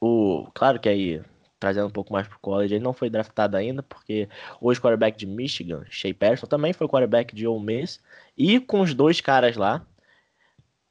O, 0.00 0.48
claro 0.54 0.80
que 0.80 0.88
aí, 0.88 1.20
trazendo 1.60 1.88
um 1.88 1.90
pouco 1.90 2.10
mais 2.10 2.26
pro 2.26 2.38
college, 2.38 2.74
ele 2.74 2.84
não 2.84 2.94
foi 2.94 3.10
draftado 3.10 3.56
ainda, 3.56 3.82
porque 3.82 4.30
hoje 4.62 4.80
o 4.80 4.82
quarterback 4.82 5.18
de 5.18 5.26
Michigan, 5.26 5.84
Shea 5.90 6.14
Patterson, 6.14 6.46
também 6.46 6.72
foi 6.72 6.88
quarterback 6.88 7.34
de 7.34 7.46
Ole 7.46 7.62
Miss, 7.62 8.00
e 8.36 8.58
com 8.60 8.80
os 8.80 8.94
dois 8.94 9.20
caras 9.20 9.56
lá, 9.56 9.84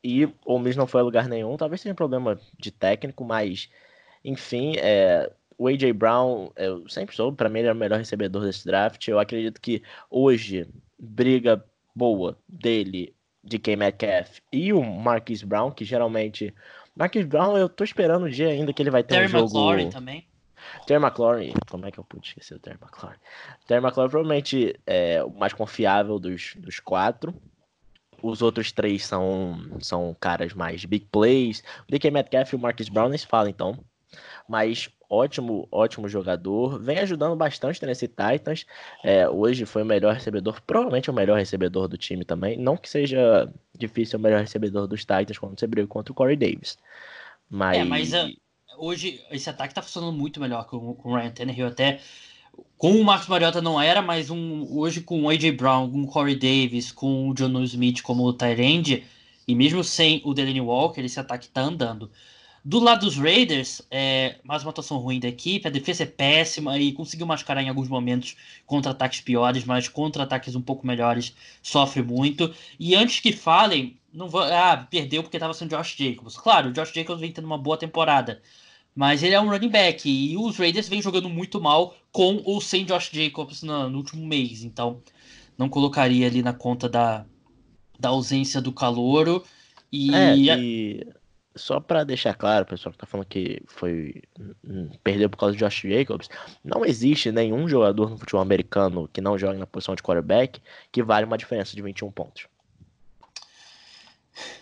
e 0.04 0.30
o 0.46 0.60
Miss 0.60 0.76
não 0.76 0.86
foi 0.86 1.02
a 1.02 1.04
lugar 1.04 1.28
nenhum, 1.28 1.58
talvez 1.58 1.82
seja 1.82 1.94
um 1.94 1.96
problema 1.96 2.40
de 2.60 2.70
técnico, 2.70 3.24
mas 3.24 3.70
enfim, 4.28 4.76
é, 4.78 5.32
o 5.58 5.70
A.J. 5.70 5.94
Brown, 5.94 6.52
eu 6.58 6.88
sempre 6.90 7.16
soube, 7.16 7.38
para 7.38 7.48
mim 7.48 7.60
ele 7.60 7.70
é 7.70 7.72
o 7.72 7.76
melhor 7.76 7.98
recebedor 7.98 8.44
desse 8.44 8.66
draft. 8.66 9.08
Eu 9.08 9.20
acredito 9.20 9.62
que 9.62 9.82
hoje, 10.10 10.68
briga 11.00 11.64
boa 11.96 12.38
dele, 12.48 13.16
de 13.42 13.58
K. 13.58 13.78
Metcalf 13.78 14.40
e 14.52 14.74
o 14.74 14.84
Marquis 14.84 15.42
Brown, 15.44 15.72
que 15.72 15.86
geralmente. 15.86 16.54
Marquis 16.94 17.26
Brown, 17.26 17.58
eu 17.58 17.70
tô 17.70 17.86
esperando 17.86 18.24
o 18.24 18.30
dia 18.30 18.50
ainda 18.50 18.74
que 18.74 18.82
ele 18.82 18.92
vai 18.92 19.02
ter 19.02 19.16
Terry 19.16 19.28
um 19.28 19.30
jogo. 19.30 19.46
McLaurin 19.46 19.90
também. 19.90 20.28
Terry 20.86 21.02
McLaurin, 21.02 21.54
como 21.70 21.86
é 21.86 21.92
que 21.92 22.00
eu 22.00 22.04
pude 22.04 22.28
esquecer 22.28 22.56
o 22.56 22.60
Terry 22.60 22.78
McLaurin? 22.82 23.18
Terry 23.66 23.82
McLaurin 23.82 24.10
provavelmente 24.10 24.76
é 24.86 25.24
o 25.24 25.30
mais 25.30 25.54
confiável 25.54 26.20
dos, 26.20 26.56
dos 26.58 26.82
quatro. 26.82 27.34
Os 28.22 28.42
outros 28.42 28.72
três 28.74 29.06
são, 29.06 29.58
são 29.80 30.14
caras 30.20 30.54
mais 30.54 30.84
big 30.84 31.06
plays. 31.06 31.64
O 31.88 31.92
DK 31.92 32.12
Metcalf 32.12 32.52
e 32.52 32.56
o 32.58 32.60
Marquis 32.60 32.90
Brown 32.90 33.08
nem 33.08 33.18
se 33.18 33.28
falam, 33.28 33.50
então 33.50 33.80
mas 34.48 34.90
ótimo, 35.10 35.68
ótimo 35.72 36.08
jogador. 36.08 36.80
Vem 36.80 37.00
ajudando 37.00 37.36
bastante 37.36 37.86
nesse 37.86 38.08
Titans. 38.08 38.66
É, 39.04 39.28
hoje 39.28 39.66
foi 39.66 39.84
o 39.84 39.86
melhor 39.86 40.14
recebedor, 40.14 40.62
provavelmente 40.66 41.10
o 41.10 41.14
melhor 41.14 41.38
recebedor 41.38 41.88
do 41.88 41.98
time 41.98 42.24
também. 42.24 42.58
Não 42.58 42.78
que 42.78 42.90
seja 42.90 43.52
difícil 43.78 44.20
o 44.20 44.22
melhor 44.22 44.42
recebedor 44.42 44.88
dos 44.88 45.02
Titans 45.02 45.38
quando 45.38 45.60
você 45.60 45.68
briga 45.68 45.88
contra 45.88 46.12
o 46.12 46.16
Corey 46.16 46.36
Davis. 46.36 46.78
Mas... 47.50 47.78
É, 47.78 47.84
mas 47.84 48.14
uh, 48.14 48.34
hoje 48.78 49.22
esse 49.32 49.50
ataque 49.50 49.74
tá 49.74 49.82
funcionando 49.82 50.16
muito 50.16 50.40
melhor 50.40 50.66
com, 50.66 50.94
com 50.94 51.12
o 51.12 51.16
Ryan 51.16 51.32
Tannehill. 51.32 51.68
Até 51.68 52.00
com 52.78 52.92
o 52.92 53.04
Marcos 53.04 53.28
Mariota 53.28 53.62
não 53.62 53.82
era, 53.82 54.02
mas 54.02 54.30
um, 54.30 54.66
hoje 54.78 55.02
com 55.02 55.24
o 55.24 55.30
A.J. 55.30 55.52
Brown, 55.52 55.90
com 55.90 56.04
o 56.04 56.08
Corey 56.08 56.36
Davis, 56.36 56.92
com 56.92 57.30
o 57.30 57.34
John 57.34 57.62
Smith 57.64 58.02
como 58.02 58.24
o 58.24 58.34
Tyrande, 58.34 59.04
e 59.48 59.56
mesmo 59.56 59.84
sem 59.84 60.22
o 60.26 60.34
Delaney 60.34 60.62
Walker, 60.62 61.02
esse 61.02 61.20
ataque 61.20 61.48
tá 61.48 61.62
andando. 61.62 62.12
Do 62.68 62.80
lado 62.80 63.06
dos 63.06 63.16
Raiders, 63.16 63.82
é, 63.90 64.36
mais 64.44 64.62
uma 64.62 64.72
atuação 64.72 64.98
ruim 64.98 65.22
da 65.22 65.30
equipe, 65.30 65.66
a 65.66 65.72
defesa 65.72 66.04
é 66.04 66.06
péssima 66.06 66.78
e 66.78 66.92
conseguiu 66.92 67.26
mascarar 67.26 67.64
em 67.64 67.70
alguns 67.70 67.88
momentos 67.88 68.36
contra-ataques 68.66 69.22
piores, 69.22 69.64
mas 69.64 69.88
contra-ataques 69.88 70.54
um 70.54 70.62
pouco 70.62 70.86
melhores 70.86 71.34
sofre 71.64 72.04
muito. 72.04 72.54
E 72.78 72.94
antes 72.94 73.22
que 73.22 73.32
falem, 73.32 73.96
não 74.14 74.28
vou, 74.28 74.42
ah, 74.42 74.86
perdeu 74.92 75.24
porque 75.24 75.38
estava 75.38 75.54
sendo 75.54 75.78
Josh 75.78 75.96
Jacobs. 75.98 76.36
Claro, 76.36 76.68
o 76.68 76.74
Josh 76.74 76.92
Jacobs 76.92 77.22
vem 77.22 77.32
tendo 77.32 77.46
uma 77.46 77.58
boa 77.58 77.78
temporada, 77.78 78.42
mas 78.94 79.24
ele 79.24 79.34
é 79.34 79.40
um 79.40 79.48
running 79.48 79.70
back 79.70 80.10
e 80.10 80.36
os 80.36 80.58
Raiders 80.58 80.90
vêm 80.90 81.02
jogando 81.02 81.30
muito 81.30 81.62
mal 81.62 81.96
com 82.12 82.42
ou 82.44 82.60
sem 82.60 82.84
Josh 82.84 83.12
Jacobs 83.14 83.64
no, 83.64 83.90
no 83.90 83.98
último 84.00 84.28
mês, 84.28 84.66
então 84.66 85.02
não 85.58 85.70
colocaria 85.70 86.28
ali 86.28 86.42
na 86.44 86.52
conta 86.52 86.90
da, 86.90 87.26
da 87.98 88.10
ausência 88.10 88.60
do 88.60 88.74
calouro. 88.74 89.42
E, 89.90 90.14
é, 90.14 90.36
e 90.36 91.08
só 91.58 91.80
para 91.80 92.04
deixar 92.04 92.34
claro, 92.34 92.66
pessoal 92.66 92.92
que 92.94 92.98
tá 93.00 93.06
falando 93.06 93.28
que 93.28 93.62
foi 93.68 94.22
hum, 94.64 94.90
perdeu 95.04 95.30
por 95.30 95.38
causa 95.38 95.56
de 95.56 95.60
Josh 95.60 95.82
Jacobs, 95.82 96.30
não 96.64 96.86
existe 96.86 97.32
nenhum 97.32 97.68
jogador 97.68 98.10
no 98.10 98.18
futebol 98.18 98.42
americano 98.42 99.10
que 99.12 99.22
não 99.22 99.38
joga 99.38 99.58
na 99.58 99.68
posição 99.68 99.96
de 99.96 100.04
quarterback 100.04 100.62
que 100.92 101.04
vale 101.04 101.26
uma 101.26 101.38
diferença 101.38 101.76
de 101.76 101.82
21 101.82 102.12
pontos. 102.12 102.48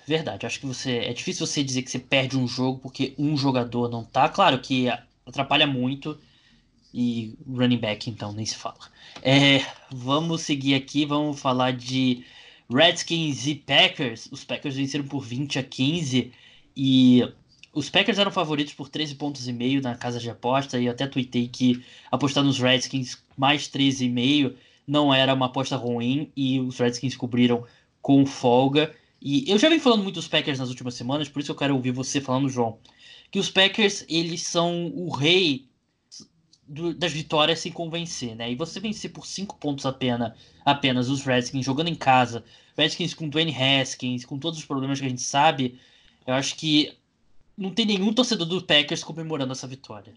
Verdade, 0.08 0.46
acho 0.46 0.60
que 0.60 0.66
você. 0.66 1.00
É 1.00 1.14
difícil 1.14 1.46
você 1.46 1.64
dizer 1.64 1.82
que 1.82 1.92
você 1.92 2.00
perde 2.00 2.38
um 2.38 2.48
jogo 2.48 2.80
porque 2.80 3.14
um 3.18 3.36
jogador 3.36 3.90
não 3.90 4.04
tá. 4.04 4.30
Claro 4.30 4.60
que 4.60 4.88
atrapalha 5.26 5.68
muito. 5.68 6.18
E 6.94 7.38
running 7.46 7.78
back, 7.78 8.10
então, 8.10 8.32
nem 8.32 8.46
se 8.46 8.56
fala. 8.56 8.80
É, 9.22 9.60
vamos 9.92 10.44
seguir 10.44 10.76
aqui, 10.76 11.06
vamos 11.06 11.42
falar 11.42 11.74
de 11.74 12.24
Redskins 12.70 13.46
e 13.48 13.56
Packers. 13.56 14.30
Os 14.32 14.46
Packers 14.46 14.78
venceram 14.78 15.06
por 15.06 15.20
20 15.20 15.60
a 15.60 15.64
15 15.64 16.32
e 16.76 17.24
os 17.74 17.90
Packers 17.90 18.18
eram 18.18 18.32
favoritos 18.32 18.74
por 18.74 18.90
13 18.90 19.16
pontos 19.16 19.48
e 19.48 19.54
meio 19.54 19.82
na 19.82 19.96
casa 19.96 20.20
de 20.20 20.30
aposta 20.30 20.80
e 20.80 20.86
eu 20.86 20.92
até 20.92 21.06
tuitei 21.06 21.48
que 21.48 21.84
apostar 22.12 22.44
nos 22.44 22.60
Redskins 22.60 23.22
mais 23.38 23.68
13,5 23.68 24.56
não 24.88 25.14
era 25.14 25.34
uma 25.34 25.48
aposta 25.48 25.76
ruim 25.76 26.32
e 26.36 26.60
os 26.60 26.78
Redskins 26.78 27.16
cobriram 27.16 27.66
com 28.02 28.26
folga. 28.26 28.94
E 29.22 29.50
eu 29.50 29.58
já 29.58 29.68
venho 29.68 29.82
falando 29.82 30.04
muito 30.04 30.16
dos 30.16 30.28
Packers 30.28 30.60
nas 30.60 30.70
últimas 30.70 30.94
semanas, 30.94 31.28
por 31.28 31.42
isso 31.42 31.52
eu 31.52 31.56
quero 31.56 31.76
ouvir 31.76 31.92
você 31.92 32.22
falando, 32.22 32.48
João, 32.48 32.78
que 33.32 33.40
os 33.40 33.50
Packers 33.50 34.06
eles 34.08 34.44
são 34.44 34.92
o 34.96 35.10
rei 35.10 35.68
do, 36.68 36.94
das 36.94 37.12
vitórias 37.12 37.60
sem 37.60 37.72
convencer, 37.72 38.36
né? 38.36 38.52
E 38.52 38.56
você 38.56 38.80
vencer 38.80 39.12
por 39.12 39.26
5 39.26 39.58
pontos 39.58 39.86
apenas, 39.86 40.34
apenas 40.64 41.10
os 41.10 41.24
Redskins 41.24 41.66
jogando 41.66 41.88
em 41.88 41.96
casa, 41.96 42.44
Redskins 42.78 43.14
com 43.14 43.28
Dwayne 43.28 43.56
Haskins, 43.56 44.24
com 44.24 44.38
todos 44.38 44.60
os 44.60 44.66
problemas 44.66 45.00
que 45.00 45.06
a 45.06 45.10
gente 45.10 45.22
sabe, 45.22 45.80
eu 46.26 46.34
acho 46.34 46.56
que 46.56 46.98
não 47.58 47.72
tem 47.72 47.86
nenhum 47.86 48.14
torcedor 48.14 48.48
do 48.48 48.62
Packers 48.62 49.04
comemorando 49.04 49.52
essa 49.52 49.68
vitória. 49.68 50.14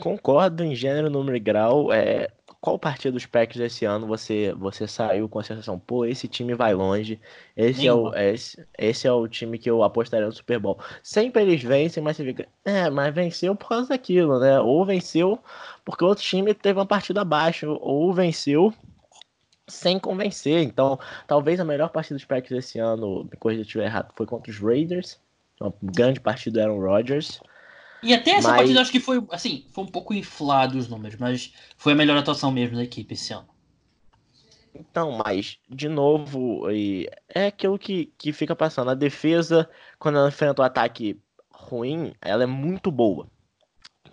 Concordo 0.00 0.62
em 0.62 0.74
gênero, 0.74 1.10
número 1.10 1.36
e 1.36 1.40
grau. 1.40 1.92
É, 1.92 2.30
qual 2.60 2.78
partida 2.78 3.12
dos 3.12 3.26
Packers 3.26 3.60
esse 3.60 3.84
ano 3.84 4.06
você 4.06 4.52
você 4.54 4.86
saiu 4.86 5.28
com 5.28 5.38
a 5.38 5.44
sensação, 5.44 5.78
pô, 5.78 6.04
esse 6.04 6.26
time 6.28 6.54
vai 6.54 6.74
longe, 6.74 7.20
esse 7.56 7.86
é, 7.86 7.92
o, 7.92 8.12
esse, 8.14 8.66
esse 8.76 9.06
é 9.06 9.12
o 9.12 9.26
time 9.28 9.58
que 9.58 9.70
eu 9.70 9.82
apostaria 9.82 10.26
no 10.26 10.32
Super 10.32 10.58
Bowl. 10.58 10.78
Sempre 11.02 11.42
eles 11.42 11.62
vencem, 11.62 12.02
mas 12.02 12.16
você 12.16 12.24
fica, 12.24 12.48
é, 12.64 12.90
mas 12.90 13.14
venceu 13.14 13.54
por 13.54 13.68
causa 13.68 13.88
daquilo, 13.88 14.38
né? 14.40 14.60
Ou 14.60 14.84
venceu 14.84 15.38
porque 15.84 16.04
o 16.04 16.08
outro 16.08 16.24
time 16.24 16.52
teve 16.52 16.78
uma 16.78 16.86
partida 16.86 17.22
abaixo, 17.22 17.78
ou 17.80 18.12
venceu 18.12 18.72
sem 19.68 19.98
convencer. 19.98 20.62
Então, 20.62 20.98
talvez 21.26 21.60
a 21.60 21.64
melhor 21.64 21.90
partida 21.90 22.16
dos 22.16 22.24
Packers 22.24 22.64
esse 22.64 22.78
ano, 22.78 23.24
me 23.24 23.36
corrija 23.38 23.62
se 23.62 23.66
estiver 23.66 23.84
errado, 23.84 24.12
foi 24.16 24.26
contra 24.26 24.50
os 24.50 24.58
Raiders. 24.58 25.20
Uma 25.60 25.72
grande 25.82 26.20
partida 26.20 26.60
do 26.60 26.62
Aaron 26.62 26.80
Rodgers. 26.80 27.40
E 28.02 28.14
até 28.14 28.32
essa 28.32 28.48
mas... 28.48 28.58
partida 28.58 28.80
acho 28.80 28.92
que 28.92 29.00
foi, 29.00 29.24
assim, 29.30 29.66
foi 29.72 29.84
um 29.84 29.88
pouco 29.88 30.14
inflado 30.14 30.78
os 30.78 30.88
números, 30.88 31.18
mas 31.18 31.52
foi 31.76 31.92
a 31.92 31.96
melhor 31.96 32.16
atuação 32.16 32.50
mesmo 32.50 32.76
da 32.76 32.84
equipe 32.84 33.14
esse 33.14 33.32
ano. 33.32 33.48
Então, 34.74 35.18
mas, 35.24 35.58
de 35.68 35.88
novo, 35.88 36.66
é 37.28 37.46
aquilo 37.46 37.78
que, 37.78 38.12
que 38.16 38.32
fica 38.32 38.54
passando. 38.54 38.90
A 38.90 38.94
defesa, 38.94 39.68
quando 39.98 40.18
ela 40.18 40.28
enfrenta 40.28 40.62
o 40.62 40.64
um 40.64 40.66
ataque 40.66 41.20
ruim, 41.50 42.12
ela 42.20 42.44
é 42.44 42.46
muito 42.46 42.90
boa. 42.90 43.28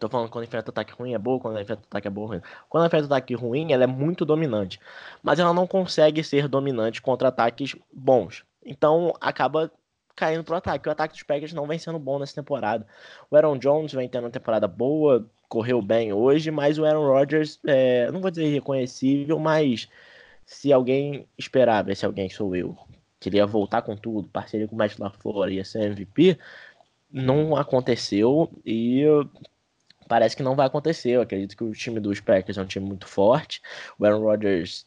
Tô 0.06 0.10
falando 0.10 0.30
quando 0.30 0.46
enfrenta 0.46 0.70
ataque 0.70 0.94
ruim 0.94 1.16
é 1.16 1.18
boa, 1.18 1.40
quando 1.40 1.60
enfrenta 1.60 1.82
ataque 1.88 2.08
é 2.08 2.12
boa 2.12 2.28
ruim. 2.28 2.42
Quando 2.70 2.86
enfrenta 2.86 3.06
ataque 3.06 3.34
ruim, 3.34 3.72
ela 3.72 3.86
é 3.86 3.88
muito 3.88 4.24
dominante. 4.24 4.80
Mas 5.24 5.40
ela 5.40 5.52
não 5.52 5.66
consegue 5.66 6.24
ser 6.24 6.48
dominante 6.48 7.02
contra 7.02 7.30
ataques 7.30 7.76
bons. 7.92 8.44
Então 8.64 9.14
acaba 9.20 9.72
caindo 10.16 10.44
pro 10.44 10.56
ataque. 10.56 10.88
O 10.88 10.92
ataque 10.92 11.16
dos 11.16 11.24
Packers 11.24 11.54
não 11.54 11.66
vem 11.66 11.80
sendo 11.80 11.98
bom 11.98 12.20
nessa 12.20 12.36
temporada. 12.36 12.86
O 13.32 13.36
Aaron 13.36 13.58
Jones 13.58 13.94
vem 13.94 14.08
tendo 14.08 14.26
uma 14.26 14.30
temporada 14.30 14.68
boa, 14.68 15.28
correu 15.50 15.82
bem 15.82 16.14
hoje, 16.14 16.52
mas 16.52 16.78
o 16.78 16.86
Aaron 16.86 17.08
Rodgers, 17.08 17.60
é, 17.66 18.12
não 18.12 18.22
vou 18.22 18.30
dizer 18.30 18.46
irreconhecível, 18.46 19.40
mas 19.40 19.90
se 20.46 20.72
alguém 20.72 21.28
esperava, 21.38 21.92
esse 21.92 22.06
alguém 22.06 22.30
sou 22.30 22.56
eu, 22.56 22.78
queria 23.20 23.46
voltar 23.48 23.82
com 23.82 23.96
tudo, 23.98 24.28
parceria 24.28 24.68
com 24.68 24.76
o 24.76 24.78
Matt 24.78 25.00
LaFleur, 25.00 25.50
ia 25.50 25.66
ser 25.66 25.92
MVP, 25.92 26.38
não 27.12 27.56
aconteceu 27.56 28.52
e 28.66 29.04
parece 30.08 30.36
que 30.36 30.44
não 30.44 30.56
vai 30.56 30.68
acontecer. 30.68 31.12
Eu 31.12 31.22
acredito 31.22 31.56
que 31.56 31.64
o 31.64 31.72
time 31.72 32.00
dos 32.00 32.20
Packers 32.20 32.58
é 32.58 32.62
um 32.62 32.66
time 32.66 32.86
muito 32.86 33.08
forte. 33.08 33.62
O 33.98 34.06
Aaron 34.06 34.22
Rodgers, 34.22 34.86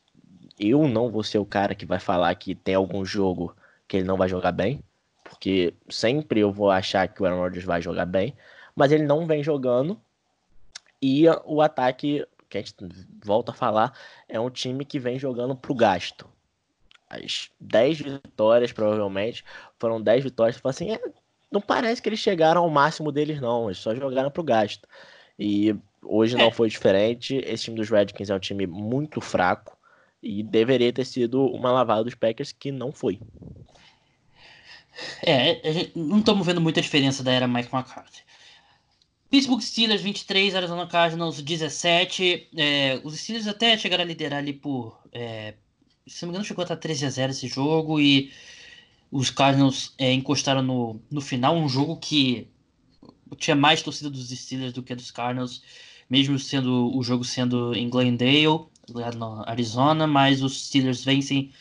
eu 0.59 0.89
não 0.89 1.11
vou 1.11 1.23
ser 1.23 1.39
o 1.39 1.47
cara 1.47 1.75
que 1.75 1.87
vai 1.87 1.99
falar 1.99 2.35
que 2.35 2.55
tem 2.55 2.75
algum 2.75 3.05
jogo 3.05 3.55
que 3.87 3.97
ele 3.97 4.07
não 4.07 4.17
vai 4.17 4.29
jogar 4.29 4.53
bem, 4.53 4.83
porque 5.25 5.75
sempre 5.89 6.41
eu 6.41 6.53
vou 6.53 6.71
achar 6.71 7.09
que 7.09 7.23
o 7.23 7.27
Aaron 7.27 7.41
Rodgers 7.41 7.65
vai 7.65 7.81
jogar 7.81 8.07
bem, 8.07 8.37
mas 8.75 8.93
ele 8.93 9.05
não 9.05 9.27
vem 9.27 9.43
jogando. 9.43 10.01
E 11.01 11.25
o 11.45 11.63
ataque, 11.63 12.27
que 12.49 12.59
a 12.59 12.61
gente 12.61 12.75
volta 13.25 13.53
a 13.53 13.55
falar, 13.55 13.93
é 14.29 14.39
um 14.39 14.51
time 14.51 14.85
que 14.85 14.99
vem 14.99 15.19
jogando 15.19 15.55
pro 15.57 15.75
gasto. 15.75 16.29
As 17.09 17.51
10 17.61 18.01
vitórias, 18.01 18.73
provavelmente, 18.73 19.45
foram 19.79 20.03
10 20.03 20.25
vitórias. 20.25 20.57
Você 20.57 20.61
fala 20.63 20.71
assim, 20.71 20.93
é, 20.93 21.01
não 21.51 21.61
parece 21.61 22.01
que 22.01 22.09
eles 22.09 22.21
chegaram 22.21 22.63
ao 22.63 22.71
máximo 22.71 23.11
deles, 23.11 23.41
não. 23.41 23.67
Eles 23.67 23.79
só 23.79 23.95
jogaram 23.95 24.31
pro 24.31 24.43
gasto. 24.43 24.87
E 25.39 25.75
hoje 26.03 26.35
é. 26.35 26.39
não 26.39 26.51
foi 26.51 26.69
diferente. 26.69 27.37
Esse 27.45 27.65
time 27.65 27.77
dos 27.77 27.91
Redskins 27.91 28.31
é 28.31 28.35
um 28.35 28.41
time 28.41 28.67
muito 28.67 29.21
fraco. 29.21 29.77
E 30.23 30.43
deveria 30.43 30.93
ter 30.93 31.05
sido 31.05 31.47
uma 31.47 31.71
lavada 31.71 32.05
dos 32.05 32.15
Packers, 32.15 32.53
que 32.53 32.73
não 32.73 32.93
foi. 32.93 33.21
É, 35.23 35.61
não 35.95 36.19
estamos 36.19 36.45
vendo 36.45 36.61
muita 36.61 36.83
diferença 36.83 37.23
da 37.23 37.31
era 37.31 37.47
Mike 37.47 37.73
McCarthy. 37.73 38.23
Pittsburgh 39.31 39.61
Steelers 39.61 40.01
23, 40.01 40.55
Arizona 40.55 40.87
Cardinals 40.87 41.41
17. 41.41 42.49
É, 42.57 43.01
os 43.05 43.19
Steelers 43.19 43.47
até 43.47 43.77
chegaram 43.77 44.03
a 44.03 44.07
liderar 44.07 44.41
ali 44.41 44.53
por. 44.53 44.99
É, 45.13 45.55
se 46.07 46.23
não 46.23 46.29
me 46.29 46.33
engano, 46.33 46.45
chegou 46.45 46.63
a 46.63 46.65
estar 46.65 46.77
13 46.77 47.07
a 47.07 47.11
0 47.11 47.31
esse 47.31 47.47
jogo. 47.47 48.01
E 48.01 48.33
os 49.11 49.31
Cardinals 49.31 49.95
é, 49.99 50.13
encostaram 50.13 50.63
no, 50.63 51.01
no 51.11 51.21
final, 51.21 51.57
um 51.57 51.69
jogo 51.69 51.97
que 51.97 52.49
tinha 53.37 53.57
mais 53.57 53.83
torcida 53.83 54.11
dos 54.11 54.29
Steelers 54.29 54.73
do 54.73 54.83
que 54.83 54.95
dos 54.95 55.11
Cardinals, 55.11 55.63
mesmo 56.09 56.39
sendo 56.39 56.97
o 56.97 57.03
jogo 57.03 57.25
sendo 57.25 57.75
em 57.75 57.89
Glendale, 57.89 58.67
no 58.89 59.43
Arizona, 59.47 60.07
mas 60.07 60.43
os 60.43 60.67
Steelers 60.67 61.05
vencem 61.05 61.53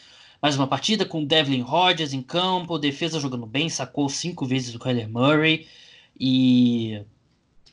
mais 0.42 0.56
uma 0.56 0.68
partida 0.68 1.06
com 1.06 1.26
Devlin 1.26 1.62
Rodgers 1.62 2.14
em 2.14 2.22
campo, 2.22 2.78
defesa 2.78 3.20
jogando 3.20 3.46
bem, 3.46 3.70
sacou 3.70 4.08
cinco 4.08 4.46
vezes 4.46 4.74
o 4.76 4.80
Kyler 4.80 5.10
Murray 5.10 5.68
e 6.20 7.02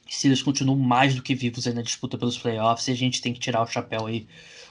Steelers 0.09 0.43
continuam 0.43 0.79
mais 0.79 1.15
do 1.15 1.23
que 1.23 1.35
vivos 1.35 1.67
aí 1.67 1.75
na 1.75 1.83
disputa 1.83 2.19
pelos 2.19 2.39
playoffs 2.39 2.89
e 2.89 2.93
a 2.93 2.97
gente 2.97 3.21
tem 3.23 3.33
que 3.33 3.41
tirar 3.41 3.63
o 3.63 3.67
chapéu 3.67 4.07
aí 4.07 4.27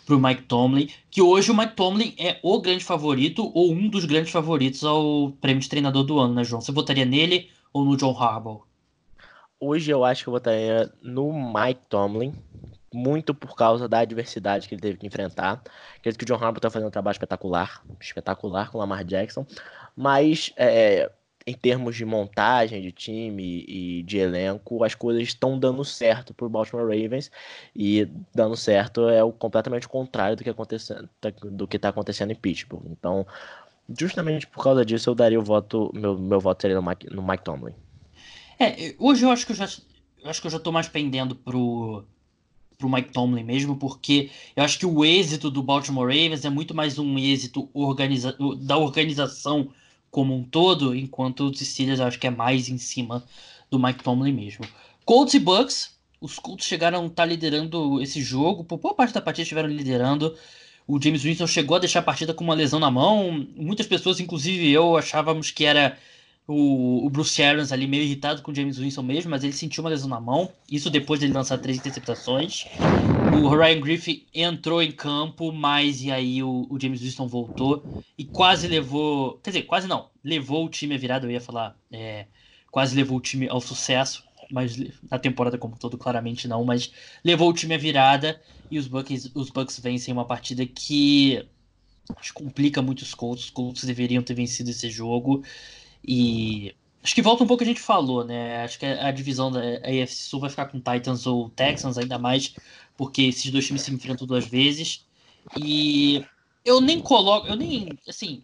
pro 0.05 0.19
Mike 0.19 0.43
Tomlin, 0.43 0.89
que 1.09 1.21
hoje 1.21 1.51
o 1.51 1.57
Mike 1.57 1.75
Tomlin 1.75 2.13
é 2.17 2.39
o 2.43 2.59
grande 2.61 2.83
favorito 2.83 3.51
ou 3.53 3.71
um 3.71 3.87
dos 3.87 4.05
grandes 4.05 4.31
favoritos 4.31 4.83
ao 4.83 5.31
prêmio 5.39 5.61
de 5.61 5.69
treinador 5.69 6.03
do 6.03 6.19
ano, 6.19 6.33
né, 6.33 6.43
João? 6.43 6.61
Você 6.61 6.71
votaria 6.71 7.05
nele 7.05 7.49
ou 7.71 7.85
no 7.85 7.95
John 7.95 8.17
Harbaugh? 8.17 8.63
Hoje 9.59 9.91
eu 9.91 10.03
acho 10.03 10.23
que 10.23 10.29
eu 10.29 10.33
votaria 10.33 10.91
no 11.01 11.31
Mike 11.31 11.81
Tomlin, 11.87 12.33
muito 12.93 13.33
por 13.33 13.55
causa 13.55 13.87
da 13.87 13.99
adversidade 13.99 14.67
que 14.67 14.75
ele 14.75 14.81
teve 14.81 14.97
que 14.97 15.07
enfrentar. 15.07 15.63
Acredito 15.97 16.17
que 16.19 16.25
o 16.25 16.27
John 16.27 16.43
Harbaugh 16.43 16.57
está 16.57 16.69
fazendo 16.69 16.89
um 16.89 16.91
trabalho 16.91 17.13
espetacular, 17.13 17.81
espetacular 17.99 18.69
com 18.69 18.77
o 18.77 18.81
Lamar 18.81 19.05
Jackson, 19.05 19.45
mas 19.95 20.51
é, 20.57 21.09
em 21.45 21.53
termos 21.53 21.95
de 21.95 22.05
montagem 22.05 22.81
de 22.81 22.91
time 22.91 23.65
e 23.67 24.03
de 24.03 24.17
elenco, 24.17 24.83
as 24.83 24.95
coisas 24.95 25.23
estão 25.23 25.59
dando 25.59 25.83
certo 25.83 26.33
para 26.33 26.45
o 26.45 26.49
Baltimore 26.49 26.85
Ravens 26.85 27.31
e 27.75 28.07
dando 28.33 28.55
certo 28.55 29.09
é 29.09 29.23
o 29.23 29.31
completamente 29.31 29.87
contrário 29.87 30.37
do 30.37 31.67
que 31.67 31.75
está 31.75 31.89
acontecendo 31.89 32.31
em 32.31 32.35
Pittsburgh. 32.35 32.85
Então, 32.89 33.25
justamente 33.99 34.47
por 34.47 34.63
causa 34.63 34.85
disso, 34.85 35.09
eu 35.09 35.15
daria 35.15 35.39
o 35.39 35.43
voto, 35.43 35.91
meu, 35.93 36.17
meu 36.17 36.39
voto 36.39 36.61
seria 36.61 36.79
no 36.79 36.87
Mike, 36.87 37.13
no 37.13 37.21
Mike 37.21 37.43
Tomlin. 37.43 37.73
É, 38.59 38.95
hoje 38.97 39.25
eu 39.25 39.31
acho 39.31 39.45
que 39.45 39.51
eu 39.51 39.55
já, 39.55 39.67
eu 40.23 40.29
acho 40.29 40.39
que 40.39 40.47
eu 40.47 40.51
já 40.51 40.59
tô 40.59 40.71
mais 40.71 40.87
pendendo 40.87 41.35
pro 41.35 42.05
pro 42.77 42.89
Mike 42.89 43.13
Tomlin 43.13 43.43
mesmo, 43.43 43.77
porque 43.77 44.29
eu 44.55 44.63
acho 44.63 44.77
que 44.77 44.85
o 44.85 45.05
êxito 45.05 45.49
do 45.49 45.63
Baltimore 45.63 46.07
Ravens 46.07 46.43
é 46.43 46.49
muito 46.49 46.75
mais 46.75 46.99
um 46.99 47.17
êxito 47.17 47.69
organiza 47.73 48.35
da 48.61 48.77
organização 48.77 49.69
como 50.13 50.35
um 50.35 50.43
todo, 50.43 50.95
enquanto 50.95 51.49
os 51.49 51.59
Steelers 51.59 51.99
acho 51.99 52.19
que 52.19 52.27
é 52.27 52.29
mais 52.29 52.69
em 52.69 52.77
cima 52.77 53.23
do 53.71 53.79
Mike 53.79 54.03
Tomlin 54.03 54.31
mesmo. 54.31 54.63
Colts 55.03 55.33
e 55.33 55.39
Bucks, 55.39 55.97
os 56.21 56.37
Colts 56.37 56.67
chegaram 56.67 57.01
a 57.01 57.05
estar 57.07 57.23
tá 57.23 57.25
liderando 57.25 57.99
esse 57.99 58.21
jogo, 58.21 58.63
por 58.63 58.77
boa 58.77 58.93
parte 58.93 59.11
da 59.11 59.19
partida 59.19 59.41
estiveram 59.41 59.69
liderando. 59.69 60.37
O 60.87 61.01
James 61.01 61.23
Winston 61.23 61.47
chegou 61.47 61.77
a 61.77 61.79
deixar 61.79 62.01
a 62.01 62.03
partida 62.03 62.31
com 62.31 62.43
uma 62.43 62.53
lesão 62.53 62.79
na 62.79 62.91
mão. 62.91 63.47
Muitas 63.55 63.87
pessoas, 63.87 64.19
inclusive 64.19 64.69
eu, 64.69 64.95
achávamos 64.95 65.49
que 65.49 65.65
era 65.65 65.97
o, 66.47 67.05
o 67.05 67.09
Bruce 67.09 67.41
Arians 67.41 67.71
ali 67.71 67.87
meio 67.87 68.03
irritado 68.03 68.41
com 68.41 68.51
o 68.51 68.55
James 68.55 68.77
Winston 68.77 69.01
mesmo, 69.01 69.31
mas 69.31 69.43
ele 69.43 69.53
sentiu 69.53 69.83
uma 69.83 69.89
lesão 69.89 70.09
na 70.09 70.19
mão. 70.19 70.51
Isso 70.69 70.89
depois 70.89 71.19
dele 71.19 71.33
lançar 71.33 71.57
três 71.57 71.77
interceptações. 71.77 72.65
O 73.41 73.49
Ryan 73.49 73.79
Griffin 73.79 74.25
entrou 74.33 74.81
em 74.81 74.91
campo, 74.91 75.51
mas 75.51 76.01
e 76.01 76.11
aí 76.11 76.43
o, 76.43 76.67
o, 76.69 76.79
James 76.79 77.01
Winston 77.01 77.27
voltou 77.27 77.83
e 78.17 78.25
quase 78.25 78.67
levou. 78.67 79.39
Quer 79.43 79.51
dizer, 79.51 79.63
quase 79.63 79.87
não. 79.87 80.09
Levou 80.23 80.65
o 80.65 80.69
time 80.69 80.95
a 80.95 80.97
virada, 80.97 81.25
eu 81.25 81.31
ia 81.31 81.41
falar. 81.41 81.77
É, 81.91 82.25
quase 82.69 82.95
levou 82.95 83.17
o 83.17 83.21
time 83.21 83.47
ao 83.47 83.61
sucesso. 83.61 84.23
Mas 84.51 84.77
na 85.09 85.17
temporada 85.17 85.57
como 85.57 85.77
todo, 85.77 85.97
claramente 85.97 86.47
não. 86.47 86.65
Mas 86.65 86.91
levou 87.23 87.49
o 87.49 87.53
time 87.53 87.73
a 87.73 87.77
virada 87.77 88.39
e 88.69 88.77
os 88.77 88.87
Bucks, 88.87 89.31
os 89.33 89.49
Bucks 89.49 89.79
vencem 89.79 90.13
uma 90.13 90.25
partida 90.25 90.65
que 90.65 91.47
complica 92.33 92.81
muito 92.81 93.01
os 93.01 93.13
Colts. 93.13 93.45
Os 93.45 93.49
Colts 93.49 93.85
deveriam 93.85 94.21
ter 94.21 94.33
vencido 94.33 94.69
esse 94.69 94.89
jogo. 94.89 95.43
E 96.05 96.75
acho 97.03 97.15
que 97.15 97.21
volta 97.21 97.43
um 97.43 97.47
pouco 97.47 97.63
que 97.63 97.69
a 97.69 97.73
gente 97.73 97.81
falou, 97.81 98.23
né? 98.23 98.63
Acho 98.63 98.79
que 98.79 98.85
a, 98.85 99.11
divisão 99.11 99.51
da 99.51 99.59
AFC 99.59 100.07
Sul 100.07 100.39
vai 100.39 100.49
ficar 100.49 100.65
com 100.65 100.79
Titans 100.79 101.25
ou 101.25 101.49
Texans, 101.49 101.97
ainda 101.97 102.17
mais 102.17 102.55
porque 102.97 103.23
esses 103.23 103.49
dois 103.51 103.65
times 103.65 103.81
se 103.81 103.93
enfrentam 103.93 104.27
duas 104.27 104.45
vezes. 104.45 105.05
E 105.57 106.25
eu 106.63 106.79
nem 106.81 106.99
coloco, 106.99 107.47
eu 107.47 107.55
nem, 107.55 107.89
assim, 108.07 108.43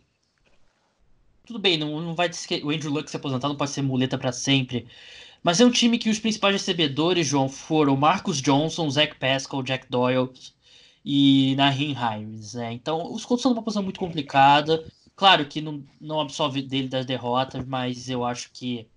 tudo 1.46 1.60
bem, 1.60 1.78
não, 1.78 2.00
não 2.00 2.16
vai 2.16 2.30
o 2.64 2.70
Andrew 2.70 2.92
Luck 2.92 3.10
se 3.10 3.18
aposentar, 3.18 3.48
não 3.48 3.56
pode 3.56 3.72
ser 3.72 3.82
muleta 3.82 4.18
para 4.18 4.32
sempre. 4.32 4.88
Mas 5.42 5.60
é 5.62 5.66
um 5.66 5.72
time 5.72 5.98
que 5.98 6.10
os 6.10 6.20
principais 6.20 6.54
recebedores, 6.54 7.26
João, 7.26 7.48
foram 7.50 7.96
Marcus 7.96 8.42
Johnson, 8.42 8.90
Zach 8.90 9.16
Pascal, 9.16 9.64
Jack 9.64 9.88
Doyle 9.90 10.30
e 11.04 11.56
Nahin 11.56 11.96
Hines, 11.96 12.54
né? 12.54 12.74
Então, 12.74 13.12
os 13.14 13.26
Colts 13.26 13.42
estão 13.42 13.54
numa 13.54 13.64
posição 13.64 13.84
muito 13.84 14.00
complicada. 14.00 14.86
Claro 15.20 15.46
que 15.46 15.60
não, 15.60 15.84
não 16.00 16.22
absolve 16.22 16.62
dele 16.62 16.88
das 16.88 17.06
derrotas, 17.06 17.66
mas 17.66 18.10
eu 18.10 18.24
acho 18.24 18.50
que 18.54 18.88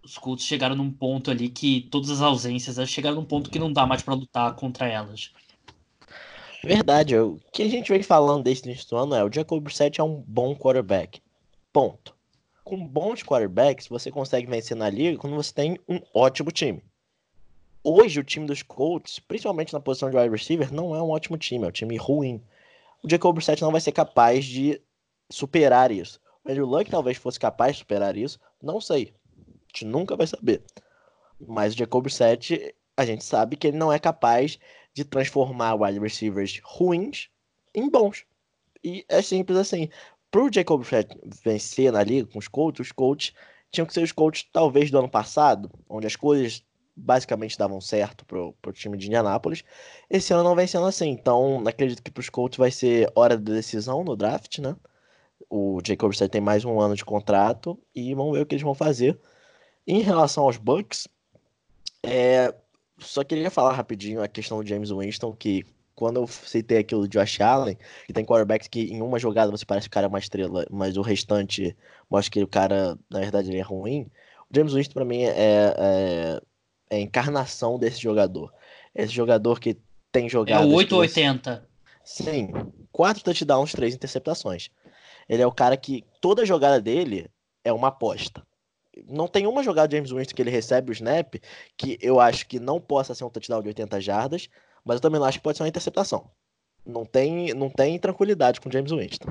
os 0.00 0.16
Colts 0.16 0.46
chegaram 0.46 0.76
num 0.76 0.92
ponto 0.92 1.28
ali 1.28 1.48
que 1.48 1.88
todas 1.90 2.08
as 2.08 2.22
ausências 2.22 2.88
chegaram 2.88 3.16
num 3.16 3.24
ponto 3.24 3.50
que 3.50 3.58
não 3.58 3.72
dá 3.72 3.84
mais 3.84 4.00
para 4.00 4.14
lutar 4.14 4.54
contra 4.54 4.86
elas. 4.86 5.32
Verdade, 6.62 7.18
o 7.18 7.36
que 7.52 7.64
a 7.64 7.68
gente 7.68 7.90
vem 7.90 8.00
falando 8.00 8.44
desde 8.44 8.70
o 8.92 8.96
ano 8.96 9.12
é 9.16 9.24
o 9.24 9.32
Jacob 9.32 9.60
Brissett 9.60 10.00
é 10.00 10.04
um 10.04 10.22
bom 10.24 10.54
quarterback. 10.54 11.20
Ponto. 11.72 12.14
Com 12.62 12.86
bons 12.86 13.20
quarterbacks, 13.24 13.88
você 13.88 14.12
consegue 14.12 14.48
vencer 14.48 14.76
na 14.76 14.88
liga 14.88 15.18
quando 15.18 15.34
você 15.34 15.52
tem 15.52 15.80
um 15.88 16.00
ótimo 16.14 16.52
time. 16.52 16.80
Hoje, 17.82 18.20
o 18.20 18.24
time 18.24 18.46
dos 18.46 18.62
Colts, 18.62 19.18
principalmente 19.18 19.72
na 19.72 19.80
posição 19.80 20.10
de 20.10 20.16
wide 20.16 20.30
receiver, 20.30 20.72
não 20.72 20.94
é 20.94 21.02
um 21.02 21.10
ótimo 21.10 21.36
time, 21.36 21.64
é 21.64 21.68
um 21.70 21.72
time 21.72 21.96
ruim. 21.96 22.40
O 23.02 23.10
Jacob 23.10 23.34
Brissett 23.34 23.62
não 23.62 23.72
vai 23.72 23.80
ser 23.80 23.90
capaz 23.90 24.44
de 24.44 24.80
superar 25.30 25.90
isso. 25.90 26.20
O 26.44 26.50
Andrew 26.50 26.66
Luck 26.66 26.90
talvez 26.90 27.16
fosse 27.16 27.38
capaz 27.38 27.74
de 27.74 27.78
superar 27.80 28.16
isso, 28.16 28.38
não 28.62 28.80
sei. 28.80 29.14
A 29.46 29.68
gente 29.68 29.84
nunca 29.84 30.16
vai 30.16 30.26
saber. 30.26 30.62
Mas 31.40 31.74
o 31.74 31.78
Jacob 31.78 32.02
Brissett, 32.02 32.74
a 32.96 33.04
gente 33.04 33.24
sabe 33.24 33.56
que 33.56 33.68
ele 33.68 33.76
não 33.76 33.92
é 33.92 33.98
capaz 33.98 34.58
de 34.92 35.04
transformar 35.04 35.74
wide 35.74 36.00
receivers 36.00 36.60
ruins 36.64 37.28
em 37.74 37.88
bons. 37.88 38.24
E 38.82 39.04
é 39.08 39.22
simples 39.22 39.58
assim. 39.58 39.88
Pro 40.30 40.52
Jacob 40.52 40.80
Brissett 40.80 41.16
vencer 41.44 41.92
na 41.92 42.02
liga 42.02 42.28
com 42.30 42.38
os 42.38 42.48
Colts, 42.48 42.86
os 42.86 42.92
Colts 42.92 43.32
tinham 43.70 43.86
que 43.86 43.92
ser 43.92 44.02
os 44.02 44.12
Colts 44.12 44.48
talvez 44.52 44.90
do 44.90 44.98
ano 44.98 45.08
passado, 45.08 45.70
onde 45.88 46.06
as 46.06 46.16
coisas 46.16 46.64
basicamente 46.96 47.56
davam 47.56 47.80
certo 47.80 48.24
pro, 48.24 48.52
pro 48.60 48.72
time 48.72 48.96
de 48.96 49.06
Indianápolis. 49.06 49.62
Esse 50.10 50.32
ano 50.32 50.42
não 50.42 50.56
vem 50.56 50.66
sendo 50.66 50.86
assim, 50.86 51.10
então 51.10 51.62
acredito 51.66 52.02
que 52.02 52.10
pros 52.10 52.28
Colts 52.28 52.58
vai 52.58 52.70
ser 52.70 53.10
hora 53.14 53.36
da 53.36 53.52
decisão 53.52 54.02
no 54.02 54.16
draft, 54.16 54.58
né? 54.58 54.74
O 55.50 55.80
Jacob 55.84 56.08
Brissett 56.08 56.30
tem 56.30 56.40
mais 56.40 56.64
um 56.64 56.80
ano 56.80 56.94
de 56.94 57.04
contrato 57.04 57.78
e 57.94 58.14
vamos 58.14 58.36
ver 58.36 58.42
o 58.42 58.46
que 58.46 58.54
eles 58.54 58.62
vão 58.62 58.74
fazer. 58.74 59.18
Em 59.86 60.00
relação 60.00 60.44
aos 60.44 60.58
Bucks, 60.58 61.08
é, 62.02 62.54
só 62.98 63.24
queria 63.24 63.50
falar 63.50 63.72
rapidinho 63.72 64.22
a 64.22 64.28
questão 64.28 64.62
do 64.62 64.68
James 64.68 64.90
Winston, 64.90 65.32
que 65.32 65.64
quando 65.94 66.20
eu 66.20 66.26
citei 66.26 66.78
aquilo 66.78 67.02
do 67.02 67.08
Josh 67.08 67.40
Allen, 67.40 67.76
que 68.06 68.12
tem 68.12 68.24
quarterbacks 68.24 68.68
que 68.68 68.82
em 68.82 69.02
uma 69.02 69.18
jogada 69.18 69.50
você 69.50 69.64
parece 69.66 69.88
que 69.88 69.90
o 69.90 69.94
cara 69.94 70.06
é 70.06 70.08
uma 70.08 70.18
estrela, 70.18 70.64
mas 70.70 70.96
o 70.96 71.02
restante 71.02 71.76
mostra 72.08 72.30
que 72.30 72.42
o 72.42 72.46
cara, 72.46 72.96
na 73.10 73.20
verdade, 73.20 73.50
ele 73.50 73.58
é 73.58 73.62
ruim. 73.62 74.06
O 74.48 74.54
James 74.54 74.74
Winston, 74.74 74.94
para 74.94 75.04
mim, 75.04 75.22
é, 75.22 75.34
é, 75.36 76.40
é, 76.90 76.96
a 76.96 77.00
encarnação 77.00 77.78
desse 77.78 78.00
jogador. 78.00 78.52
Esse 78.94 79.12
jogador 79.12 79.58
que 79.58 79.76
tem 80.12 80.28
jogado. 80.28 80.62
É 80.62 80.66
o 80.66 80.74
880. 80.74 81.66
Sim. 82.04 82.52
Quatro 82.92 83.22
touchdowns, 83.22 83.72
três 83.72 83.94
interceptações. 83.94 84.70
Ele 85.28 85.42
é 85.42 85.46
o 85.46 85.52
cara 85.52 85.76
que 85.76 86.04
toda 86.20 86.46
jogada 86.46 86.80
dele 86.80 87.30
é 87.64 87.72
uma 87.72 87.88
aposta 87.88 88.42
não 89.06 89.28
tem 89.28 89.46
uma 89.46 89.62
jogada 89.62 89.88
de 89.88 89.96
James 89.96 90.10
Winston 90.10 90.34
que 90.34 90.42
ele 90.42 90.50
recebe 90.50 90.90
o 90.90 90.92
snap 90.92 91.34
que 91.76 91.98
eu 92.00 92.18
acho 92.18 92.46
que 92.46 92.58
não 92.58 92.80
possa 92.80 93.14
ser 93.14 93.24
um 93.24 93.30
touchdown 93.30 93.62
de 93.62 93.68
80 93.68 94.00
jardas, 94.00 94.48
mas 94.84 94.96
eu 94.96 95.00
também 95.00 95.20
não 95.20 95.26
acho 95.26 95.38
que 95.38 95.44
pode 95.44 95.56
ser 95.56 95.62
uma 95.62 95.68
interceptação. 95.68 96.30
Não 96.84 97.04
tem, 97.04 97.52
não 97.54 97.68
tem 97.68 97.98
tranquilidade 97.98 98.60
com 98.60 98.70
James 98.70 98.90
Winston. 98.90 99.28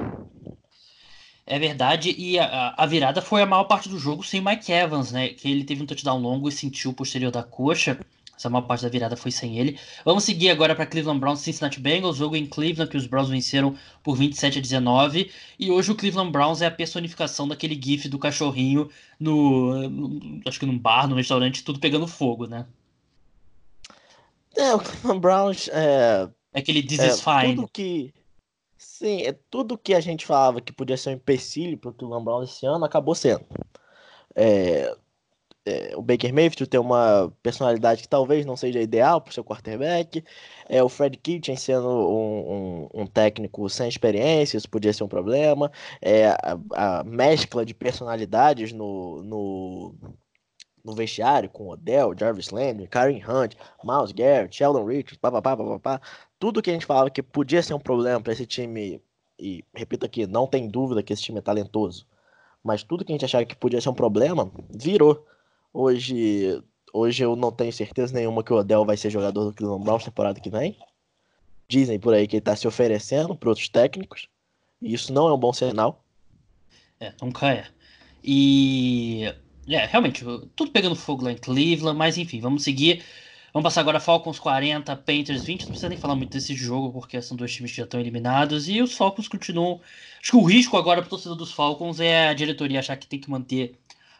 É 1.45 1.57
verdade, 1.57 2.13
e 2.17 2.37
a, 2.37 2.73
a, 2.77 2.85
virada 2.85 3.21
foi 3.21 3.41
a 3.41 3.45
maior 3.45 3.63
parte 3.63 3.87
do 3.87 3.97
jogo 3.97 4.21
sem 4.21 4.41
Mike 4.41 4.71
Evans, 4.71 5.13
né? 5.13 5.29
Que 5.29 5.49
ele 5.49 5.63
teve 5.63 5.81
um 5.81 5.85
touchdown 5.85 6.19
longo 6.19 6.49
e 6.49 6.51
sentiu 6.51 6.91
o 6.91 6.93
posterior 6.93 7.31
da 7.31 7.41
coxa. 7.41 7.97
Essa 8.37 8.49
maior 8.49 8.67
parte 8.67 8.83
da 8.83 8.89
virada 8.89 9.17
foi 9.17 9.31
sem 9.31 9.57
ele. 9.57 9.79
Vamos 10.05 10.23
seguir 10.23 10.49
agora 10.49 10.75
para 10.75 10.85
Cleveland 10.85 11.19
Browns 11.19 11.39
Cincinnati 11.39 11.79
Bengals, 11.79 12.17
jogo 12.17 12.35
em 12.35 12.45
Cleveland 12.45 12.89
que 12.89 12.97
os 12.97 13.07
Browns 13.07 13.29
venceram 13.29 13.75
por 14.03 14.15
27 14.15 14.59
a 14.59 14.61
19. 14.61 15.31
E 15.57 15.71
hoje 15.71 15.91
o 15.91 15.95
Cleveland 15.95 16.31
Browns 16.31 16.61
é 16.61 16.67
a 16.67 16.71
personificação 16.71 17.47
daquele 17.47 17.79
gif 17.81 18.07
do 18.07 18.19
cachorrinho 18.19 18.89
no, 19.19 19.89
no 19.89 20.41
acho 20.45 20.59
que 20.59 20.65
num 20.65 20.77
bar, 20.77 21.07
num 21.07 21.15
restaurante, 21.15 21.63
tudo 21.63 21.79
pegando 21.79 22.07
fogo, 22.07 22.45
né? 22.45 22.67
É, 24.55 24.73
o 24.75 24.79
Cleveland 24.79 25.19
Browns 25.19 25.67
é, 25.69 26.29
é 26.53 26.59
aquele 26.59 26.83
This 26.83 26.99
é, 26.99 27.07
is 27.07 27.21
fine. 27.21 27.55
Tudo 27.55 27.67
que 27.67 28.13
Sim, 28.77 29.23
é 29.23 29.35
tudo 29.49 29.77
que 29.77 29.93
a 29.93 29.99
gente 29.99 30.25
falava 30.25 30.61
que 30.61 30.71
podia 30.71 30.97
ser 30.97 31.09
um 31.09 31.13
empecilho 31.13 31.77
para 31.77 31.89
o 31.89 31.93
Cleveland 31.93 32.25
Browns 32.25 32.49
esse 32.51 32.65
ano 32.65 32.85
acabou 32.85 33.15
sendo. 33.15 33.45
É, 34.35 34.95
é, 35.67 35.93
o 35.97 36.01
Baker 36.01 36.33
Mayfield 36.33 36.67
tem 36.67 36.79
uma 36.79 37.29
personalidade 37.43 38.01
que 38.01 38.07
talvez 38.07 38.45
não 38.45 38.55
seja 38.55 38.79
ideal 38.79 39.19
para 39.19 39.31
o 39.31 39.33
seu 39.33 39.43
quarterback. 39.43 40.23
É, 40.69 40.81
o 40.81 40.87
Fred 40.87 41.17
Kitchen 41.17 41.57
sendo 41.57 41.87
um, 41.89 42.87
um, 42.93 43.01
um, 43.01 43.05
técnico 43.05 43.69
sem 43.69 43.89
experiência, 43.89 44.57
isso 44.57 44.69
podia 44.69 44.93
ser 44.93 45.03
um 45.03 45.09
problema. 45.09 45.69
É, 46.01 46.27
a, 46.29 46.57
a 46.99 47.03
mescla 47.03 47.65
de 47.65 47.73
personalidades 47.73 48.71
no, 48.71 49.21
no, 49.23 49.95
no 50.85 50.95
vestiário 50.95 51.49
com 51.49 51.67
Odell, 51.67 52.15
Jarvis 52.17 52.49
Landry, 52.49 52.87
Karen 52.87 53.21
Hunt, 53.27 53.55
Miles 53.83 54.13
Garrett, 54.13 54.55
Sheldon 54.55 54.85
Richards, 54.85 55.17
papapá, 55.17 55.57
papapá. 55.57 56.01
Tudo 56.39 56.61
que 56.61 56.69
a 56.69 56.73
gente 56.73 56.85
falava 56.85 57.09
que 57.09 57.21
podia 57.21 57.61
ser 57.61 57.73
um 57.73 57.79
problema 57.79 58.21
para 58.21 58.31
esse 58.31 58.45
time, 58.45 59.01
e 59.37 59.65
repito 59.75 60.05
aqui, 60.05 60.25
não 60.25 60.47
tem 60.47 60.69
dúvida 60.69 61.03
que 61.03 61.11
esse 61.11 61.23
time 61.23 61.39
é 61.39 61.41
talentoso, 61.41 62.07
mas 62.63 62.83
tudo 62.83 63.03
que 63.03 63.11
a 63.11 63.15
gente 63.15 63.25
achava 63.25 63.43
que 63.43 63.55
podia 63.55 63.81
ser 63.81 63.89
um 63.89 63.93
problema, 63.93 64.49
virou. 64.69 65.25
Hoje, 65.79 66.59
hoje 66.91 67.23
eu 67.23 67.35
não 67.35 67.51
tenho 67.51 67.71
certeza 67.71 68.11
nenhuma 68.11 68.43
que 68.43 68.51
o 68.51 68.55
Odell 68.55 68.83
vai 68.83 68.97
ser 68.97 69.11
jogador 69.11 69.45
do 69.45 69.53
Cleveland 69.53 69.83
Browns 69.83 70.03
temporada 70.03 70.39
que 70.39 70.49
vem. 70.49 70.75
Dizem 71.69 71.99
por 71.99 72.15
aí 72.15 72.27
que 72.27 72.37
ele 72.37 72.41
está 72.41 72.55
se 72.55 72.67
oferecendo 72.67 73.35
para 73.35 73.49
outros 73.49 73.69
técnicos. 73.69 74.27
E 74.81 74.91
isso 74.91 75.13
não 75.13 75.27
é 75.27 75.33
um 75.35 75.37
bom 75.37 75.53
sinal. 75.53 76.03
É, 76.99 77.13
nunca 77.21 77.53
é. 77.53 77.67
E. 78.23 79.31
É, 79.69 79.85
realmente, 79.85 80.25
tudo 80.55 80.71
pegando 80.71 80.95
fogo 80.95 81.23
lá 81.23 81.31
em 81.31 81.37
Cleveland, 81.37 81.95
mas 81.95 82.17
enfim, 82.17 82.39
vamos 82.39 82.63
seguir. 82.63 83.03
Vamos 83.53 83.65
passar 83.65 83.81
agora 83.81 83.99
Falcons 83.99 84.39
40, 84.39 84.95
Panthers 84.95 85.43
20. 85.43 85.61
Não 85.61 85.67
precisa 85.67 85.89
nem 85.89 85.97
falar 85.99 86.15
muito 86.15 86.31
desse 86.31 86.55
jogo, 86.55 86.91
porque 86.91 87.21
são 87.21 87.37
dois 87.37 87.53
times 87.53 87.69
que 87.69 87.77
já 87.77 87.83
estão 87.83 87.99
eliminados. 87.99 88.67
E 88.67 88.81
os 88.81 88.95
Falcons 88.95 89.27
continuam. 89.27 89.79
Acho 90.19 90.31
que 90.31 90.37
o 90.37 90.43
risco 90.43 90.75
agora 90.75 91.03
para 91.03 91.07
o 91.07 91.09
torcedor 91.11 91.37
dos 91.37 91.51
Falcons 91.51 91.99
é 91.99 92.29
a 92.29 92.33
diretoria 92.33 92.79
achar 92.79 92.97
que 92.97 93.05
tem 93.05 93.19
que 93.19 93.29
manter 93.29 93.77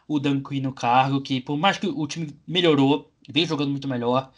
o 0.08 0.18
Dan 0.18 0.42
Quinn 0.42 0.62
no 0.62 0.72
cargo, 0.72 1.20
que 1.20 1.40
por 1.40 1.56
mais 1.58 1.76
que 1.76 1.86
o 1.86 2.06
time 2.06 2.34
melhorou, 2.46 3.12
vem 3.28 3.46
jogando 3.46 3.70
muito 3.70 3.86
melhor, 3.86 4.32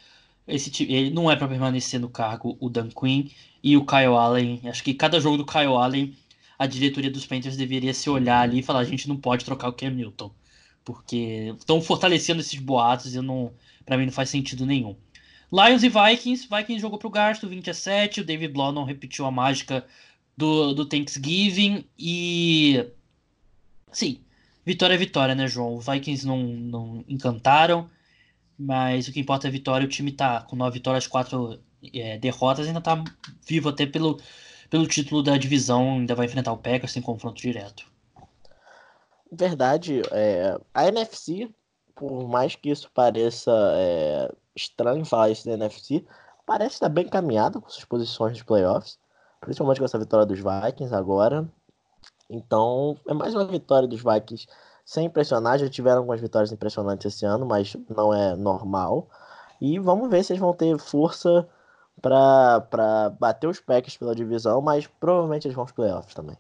esse 0.47 0.71
time, 0.71 0.93
ele 0.93 1.11
não 1.11 1.31
é 1.31 1.37
para 1.37 1.47
permanecer 1.47 2.01
no 2.01 2.09
cargo 2.11 2.57
o 2.61 2.69
Dan 2.69 2.89
Quinn 2.89 3.31
e 3.63 3.77
o 3.77 3.87
Kyle 3.87 4.17
Allen. 4.17 4.61
Acho 4.65 4.83
que 4.83 4.93
cada 4.93 5.21
jogo 5.21 5.37
do 5.37 5.47
Kyle 5.47 5.77
Allen, 5.77 6.15
a 6.59 6.67
diretoria 6.67 7.11
dos 7.11 7.25
Panthers 7.25 7.57
deveria 7.57 7.95
se 7.95 8.11
olhar 8.11 8.41
ali 8.41 8.59
e 8.59 8.63
falar: 8.63 8.81
a 8.81 8.85
gente 8.85 9.09
não 9.09 9.17
pode 9.17 9.45
trocar 9.45 9.69
o 9.69 9.73
Cam 9.73 9.91
Newton, 9.91 10.33
porque 10.85 11.55
estão 11.57 11.81
fortalecendo 11.81 12.41
esses 12.41 12.59
boatos 12.59 13.15
e 13.15 13.21
não, 13.21 13.53
para 13.87 13.97
mim 13.97 14.07
não 14.07 14.13
faz 14.13 14.29
sentido 14.29 14.67
nenhum. 14.67 14.97
Lions 15.53 15.83
e 15.83 15.89
Vikings, 15.89 16.49
Vikings 16.49 16.81
jogou 16.81 16.99
pro 16.99 17.11
gasto 17.11 17.49
20 17.49 17.71
a 17.71 17.75
7, 17.75 18.21
o 18.21 18.25
David 18.25 18.53
Blow 18.53 18.73
não 18.73 18.85
repetiu 18.85 19.27
a 19.27 19.33
mágica 19.33 19.85
do, 20.37 20.73
do 20.73 20.87
Thanksgiving 20.87 21.85
e 21.99 22.87
sim, 23.91 24.21
Vitória 24.71 24.95
é 24.95 24.97
vitória, 24.97 25.35
né, 25.35 25.49
João? 25.49 25.75
Os 25.75 25.87
Vikings 25.87 26.25
não, 26.25 26.39
não 26.39 27.05
encantaram, 27.09 27.91
mas 28.57 29.09
o 29.09 29.13
que 29.13 29.19
importa 29.19 29.49
é 29.49 29.51
vitória. 29.51 29.85
O 29.85 29.91
time 29.91 30.13
tá 30.13 30.43
com 30.43 30.55
nove 30.55 30.75
vitórias, 30.75 31.09
quatro 31.09 31.61
é, 31.93 32.19
derrotas, 32.19 32.69
ainda 32.69 32.81
tá 32.81 33.03
vivo 33.45 33.69
até 33.69 33.85
pelo, 33.85 34.21
pelo 34.71 34.87
título 34.87 35.25
da 35.25 35.37
divisão. 35.37 35.95
Ainda 35.95 36.15
vai 36.15 36.27
enfrentar 36.27 36.53
o 36.53 36.57
Packers 36.57 36.93
sem 36.93 37.03
confronto 37.03 37.43
direto. 37.43 37.85
Verdade. 39.33 40.03
É, 40.13 40.57
a 40.73 40.87
NFC, 40.87 41.53
por 41.97 42.29
mais 42.29 42.55
que 42.55 42.71
isso 42.71 42.89
pareça 42.95 43.51
é, 43.75 44.33
estranho 44.55 45.05
falar 45.05 45.31
isso 45.31 45.47
da 45.47 45.55
NFC, 45.55 46.07
parece 46.47 46.75
estar 46.75 46.89
bem 46.89 47.09
caminhada 47.09 47.61
com 47.61 47.69
suas 47.69 47.85
posições 47.85 48.37
de 48.37 48.45
playoffs. 48.45 49.01
Principalmente 49.41 49.81
com 49.81 49.85
essa 49.85 49.99
vitória 49.99 50.25
dos 50.25 50.39
Vikings 50.39 50.95
agora. 50.95 51.53
Então, 52.31 52.97
é 53.09 53.13
mais 53.13 53.35
uma 53.35 53.45
vitória 53.45 53.89
dos 53.89 54.03
Vikings 54.03 54.47
sem 54.85 55.07
impressionar. 55.07 55.59
Já 55.59 55.69
tiveram 55.69 55.99
algumas 55.99 56.21
vitórias 56.21 56.53
impressionantes 56.53 57.13
esse 57.13 57.27
ano, 57.27 57.45
mas 57.45 57.77
não 57.89 58.15
é 58.15 58.37
normal. 58.37 59.09
E 59.61 59.79
vamos 59.79 60.09
ver 60.09 60.25
se 60.25 60.33
eles 60.33 60.41
vão 60.41 60.55
ter 60.55 60.79
força 60.79 61.47
para 62.01 63.11
bater 63.19 63.49
os 63.49 63.61
Packers 63.61 63.97
pela 63.97 64.15
divisão, 64.15 64.63
mas 64.63 64.87
provavelmente 64.87 65.47
eles 65.47 65.55
vão 65.55 65.65
aos 65.65 65.73
playoffs 65.73 66.15
também. 66.15 66.37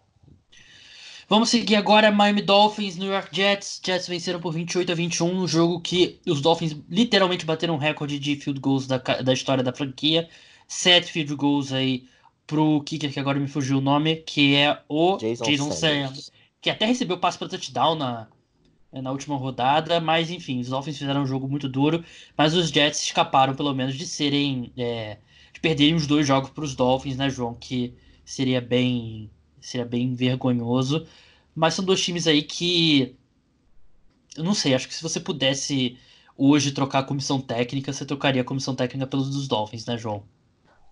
Vamos 1.28 1.50
seguir 1.50 1.76
agora 1.76 2.10
Miami 2.10 2.42
Dolphins, 2.42 2.96
New 2.96 3.12
York 3.12 3.28
Jets. 3.30 3.80
Jets 3.84 4.08
venceram 4.08 4.40
por 4.40 4.52
28 4.52 4.90
a 4.90 4.94
21 4.94 5.34
no 5.34 5.46
jogo 5.46 5.80
que 5.80 6.20
os 6.26 6.40
Dolphins 6.40 6.76
literalmente 6.88 7.46
bateram 7.46 7.74
um 7.74 7.78
recorde 7.78 8.18
de 8.18 8.36
field 8.36 8.58
goals 8.60 8.86
da, 8.86 8.98
da 8.98 9.32
história 9.32 9.62
da 9.62 9.72
franquia. 9.72 10.28
Sete 10.66 11.12
field 11.12 11.34
goals 11.36 11.72
aí 11.72 12.04
pro 12.50 12.82
kicker 12.82 13.12
que 13.12 13.20
agora 13.20 13.38
me 13.38 13.46
fugiu 13.46 13.78
o 13.78 13.80
nome, 13.80 14.16
que 14.16 14.56
é 14.56 14.82
o 14.88 15.16
Jason, 15.18 15.44
Jason 15.44 15.70
Sanders, 15.70 16.32
que 16.60 16.68
até 16.68 16.84
recebeu 16.84 17.16
passe 17.16 17.38
para 17.38 17.48
touchdown 17.48 17.94
na, 17.94 18.26
na 18.92 19.12
última 19.12 19.36
rodada, 19.36 20.00
mas 20.00 20.30
enfim, 20.32 20.58
os 20.58 20.68
Dolphins 20.68 20.98
fizeram 20.98 21.22
um 21.22 21.26
jogo 21.26 21.46
muito 21.46 21.68
duro, 21.68 22.04
mas 22.36 22.52
os 22.52 22.70
Jets 22.70 23.04
escaparam 23.04 23.54
pelo 23.54 23.72
menos 23.72 23.94
de 23.94 24.04
serem 24.04 24.72
é, 24.76 25.18
de 25.52 25.60
perderem 25.60 25.94
os 25.94 26.08
dois 26.08 26.26
jogos 26.26 26.50
para 26.50 26.64
os 26.64 26.74
Dolphins, 26.74 27.16
né, 27.16 27.30
João? 27.30 27.54
Que 27.54 27.94
seria 28.24 28.60
bem 28.60 29.30
seria 29.60 29.86
bem 29.86 30.12
vergonhoso. 30.12 31.06
Mas 31.54 31.74
são 31.74 31.84
dois 31.84 32.02
times 32.02 32.26
aí 32.26 32.42
que. 32.42 33.14
Eu 34.36 34.42
não 34.42 34.54
sei, 34.54 34.74
acho 34.74 34.88
que 34.88 34.94
se 34.94 35.02
você 35.02 35.20
pudesse 35.20 35.96
hoje 36.36 36.72
trocar 36.72 37.00
a 37.00 37.04
comissão 37.04 37.40
técnica, 37.40 37.92
você 37.92 38.04
trocaria 38.04 38.42
a 38.42 38.44
comissão 38.44 38.74
técnica 38.74 39.06
pelos 39.06 39.30
dos 39.30 39.46
Dolphins, 39.46 39.86
né, 39.86 39.96
João? 39.96 40.24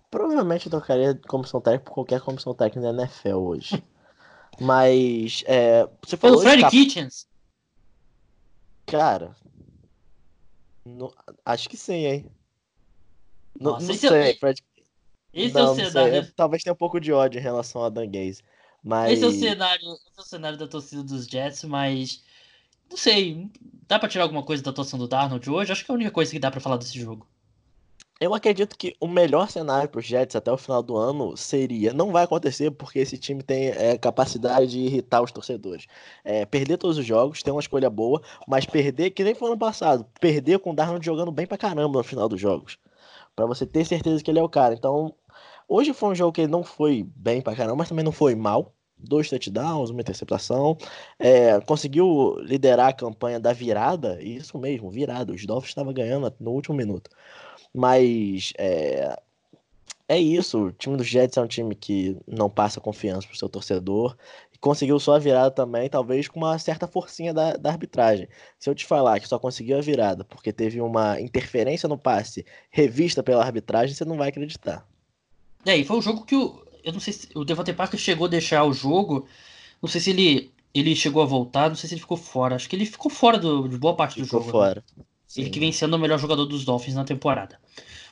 Provavelmente 0.09 0.65
eu 0.65 0.71
trocaria 0.71 1.15
comissão 1.27 1.61
técnica 1.61 1.85
por 1.85 1.93
qualquer 1.93 2.21
comissão 2.21 2.53
técnica 2.53 2.91
da 2.91 3.03
NFL 3.03 3.35
hoje. 3.35 3.83
Mas. 4.59 5.43
É, 5.45 5.87
você 6.01 6.17
falou 6.17 6.41
Pelo 6.41 6.49
Freddy 6.49 6.69
Kitchens? 6.69 7.27
Cara. 8.85 9.35
Não, 10.85 11.13
acho 11.45 11.69
que 11.69 11.77
sim, 11.77 12.05
hein? 12.05 12.31
Nossa, 13.59 13.87
não, 13.87 13.93
sei, 13.93 14.31
é... 14.31 14.35
Fred. 14.35 14.63
Esse 15.33 15.53
não, 15.53 15.67
é 15.67 15.71
o 15.71 15.75
cenário. 15.75 16.31
Talvez 16.35 16.63
tenha 16.63 16.73
um 16.73 16.77
pouco 16.77 16.99
de 16.99 17.13
ódio 17.13 17.39
em 17.39 17.43
relação 17.43 17.83
a 17.83 17.89
Dan 17.89 18.09
Gaze. 18.09 18.41
Mas... 18.83 19.13
Esse 19.13 19.23
é 19.23 19.27
o 19.27 19.31
cenário, 19.31 19.93
esse 19.93 20.17
é 20.17 20.21
o 20.21 20.25
cenário 20.25 20.57
da 20.57 20.67
torcida 20.67 21.03
dos 21.03 21.27
Jets, 21.27 21.63
mas 21.65 22.23
não 22.89 22.97
sei, 22.97 23.49
dá 23.87 23.99
para 23.99 24.09
tirar 24.09 24.23
alguma 24.23 24.41
coisa 24.41 24.63
da 24.63 24.71
atuação 24.71 24.97
do 24.97 25.07
Darnold 25.07 25.47
hoje? 25.49 25.71
Acho 25.71 25.85
que 25.85 25.91
é 25.91 25.93
a 25.93 25.95
única 25.95 26.11
coisa 26.11 26.31
que 26.31 26.39
dá 26.39 26.49
para 26.49 26.61
falar 26.61 26.77
desse 26.77 26.97
jogo. 26.97 27.27
Eu 28.19 28.33
acredito 28.33 28.77
que 28.77 28.95
o 28.99 29.07
melhor 29.07 29.49
cenário 29.49 29.89
para 29.89 29.99
os 29.99 30.05
Jets 30.05 30.35
até 30.35 30.51
o 30.51 30.57
final 30.57 30.83
do 30.83 30.97
ano 30.97 31.37
seria. 31.37 31.93
Não 31.93 32.11
vai 32.11 32.25
acontecer 32.25 32.69
porque 32.71 32.99
esse 32.99 33.17
time 33.17 33.41
tem 33.41 33.69
é, 33.69 33.97
capacidade 33.97 34.67
de 34.67 34.79
irritar 34.79 35.21
os 35.21 35.31
torcedores. 35.31 35.85
É, 36.23 36.45
perder 36.45 36.77
todos 36.77 36.97
os 36.97 37.05
jogos, 37.05 37.41
ter 37.41 37.51
uma 37.51 37.61
escolha 37.61 37.89
boa, 37.89 38.21
mas 38.47 38.65
perder, 38.65 39.11
que 39.11 39.23
nem 39.23 39.33
foi 39.33 39.47
ano 39.49 39.57
passado, 39.57 40.05
perder 40.19 40.59
com 40.59 40.71
o 40.71 40.75
Darnold 40.75 41.05
jogando 41.05 41.31
bem 41.31 41.47
pra 41.47 41.57
caramba 41.57 41.97
no 41.99 42.03
final 42.03 42.27
dos 42.27 42.39
jogos. 42.41 42.77
para 43.35 43.45
você 43.45 43.65
ter 43.65 43.85
certeza 43.85 44.23
que 44.23 44.31
ele 44.31 44.39
é 44.39 44.43
o 44.43 44.49
cara. 44.49 44.73
Então, 44.75 45.15
Hoje 45.67 45.93
foi 45.93 46.09
um 46.09 46.15
jogo 46.15 46.31
que 46.33 46.41
ele 46.41 46.51
não 46.51 46.63
foi 46.63 47.03
bem 47.15 47.41
pra 47.41 47.55
caramba, 47.55 47.77
mas 47.77 47.89
também 47.89 48.03
não 48.03 48.11
foi 48.11 48.35
mal. 48.35 48.73
Dois 48.97 49.29
touchdowns, 49.29 49.91
uma 49.91 50.01
interceptação. 50.01 50.77
É, 51.19 51.61
conseguiu 51.61 52.37
liderar 52.41 52.89
a 52.89 52.93
campanha 52.93 53.39
da 53.39 53.53
virada, 53.53 54.21
isso 54.21 54.57
mesmo, 54.57 54.89
virada. 54.89 55.31
Os 55.33 55.45
Dolphins 55.45 55.69
estavam 55.69 55.93
ganhando 55.93 56.33
no 56.39 56.51
último 56.51 56.75
minuto. 56.75 57.09
Mas 57.73 58.53
é, 58.57 59.15
é 60.07 60.19
isso. 60.19 60.65
O 60.65 60.71
time 60.71 60.97
dos 60.97 61.07
Jets 61.07 61.37
é 61.37 61.41
um 61.41 61.47
time 61.47 61.75
que 61.75 62.17
não 62.27 62.49
passa 62.49 62.81
confiança 62.81 63.27
pro 63.27 63.37
seu 63.37 63.47
torcedor. 63.47 64.17
E 64.53 64.57
conseguiu 64.57 64.99
só 64.99 65.15
a 65.15 65.19
virada 65.19 65.51
também, 65.51 65.87
talvez 65.87 66.27
com 66.27 66.39
uma 66.39 66.57
certa 66.57 66.87
forcinha 66.87 67.33
da, 67.33 67.53
da 67.53 67.69
arbitragem. 67.69 68.27
Se 68.57 68.69
eu 68.69 68.75
te 68.75 68.85
falar 68.85 69.19
que 69.19 69.27
só 69.27 69.37
conseguiu 69.37 69.77
a 69.77 69.81
virada 69.81 70.23
porque 70.23 70.51
teve 70.51 70.81
uma 70.81 71.21
interferência 71.21 71.87
no 71.87 71.97
passe 71.97 72.45
revista 72.71 73.21
pela 73.21 73.43
arbitragem, 73.43 73.95
você 73.95 74.03
não 74.03 74.17
vai 74.17 74.29
acreditar. 74.29 74.85
É, 75.65 75.77
e 75.77 75.85
foi 75.85 75.97
um 75.97 76.01
jogo 76.01 76.25
que 76.25 76.35
o. 76.35 76.63
Eu 76.83 76.93
não 76.93 76.99
sei 76.99 77.13
se 77.13 77.29
o 77.35 77.43
Devante 77.43 77.73
Parker 77.73 77.99
chegou 77.99 78.25
a 78.25 78.29
deixar 78.29 78.63
o 78.63 78.73
jogo. 78.73 79.27
Não 79.81 79.89
sei 79.89 80.01
se 80.01 80.09
ele, 80.09 80.51
ele 80.73 80.95
chegou 80.95 81.21
a 81.21 81.25
voltar, 81.25 81.69
não 81.69 81.75
sei 81.75 81.87
se 81.87 81.93
ele 81.93 82.01
ficou 82.01 82.17
fora. 82.17 82.55
Acho 82.55 82.69
que 82.69 82.75
ele 82.75 82.85
ficou 82.85 83.11
fora 83.11 83.37
do, 83.37 83.67
de 83.67 83.77
boa 83.77 83.95
parte 83.95 84.19
do 84.19 84.25
ficou 84.25 84.39
jogo. 84.39 84.45
Ficou 84.45 84.61
né? 84.61 84.67
fora. 84.67 84.83
Né? 84.97 85.03
Ele 85.37 85.49
que 85.49 85.59
vem 85.59 85.71
sendo 85.71 85.95
o 85.95 85.99
melhor 85.99 86.17
jogador 86.17 86.45
dos 86.45 86.65
Dolphins 86.65 86.95
na 86.95 87.03
temporada. 87.03 87.59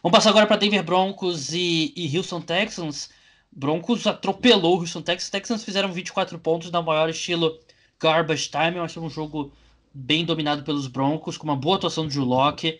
Vamos 0.04 0.16
passar 0.16 0.30
agora 0.30 0.46
para 0.46 0.58
Denver 0.58 0.84
Broncos 0.84 1.54
e, 1.54 1.94
e 1.96 2.16
Houston 2.16 2.42
Texans. 2.42 3.10
Broncos 3.52 4.06
atropelou 4.06 4.78
o 4.78 4.80
Houston 4.82 5.02
Texans. 5.02 5.30
Texans 5.30 5.64
fizeram 5.64 5.92
24 5.92 6.38
pontos 6.38 6.70
na 6.70 6.82
maior 6.82 7.10
estilo 7.10 7.58
garbage 8.00 8.50
time. 8.50 8.78
Eu 8.78 8.84
achei 8.84 9.02
um 9.02 9.10
jogo 9.10 9.52
bem 9.94 10.24
dominado 10.24 10.64
pelos 10.64 10.88
Broncos, 10.88 11.38
com 11.38 11.46
uma 11.46 11.56
boa 11.56 11.78
atuação 11.78 12.06
do 12.06 12.12
Drew 12.12 12.24
Locke. 12.24 12.80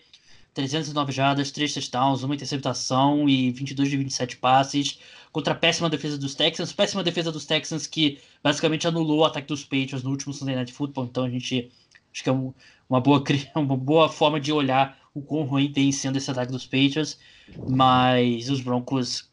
309 0.54 1.12
jardas, 1.12 1.50
3 1.52 1.74
touchdowns, 1.74 2.22
uma 2.22 2.34
interceptação 2.34 3.28
e 3.28 3.50
22 3.52 3.90
de 3.90 3.96
27 3.96 4.36
passes 4.38 4.98
contra 5.30 5.52
a 5.52 5.56
péssima 5.56 5.88
defesa 5.88 6.18
dos 6.18 6.34
Texans. 6.34 6.72
Péssima 6.72 7.02
defesa 7.02 7.30
dos 7.30 7.44
Texans 7.44 7.86
que 7.86 8.18
basicamente 8.42 8.86
anulou 8.86 9.20
o 9.20 9.24
ataque 9.24 9.46
dos 9.46 9.62
Patriots 9.62 10.02
no 10.02 10.10
último 10.10 10.32
Sunday 10.32 10.56
Night 10.56 10.72
Football. 10.72 11.04
Então 11.06 11.24
a 11.24 11.30
gente 11.30 11.70
acho 12.12 12.22
que 12.24 12.28
é 12.28 12.32
um, 12.32 12.52
uma, 12.88 13.00
boa, 13.00 13.22
uma 13.54 13.76
boa 13.76 14.08
forma 14.08 14.40
de 14.40 14.52
olhar 14.52 14.98
o 15.14 15.20
quão 15.20 15.44
ruim 15.44 15.72
tem 15.72 15.90
sendo 15.92 16.16
esse 16.16 16.30
ataque 16.30 16.52
dos 16.52 16.64
Patriots. 16.64 17.18
Mas 17.68 18.50
os 18.50 18.60
Broncos 18.60 19.28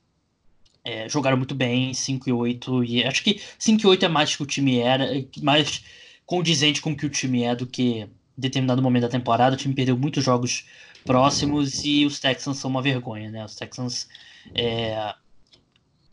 é, 0.84 1.10
jogaram 1.10 1.38
muito 1.38 1.56
bem, 1.56 1.94
5 1.94 2.30
e 2.30 2.34
8. 2.34 2.84
E 2.84 3.04
acho 3.04 3.24
que 3.24 3.42
5 3.58 3.82
e 3.82 3.88
8 3.88 4.06
é 4.06 4.08
mais 4.08 4.36
que 4.36 4.44
o 4.44 4.46
time 4.46 4.80
era, 4.80 5.08
mais 5.42 5.84
condizente 6.26 6.82
com 6.82 6.92
o 6.92 6.96
que 6.96 7.06
o 7.06 7.10
time 7.10 7.44
é 7.44 7.56
do 7.56 7.68
que 7.68 8.08
determinado 8.38 8.82
momento 8.82 9.04
da 9.04 9.10
temporada. 9.10 9.56
O 9.56 9.60
time 9.60 9.74
perdeu 9.74 9.98
muitos 9.98 10.24
jogos 10.24 10.66
próximos 11.06 11.84
e 11.86 12.06
os 12.06 12.20
Texans 12.20 12.58
são 12.58 12.70
uma 12.70 12.82
vergonha, 12.82 13.30
né? 13.30 13.46
Os 13.46 13.56
Texans 13.56 14.08
é, 14.54 15.14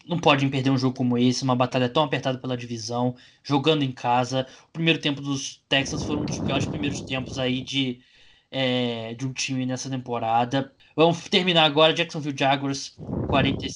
não 0.07 0.19
podem 0.19 0.49
perder 0.51 0.71
um 0.71 0.79
jogo 0.79 0.97
como 0.97 1.17
esse, 1.19 1.43
uma 1.45 1.57
batalha 1.57 1.89
tão 1.89 2.03
apertada 2.05 2.39
pela 2.39 2.57
divisão, 2.57 3.15
jogando 3.43 3.83
em 3.83 3.93
casa. 3.93 4.47
O 4.69 4.73
primeiro 4.73 5.01
tempo 5.01 5.21
dos 5.21 5.63
Texans 5.69 6.03
foi 6.05 6.17
um 6.17 6.25
dos 6.25 6.39
piores 6.39 6.67
primeiros 6.67 7.01
tempos 7.03 7.39
aí 7.39 7.63
de, 7.63 8.01
é, 8.51 9.15
de 9.15 9.27
um 9.27 9.33
time 9.33 9.67
nessa 9.67 9.89
temporada. 9.91 10.75
Vamos 10.97 11.29
terminar 11.29 11.65
agora, 11.65 11.93
Jacksonville 11.95 12.37
Jaguars 12.39 12.99
40, 13.27 13.67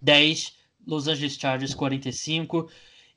10, 0.00 0.56
Los 0.86 1.08
Angeles 1.08 1.36
Chargers 1.36 1.74
45. 1.74 2.70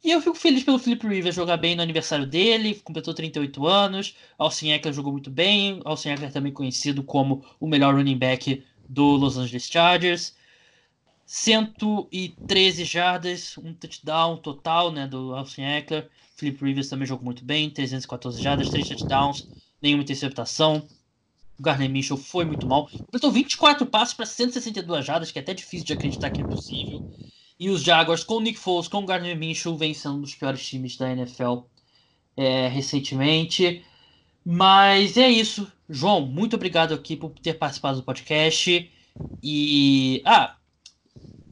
E 0.03 0.11
eu 0.11 0.21
fico 0.21 0.35
feliz 0.35 0.63
pelo 0.63 0.79
Philip 0.79 1.05
Rivers 1.05 1.35
jogar 1.35 1.57
bem 1.57 1.75
no 1.75 1.81
aniversário 1.81 2.25
dele, 2.25 2.75
completou 2.75 3.13
38 3.13 3.65
anos. 3.67 4.15
Austin 4.37 4.69
Eckler 4.71 4.93
jogou 4.93 5.11
muito 5.11 5.29
bem. 5.29 5.81
Austin 5.85 6.09
Eckler 6.11 6.31
também 6.31 6.53
conhecido 6.53 7.03
como 7.03 7.43
o 7.59 7.67
melhor 7.67 7.93
running 7.95 8.17
back 8.17 8.63
do 8.87 9.03
Los 9.17 9.37
Angeles 9.37 9.67
Chargers. 9.69 10.37
113 11.31 12.85
jardas, 12.85 13.55
um 13.59 13.71
touchdown 13.71 14.37
total 14.37 14.91
né, 14.91 15.05
do 15.05 15.35
Austin 15.35 15.61
Eckler. 15.61 16.09
Philip 16.35 16.65
Rivers 16.65 16.89
também 16.89 17.07
jogou 17.07 17.23
muito 17.23 17.45
bem, 17.45 17.69
314 17.69 18.41
jardas, 18.41 18.67
3 18.71 18.87
touchdowns, 18.87 19.47
nenhuma 19.79 20.01
interceptação. 20.01 20.87
O 21.59 21.61
Garner 21.61 21.87
Mitchell 21.87 22.17
foi 22.17 22.45
muito 22.45 22.65
mal. 22.65 22.89
Completou 22.89 23.31
24 23.31 23.85
passos 23.85 24.15
para 24.15 24.25
162 24.25 25.05
jardas, 25.05 25.31
que 25.31 25.37
é 25.37 25.41
até 25.43 25.53
difícil 25.53 25.85
de 25.85 25.93
acreditar 25.93 26.31
que 26.31 26.41
é 26.41 26.43
possível. 26.43 27.07
E 27.59 27.69
os 27.69 27.83
Jaguars, 27.83 28.23
com 28.23 28.37
o 28.37 28.41
Nick 28.41 28.57
Foles, 28.57 28.87
com 28.87 28.97
o 28.97 29.05
Gardner 29.05 29.37
Minshew, 29.37 29.77
vem 29.77 29.93
sendo 29.93 30.15
um 30.15 30.21
dos 30.21 30.33
piores 30.33 30.67
times 30.67 30.97
da 30.97 31.11
NFL 31.11 31.59
é, 32.35 32.67
recentemente. 32.69 33.85
Mas 34.43 35.15
é 35.15 35.29
isso. 35.29 35.71
João, 35.87 36.25
muito 36.25 36.55
obrigado 36.55 36.95
aqui 36.95 37.15
por 37.15 37.29
ter 37.37 37.53
participado 37.53 37.99
do 37.99 38.03
podcast. 38.03 38.91
E. 39.43 40.23
Ah, 40.25 40.55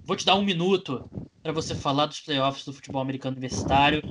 vou 0.07 0.15
te 0.15 0.25
dar 0.25 0.35
um 0.35 0.43
minuto 0.43 1.05
para 1.43 1.51
você 1.51 1.75
falar 1.75 2.05
dos 2.05 2.21
playoffs 2.21 2.63
do 2.63 2.71
futebol 2.71 3.01
americano 3.01 3.35
universitário. 3.35 4.01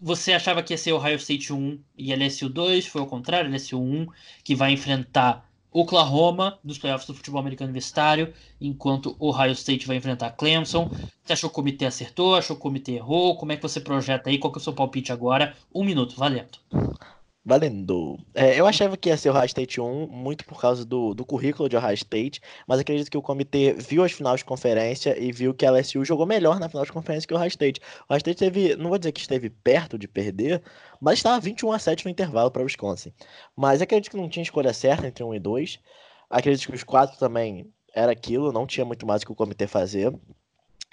Você 0.00 0.32
achava 0.32 0.62
que 0.62 0.72
ia 0.72 0.78
ser 0.78 0.92
o 0.92 0.96
Ohio 0.96 1.16
State 1.16 1.52
1 1.52 1.84
e 1.98 2.14
LSU 2.14 2.48
2, 2.48 2.86
foi 2.86 3.02
ao 3.02 3.06
contrário, 3.06 3.50
LSU 3.50 3.78
1, 3.78 4.06
que 4.42 4.54
vai 4.54 4.72
enfrentar 4.72 5.46
Oklahoma 5.70 6.58
nos 6.64 6.78
playoffs 6.78 7.06
do 7.06 7.14
futebol 7.14 7.40
americano 7.40 7.68
universitário, 7.68 8.32
enquanto 8.58 9.16
o 9.18 9.28
Ohio 9.28 9.52
State 9.52 9.86
vai 9.86 9.96
enfrentar 9.98 10.30
Clemson. 10.30 10.90
Você 11.22 11.34
achou 11.34 11.50
que 11.50 11.54
o 11.54 11.56
comitê 11.56 11.84
acertou? 11.84 12.34
Achou 12.34 12.56
que 12.56 12.60
o 12.60 12.62
comitê 12.62 12.92
errou? 12.92 13.36
Como 13.36 13.52
é 13.52 13.56
que 13.56 13.62
você 13.62 13.80
projeta 13.80 14.30
aí? 14.30 14.38
Qual 14.38 14.50
que 14.50 14.58
é 14.58 14.62
o 14.62 14.64
seu 14.64 14.72
palpite 14.72 15.12
agora? 15.12 15.54
Um 15.74 15.84
minuto, 15.84 16.16
valendo. 16.16 16.58
Valendo. 17.48 18.18
É, 18.34 18.60
eu 18.60 18.66
achava 18.66 18.94
que 18.94 19.08
ia 19.08 19.16
ser 19.16 19.30
o 19.30 19.32
Ohio 19.32 19.46
State 19.46 19.80
1, 19.80 20.06
muito 20.08 20.44
por 20.44 20.60
causa 20.60 20.84
do, 20.84 21.14
do 21.14 21.24
currículo 21.24 21.66
de 21.66 21.78
Ohio 21.78 21.94
State, 21.94 22.42
mas 22.66 22.78
acredito 22.78 23.10
que 23.10 23.16
o 23.16 23.22
comitê 23.22 23.72
viu 23.72 24.04
as 24.04 24.12
finais 24.12 24.40
de 24.40 24.44
conferência 24.44 25.18
e 25.18 25.32
viu 25.32 25.54
que 25.54 25.64
a 25.64 25.70
LSU 25.70 26.04
jogou 26.04 26.26
melhor 26.26 26.60
na 26.60 26.68
final 26.68 26.84
de 26.84 26.92
conferência 26.92 27.26
que 27.26 27.32
o 27.32 27.38
Ohio 27.38 27.48
State. 27.48 27.80
O 28.02 28.12
Ohio 28.12 28.18
State 28.18 28.36
teve, 28.36 28.76
não 28.76 28.90
vou 28.90 28.98
dizer 28.98 29.12
que 29.12 29.20
esteve 29.22 29.48
perto 29.48 29.98
de 29.98 30.06
perder, 30.06 30.62
mas 31.00 31.20
estava 31.20 31.40
21 31.40 31.72
a 31.72 31.78
7 31.78 32.04
no 32.04 32.10
intervalo 32.10 32.50
para 32.50 32.60
o 32.60 32.66
Wisconsin. 32.66 33.14
Mas 33.56 33.80
acredito 33.80 34.10
que 34.10 34.18
não 34.18 34.28
tinha 34.28 34.42
escolha 34.42 34.74
certa 34.74 35.06
entre 35.06 35.24
1 35.24 35.34
e 35.34 35.40
2. 35.40 35.80
Acredito 36.28 36.68
que 36.68 36.74
os 36.74 36.84
quatro 36.84 37.18
também 37.18 37.72
era 37.94 38.12
aquilo, 38.12 38.52
não 38.52 38.66
tinha 38.66 38.84
muito 38.84 39.06
mais 39.06 39.22
o 39.22 39.24
que 39.24 39.32
o 39.32 39.34
comitê 39.34 39.66
fazer. 39.66 40.12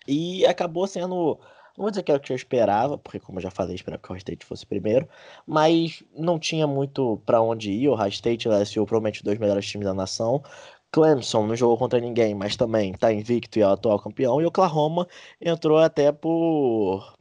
E 0.08 0.46
acabou 0.46 0.88
sendo 0.88 1.38
não 1.78 1.84
vou 1.84 1.92
dizer 1.92 2.04
que 2.04 2.12
era 2.12 2.20
o 2.20 2.22
que 2.22 2.32
eu 2.32 2.36
esperava, 2.36 2.98
porque 2.98 3.20
como 3.20 3.40
eu 3.40 3.44
já 3.44 3.52
falei, 3.52 3.76
esperava 3.76 4.02
que 4.02 4.10
o 4.10 4.12
Ohio 4.14 4.20
State 4.20 4.46
fosse 4.46 4.66
primeiro, 4.66 5.08
mas 5.46 6.04
não 6.16 6.40
tinha 6.40 6.66
muito 6.66 7.22
para 7.26 7.42
onde 7.42 7.72
ir. 7.72 7.90
O 7.90 7.94
Ohio 7.94 8.10
State 8.10 8.48
e 8.48 8.50
o 8.50 8.54
LSU 8.54 8.86
provavelmente 8.86 9.24
dois 9.24 9.38
melhores 9.38 9.68
times 9.68 9.86
da 9.86 9.94
nação. 9.94 10.42
Clemson 10.92 11.46
não 11.46 11.56
jogou 11.56 11.78
contra 11.78 12.00
ninguém, 12.00 12.34
mas 12.34 12.56
também 12.56 12.92
está 12.92 13.12
invicto 13.12 13.60
e 13.60 13.62
é 13.62 13.68
o 13.68 13.72
atual 13.72 14.00
campeão. 14.00 14.42
E 14.42 14.46
Oklahoma 14.46 15.08
entrou 15.42 15.78
até 15.78 16.12
por, 16.12 17.14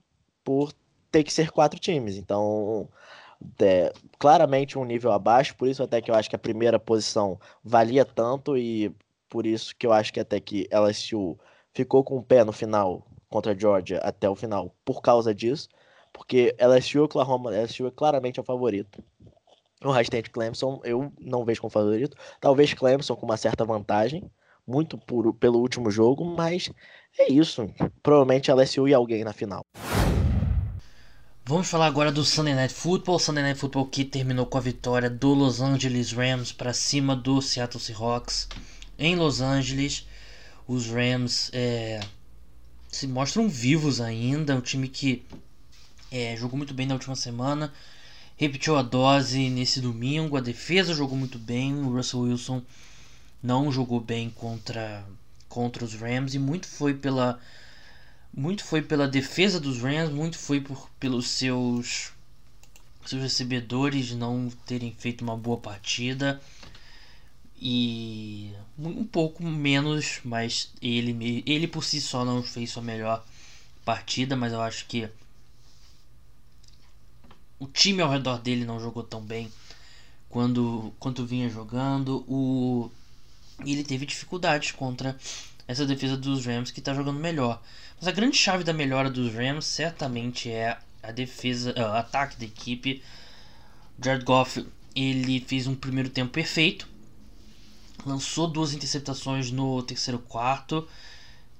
por 0.44 0.72
ter 1.11 1.24
que 1.24 1.32
ser 1.32 1.50
quatro 1.50 1.80
times. 1.80 2.16
Então, 2.16 2.88
é, 3.61 3.92
claramente 4.18 4.78
um 4.78 4.84
nível 4.84 5.12
abaixo. 5.12 5.57
Por 5.57 5.68
isso 5.68 5.82
até 5.82 6.00
que 6.00 6.11
eu 6.11 6.14
acho 6.14 6.30
que 6.30 6.36
a 6.36 6.38
primeira 6.38 6.78
posição 6.78 7.38
valia 7.64 8.05
tanto 8.05 8.57
e 8.57 8.94
por 9.28 9.46
isso 9.46 9.74
que 9.76 9.86
eu 9.86 9.92
acho 9.92 10.12
que 10.12 10.20
até 10.20 10.38
que 10.40 10.68
LSU 10.72 11.38
ficou 11.72 12.05
com 12.05 12.18
o 12.18 12.22
pé 12.22 12.44
no 12.44 12.52
final 12.52 13.05
contra 13.35 13.51
a 13.51 13.59
Georgia 13.59 13.99
até 13.99 14.30
o 14.30 14.37
final 14.37 14.72
por 14.85 15.03
causa 15.03 15.35
disso. 15.35 15.68
Porque 16.12 16.55
LSU 16.57 16.99
e 16.99 17.01
Oklahoma, 17.01 17.51
LSU 17.51 17.89
é 17.89 17.91
claramente 17.91 18.39
o 18.39 18.45
favorito. 18.45 19.03
O 19.82 19.91
restante 19.91 20.30
Clemson 20.30 20.80
eu 20.85 21.12
não 21.18 21.45
vejo 21.45 21.61
como 21.61 21.70
favorito. 21.70 22.16
Talvez 22.41 22.72
Clemson 22.72 23.16
com 23.16 23.26
uma 23.26 23.37
certa 23.37 23.64
vantagem, 23.64 24.30
muito 24.64 24.97
por, 24.97 25.35
pelo 25.35 25.59
último 25.59 25.91
jogo, 25.91 26.24
mas 26.24 26.70
é 27.18 27.32
isso. 27.32 27.68
Provavelmente 28.01 28.53
LSU 28.53 28.87
e 28.87 28.95
alguém 28.95 29.24
na 29.24 29.32
final. 29.32 29.64
Vamos 31.45 31.68
falar 31.68 31.87
agora 31.87 32.12
do 32.12 32.24
Sunday 32.24 32.55
Night 32.55 32.72
Football. 32.72 33.18
Sunday 33.18 33.43
Night 33.43 33.59
Football 33.59 33.87
que 33.87 34.05
terminou 34.05 34.47
com 34.47 34.59
a 34.59 34.61
vitória 34.61 35.11
do 35.11 35.35
Los 35.35 35.61
Angeles 35.61 36.12
Rams 36.12 36.53
para 36.53 36.72
cima 36.72 37.16
do 37.16 37.43
Seattle 37.43 37.82
Seahawks 37.82 38.49
em 38.97 39.16
Los 39.16 39.41
Angeles. 39.41 40.07
Os 40.68 40.87
Rams 40.87 41.51
é, 41.53 42.01
se 42.95 43.09
mostram 43.09 43.49
vivos 43.49 44.01
ainda. 44.01 44.55
Um 44.55 44.61
time 44.61 44.88
que 44.88 45.24
é, 46.11 46.36
jogou 46.36 46.57
muito 46.57 46.72
bem 46.72 46.86
na 46.86 46.95
última 46.95 47.16
semana. 47.16 47.72
Repetiu 48.36 48.76
a 48.76 48.82
dose 48.82 49.51
nesse 49.51 49.80
domingo. 49.80 50.36
A 50.36 50.40
defesa 50.40 50.95
jogou 50.95 51.18
muito 51.18 51.38
bem. 51.38 51.74
O 51.74 51.90
Russell 51.90 52.20
Wilson 52.20 52.62
não 53.42 53.72
jogou 53.72 54.01
bem 54.01 54.30
contra, 54.30 55.05
contra 55.49 55.84
os 55.84 55.95
Rams. 55.95 56.34
E 56.34 56.38
muito 56.38 56.68
foi 56.68 56.95
pela. 56.95 57.40
Muito 58.32 58.64
foi 58.64 58.82
pela 58.82 59.07
defesa 59.07 59.61
dos 59.61 59.78
Rams, 59.78 60.11
muito 60.11 60.36
foi 60.36 60.61
por, 60.61 60.90
pelos 60.99 61.28
seus, 61.28 62.11
seus 63.07 63.22
recebedores 63.22 64.11
não 64.11 64.51
terem 64.66 64.92
feito 64.99 65.22
uma 65.22 65.36
boa 65.36 65.57
partida 65.57 66.40
e 67.66 68.52
um 68.78 69.06
pouco 69.06 69.42
menos, 69.42 70.20
mas 70.22 70.70
ele, 70.82 71.42
ele 71.46 71.66
por 71.66 71.82
si 71.82 71.98
só 71.98 72.22
não 72.22 72.42
fez 72.42 72.70
sua 72.70 72.82
melhor 72.82 73.24
partida, 73.86 74.36
mas 74.36 74.52
eu 74.52 74.60
acho 74.60 74.84
que 74.84 75.08
o 77.58 77.66
time 77.66 78.02
ao 78.02 78.10
redor 78.10 78.38
dele 78.38 78.66
não 78.66 78.78
jogou 78.78 79.02
tão 79.02 79.22
bem 79.22 79.50
quando 80.28 80.92
quanto 80.98 81.24
vinha 81.24 81.48
jogando. 81.48 82.22
O 82.28 82.90
ele 83.60 83.82
teve 83.82 84.04
dificuldades 84.04 84.72
contra 84.72 85.16
essa 85.66 85.86
defesa 85.86 86.18
dos 86.18 86.44
Rams 86.44 86.70
que 86.70 86.80
está 86.80 86.92
jogando 86.92 87.18
melhor. 87.18 87.62
Mas 87.96 88.06
a 88.06 88.12
grande 88.12 88.36
chave 88.36 88.62
da 88.62 88.74
melhora 88.74 89.08
dos 89.08 89.32
Rams 89.32 89.64
certamente 89.64 90.50
é 90.50 90.76
a 91.02 91.10
defesa, 91.10 91.72
o 91.74 91.80
uh, 91.80 91.94
ataque 91.94 92.36
da 92.36 92.44
equipe. 92.44 93.02
Jared 94.02 94.22
Goff 94.22 94.66
ele 94.94 95.40
fez 95.40 95.66
um 95.66 95.74
primeiro 95.74 96.10
tempo 96.10 96.30
perfeito 96.30 96.92
lançou 98.07 98.46
duas 98.46 98.72
interceptações 98.72 99.50
no 99.50 99.82
terceiro 99.82 100.18
quarto, 100.18 100.86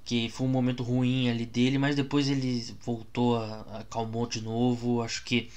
que 0.03 0.29
foi 0.29 0.45
um 0.47 0.49
momento 0.49 0.83
ruim 0.83 1.29
ali 1.29 1.45
dele, 1.45 1.77
mas 1.77 1.95
depois 1.95 2.29
ele 2.29 2.63
voltou, 2.81 3.37
acalmou 3.73 4.27
de 4.27 4.41
novo. 4.41 5.01
Acho 5.01 5.23
que 5.23 5.49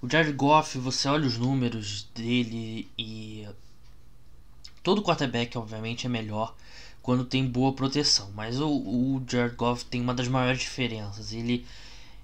o 0.00 0.08
Jared 0.08 0.32
Goff, 0.32 0.78
você 0.78 1.08
olha 1.08 1.26
os 1.26 1.36
números 1.36 2.08
dele 2.14 2.88
e 2.96 3.46
todo 4.82 5.02
quarterback, 5.02 5.56
obviamente, 5.58 6.06
é 6.06 6.08
melhor 6.08 6.54
quando 7.02 7.24
tem 7.24 7.46
boa 7.46 7.72
proteção, 7.72 8.30
mas 8.34 8.60
o, 8.60 8.68
o 8.68 9.22
Jared 9.28 9.54
Goff 9.54 9.84
tem 9.84 10.00
uma 10.00 10.14
das 10.14 10.28
maiores 10.28 10.60
diferenças. 10.60 11.32
Ele 11.32 11.64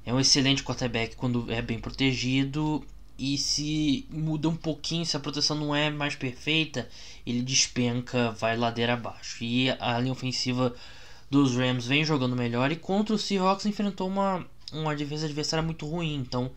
é 0.05 0.13
um 0.13 0.21
excelente 0.21 0.63
quarterback 0.63 1.17
quando 1.17 1.51
é 1.51 1.63
bem 1.63 1.79
protegido 1.79 2.85
e 3.19 3.37
se 3.39 4.07
muda 4.11 4.49
um 4.49 4.57
pouquinho, 4.57 5.07
se 5.07 5.17
a 5.17 5.21
proteção 5.21 5.57
não 5.57 5.75
é 5.75 5.91
mais 5.91 6.15
perfeita, 6.15 6.89
ele 7.27 7.43
despenca, 7.43 8.31
vai 8.33 8.57
ladeira 8.57 8.95
abaixo. 8.95 9.45
E 9.45 9.71
a 9.71 9.99
linha 9.99 10.13
ofensiva 10.13 10.75
dos 11.31 11.57
Rams 11.57 11.87
vem 11.87 12.05
jogando 12.05 12.37
melhor 12.37 12.73
e 12.73 12.77
contra 12.77 13.15
o 13.15 13.19
Seahawks 13.19 13.67
enfrentou 13.67 14.09
uma, 14.09 14.47
uma 14.73 14.95
defesa 14.95 15.27
adversária 15.27 15.63
muito 15.63 15.87
ruim. 15.87 16.17
Então, 16.17 16.51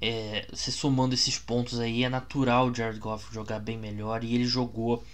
é, 0.00 0.48
se 0.52 0.72
somando 0.72 1.14
esses 1.14 1.38
pontos 1.38 1.78
aí, 1.78 2.02
é 2.02 2.08
natural 2.08 2.68
o 2.68 2.74
Jared 2.74 2.98
Goff 2.98 3.32
jogar 3.32 3.60
bem 3.60 3.78
melhor 3.78 4.24
e 4.24 4.34
ele 4.34 4.44
jogou 4.44 5.04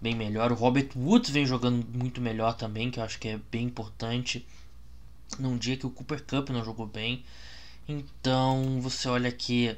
bem 0.00 0.14
melhor. 0.14 0.52
O 0.52 0.54
Robert 0.54 0.90
Woods 0.96 1.30
vem 1.30 1.46
jogando 1.46 1.86
muito 1.96 2.20
melhor 2.20 2.54
também, 2.54 2.90
que 2.90 3.00
eu 3.00 3.04
acho 3.04 3.18
que 3.18 3.28
é 3.28 3.40
bem 3.50 3.64
importante. 3.64 4.46
Num 5.38 5.56
dia 5.56 5.76
que 5.76 5.86
o 5.86 5.90
Cooper 5.90 6.22
Cup 6.24 6.50
não 6.50 6.64
jogou 6.64 6.86
bem. 6.86 7.24
Então 7.88 8.80
você 8.82 9.08
olha 9.08 9.30
aqui 9.30 9.74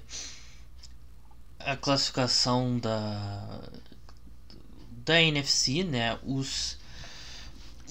a 1.61 1.77
classificação 1.77 2.77
da 2.81 3.61
da 5.07 5.23
NFC, 5.23 5.85
né? 5.85 6.19
Os 6.25 6.77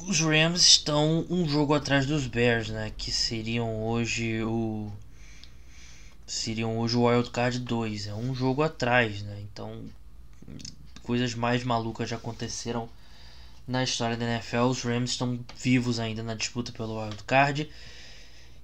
os 0.05 0.19
Rams 0.19 0.61
estão 0.61 1.25
um 1.29 1.47
jogo 1.47 1.73
atrás 1.73 2.05
dos 2.05 2.27
Bears, 2.27 2.69
né? 2.69 2.91
Que 2.97 3.11
seriam 3.11 3.81
hoje 3.85 4.43
o 4.43 4.91
seriam 6.27 6.77
hoje 6.79 6.97
o 6.97 7.03
Wild 7.07 7.29
Card 7.31 7.59
2, 7.59 8.07
é 8.07 8.13
um 8.13 8.35
jogo 8.35 8.61
atrás, 8.61 9.21
né? 9.23 9.39
Então 9.41 9.85
coisas 11.01 11.33
mais 11.33 11.63
malucas 11.63 12.09
já 12.09 12.17
aconteceram 12.17 12.89
na 13.67 13.83
história 13.83 14.17
da 14.17 14.25
NFL. 14.25 14.69
Os 14.69 14.83
Rams 14.83 15.11
estão 15.11 15.39
vivos 15.57 15.97
ainda 15.97 16.21
na 16.23 16.35
disputa 16.35 16.73
pelo 16.73 17.01
Wild 17.01 17.23
Card. 17.23 17.69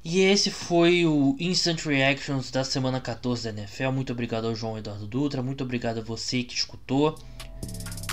E 0.08 0.20
esse 0.22 0.52
foi 0.52 1.04
o 1.04 1.36
Instant 1.40 1.84
Reactions 1.84 2.52
da 2.52 2.64
semana 2.64 3.02
14 3.02 3.52
da 3.52 3.60
NFL. 3.62 3.90
Muito 3.90 4.14
obrigado 4.14 4.46
ao 4.46 4.54
João 4.54 4.78
Eduardo 4.78 5.08
Dutra, 5.08 5.42
muito 5.42 5.64
obrigado 5.64 5.98
a 5.98 6.04
você 6.04 6.44
que 6.44 6.54
escutou. 6.54 7.18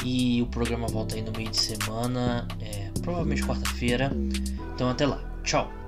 E 0.03 0.41
o 0.41 0.47
programa 0.47 0.89
volta 0.89 1.17
aí 1.17 1.23
no 1.23 1.33
meio 1.33 1.51
de 1.51 1.61
semana, 1.61 2.49
é, 2.63 2.91
provavelmente 3.03 3.43
quarta-feira. 3.43 4.11
Então 4.75 4.89
até 4.89 5.07
lá, 5.07 5.23
tchau! 5.45 5.82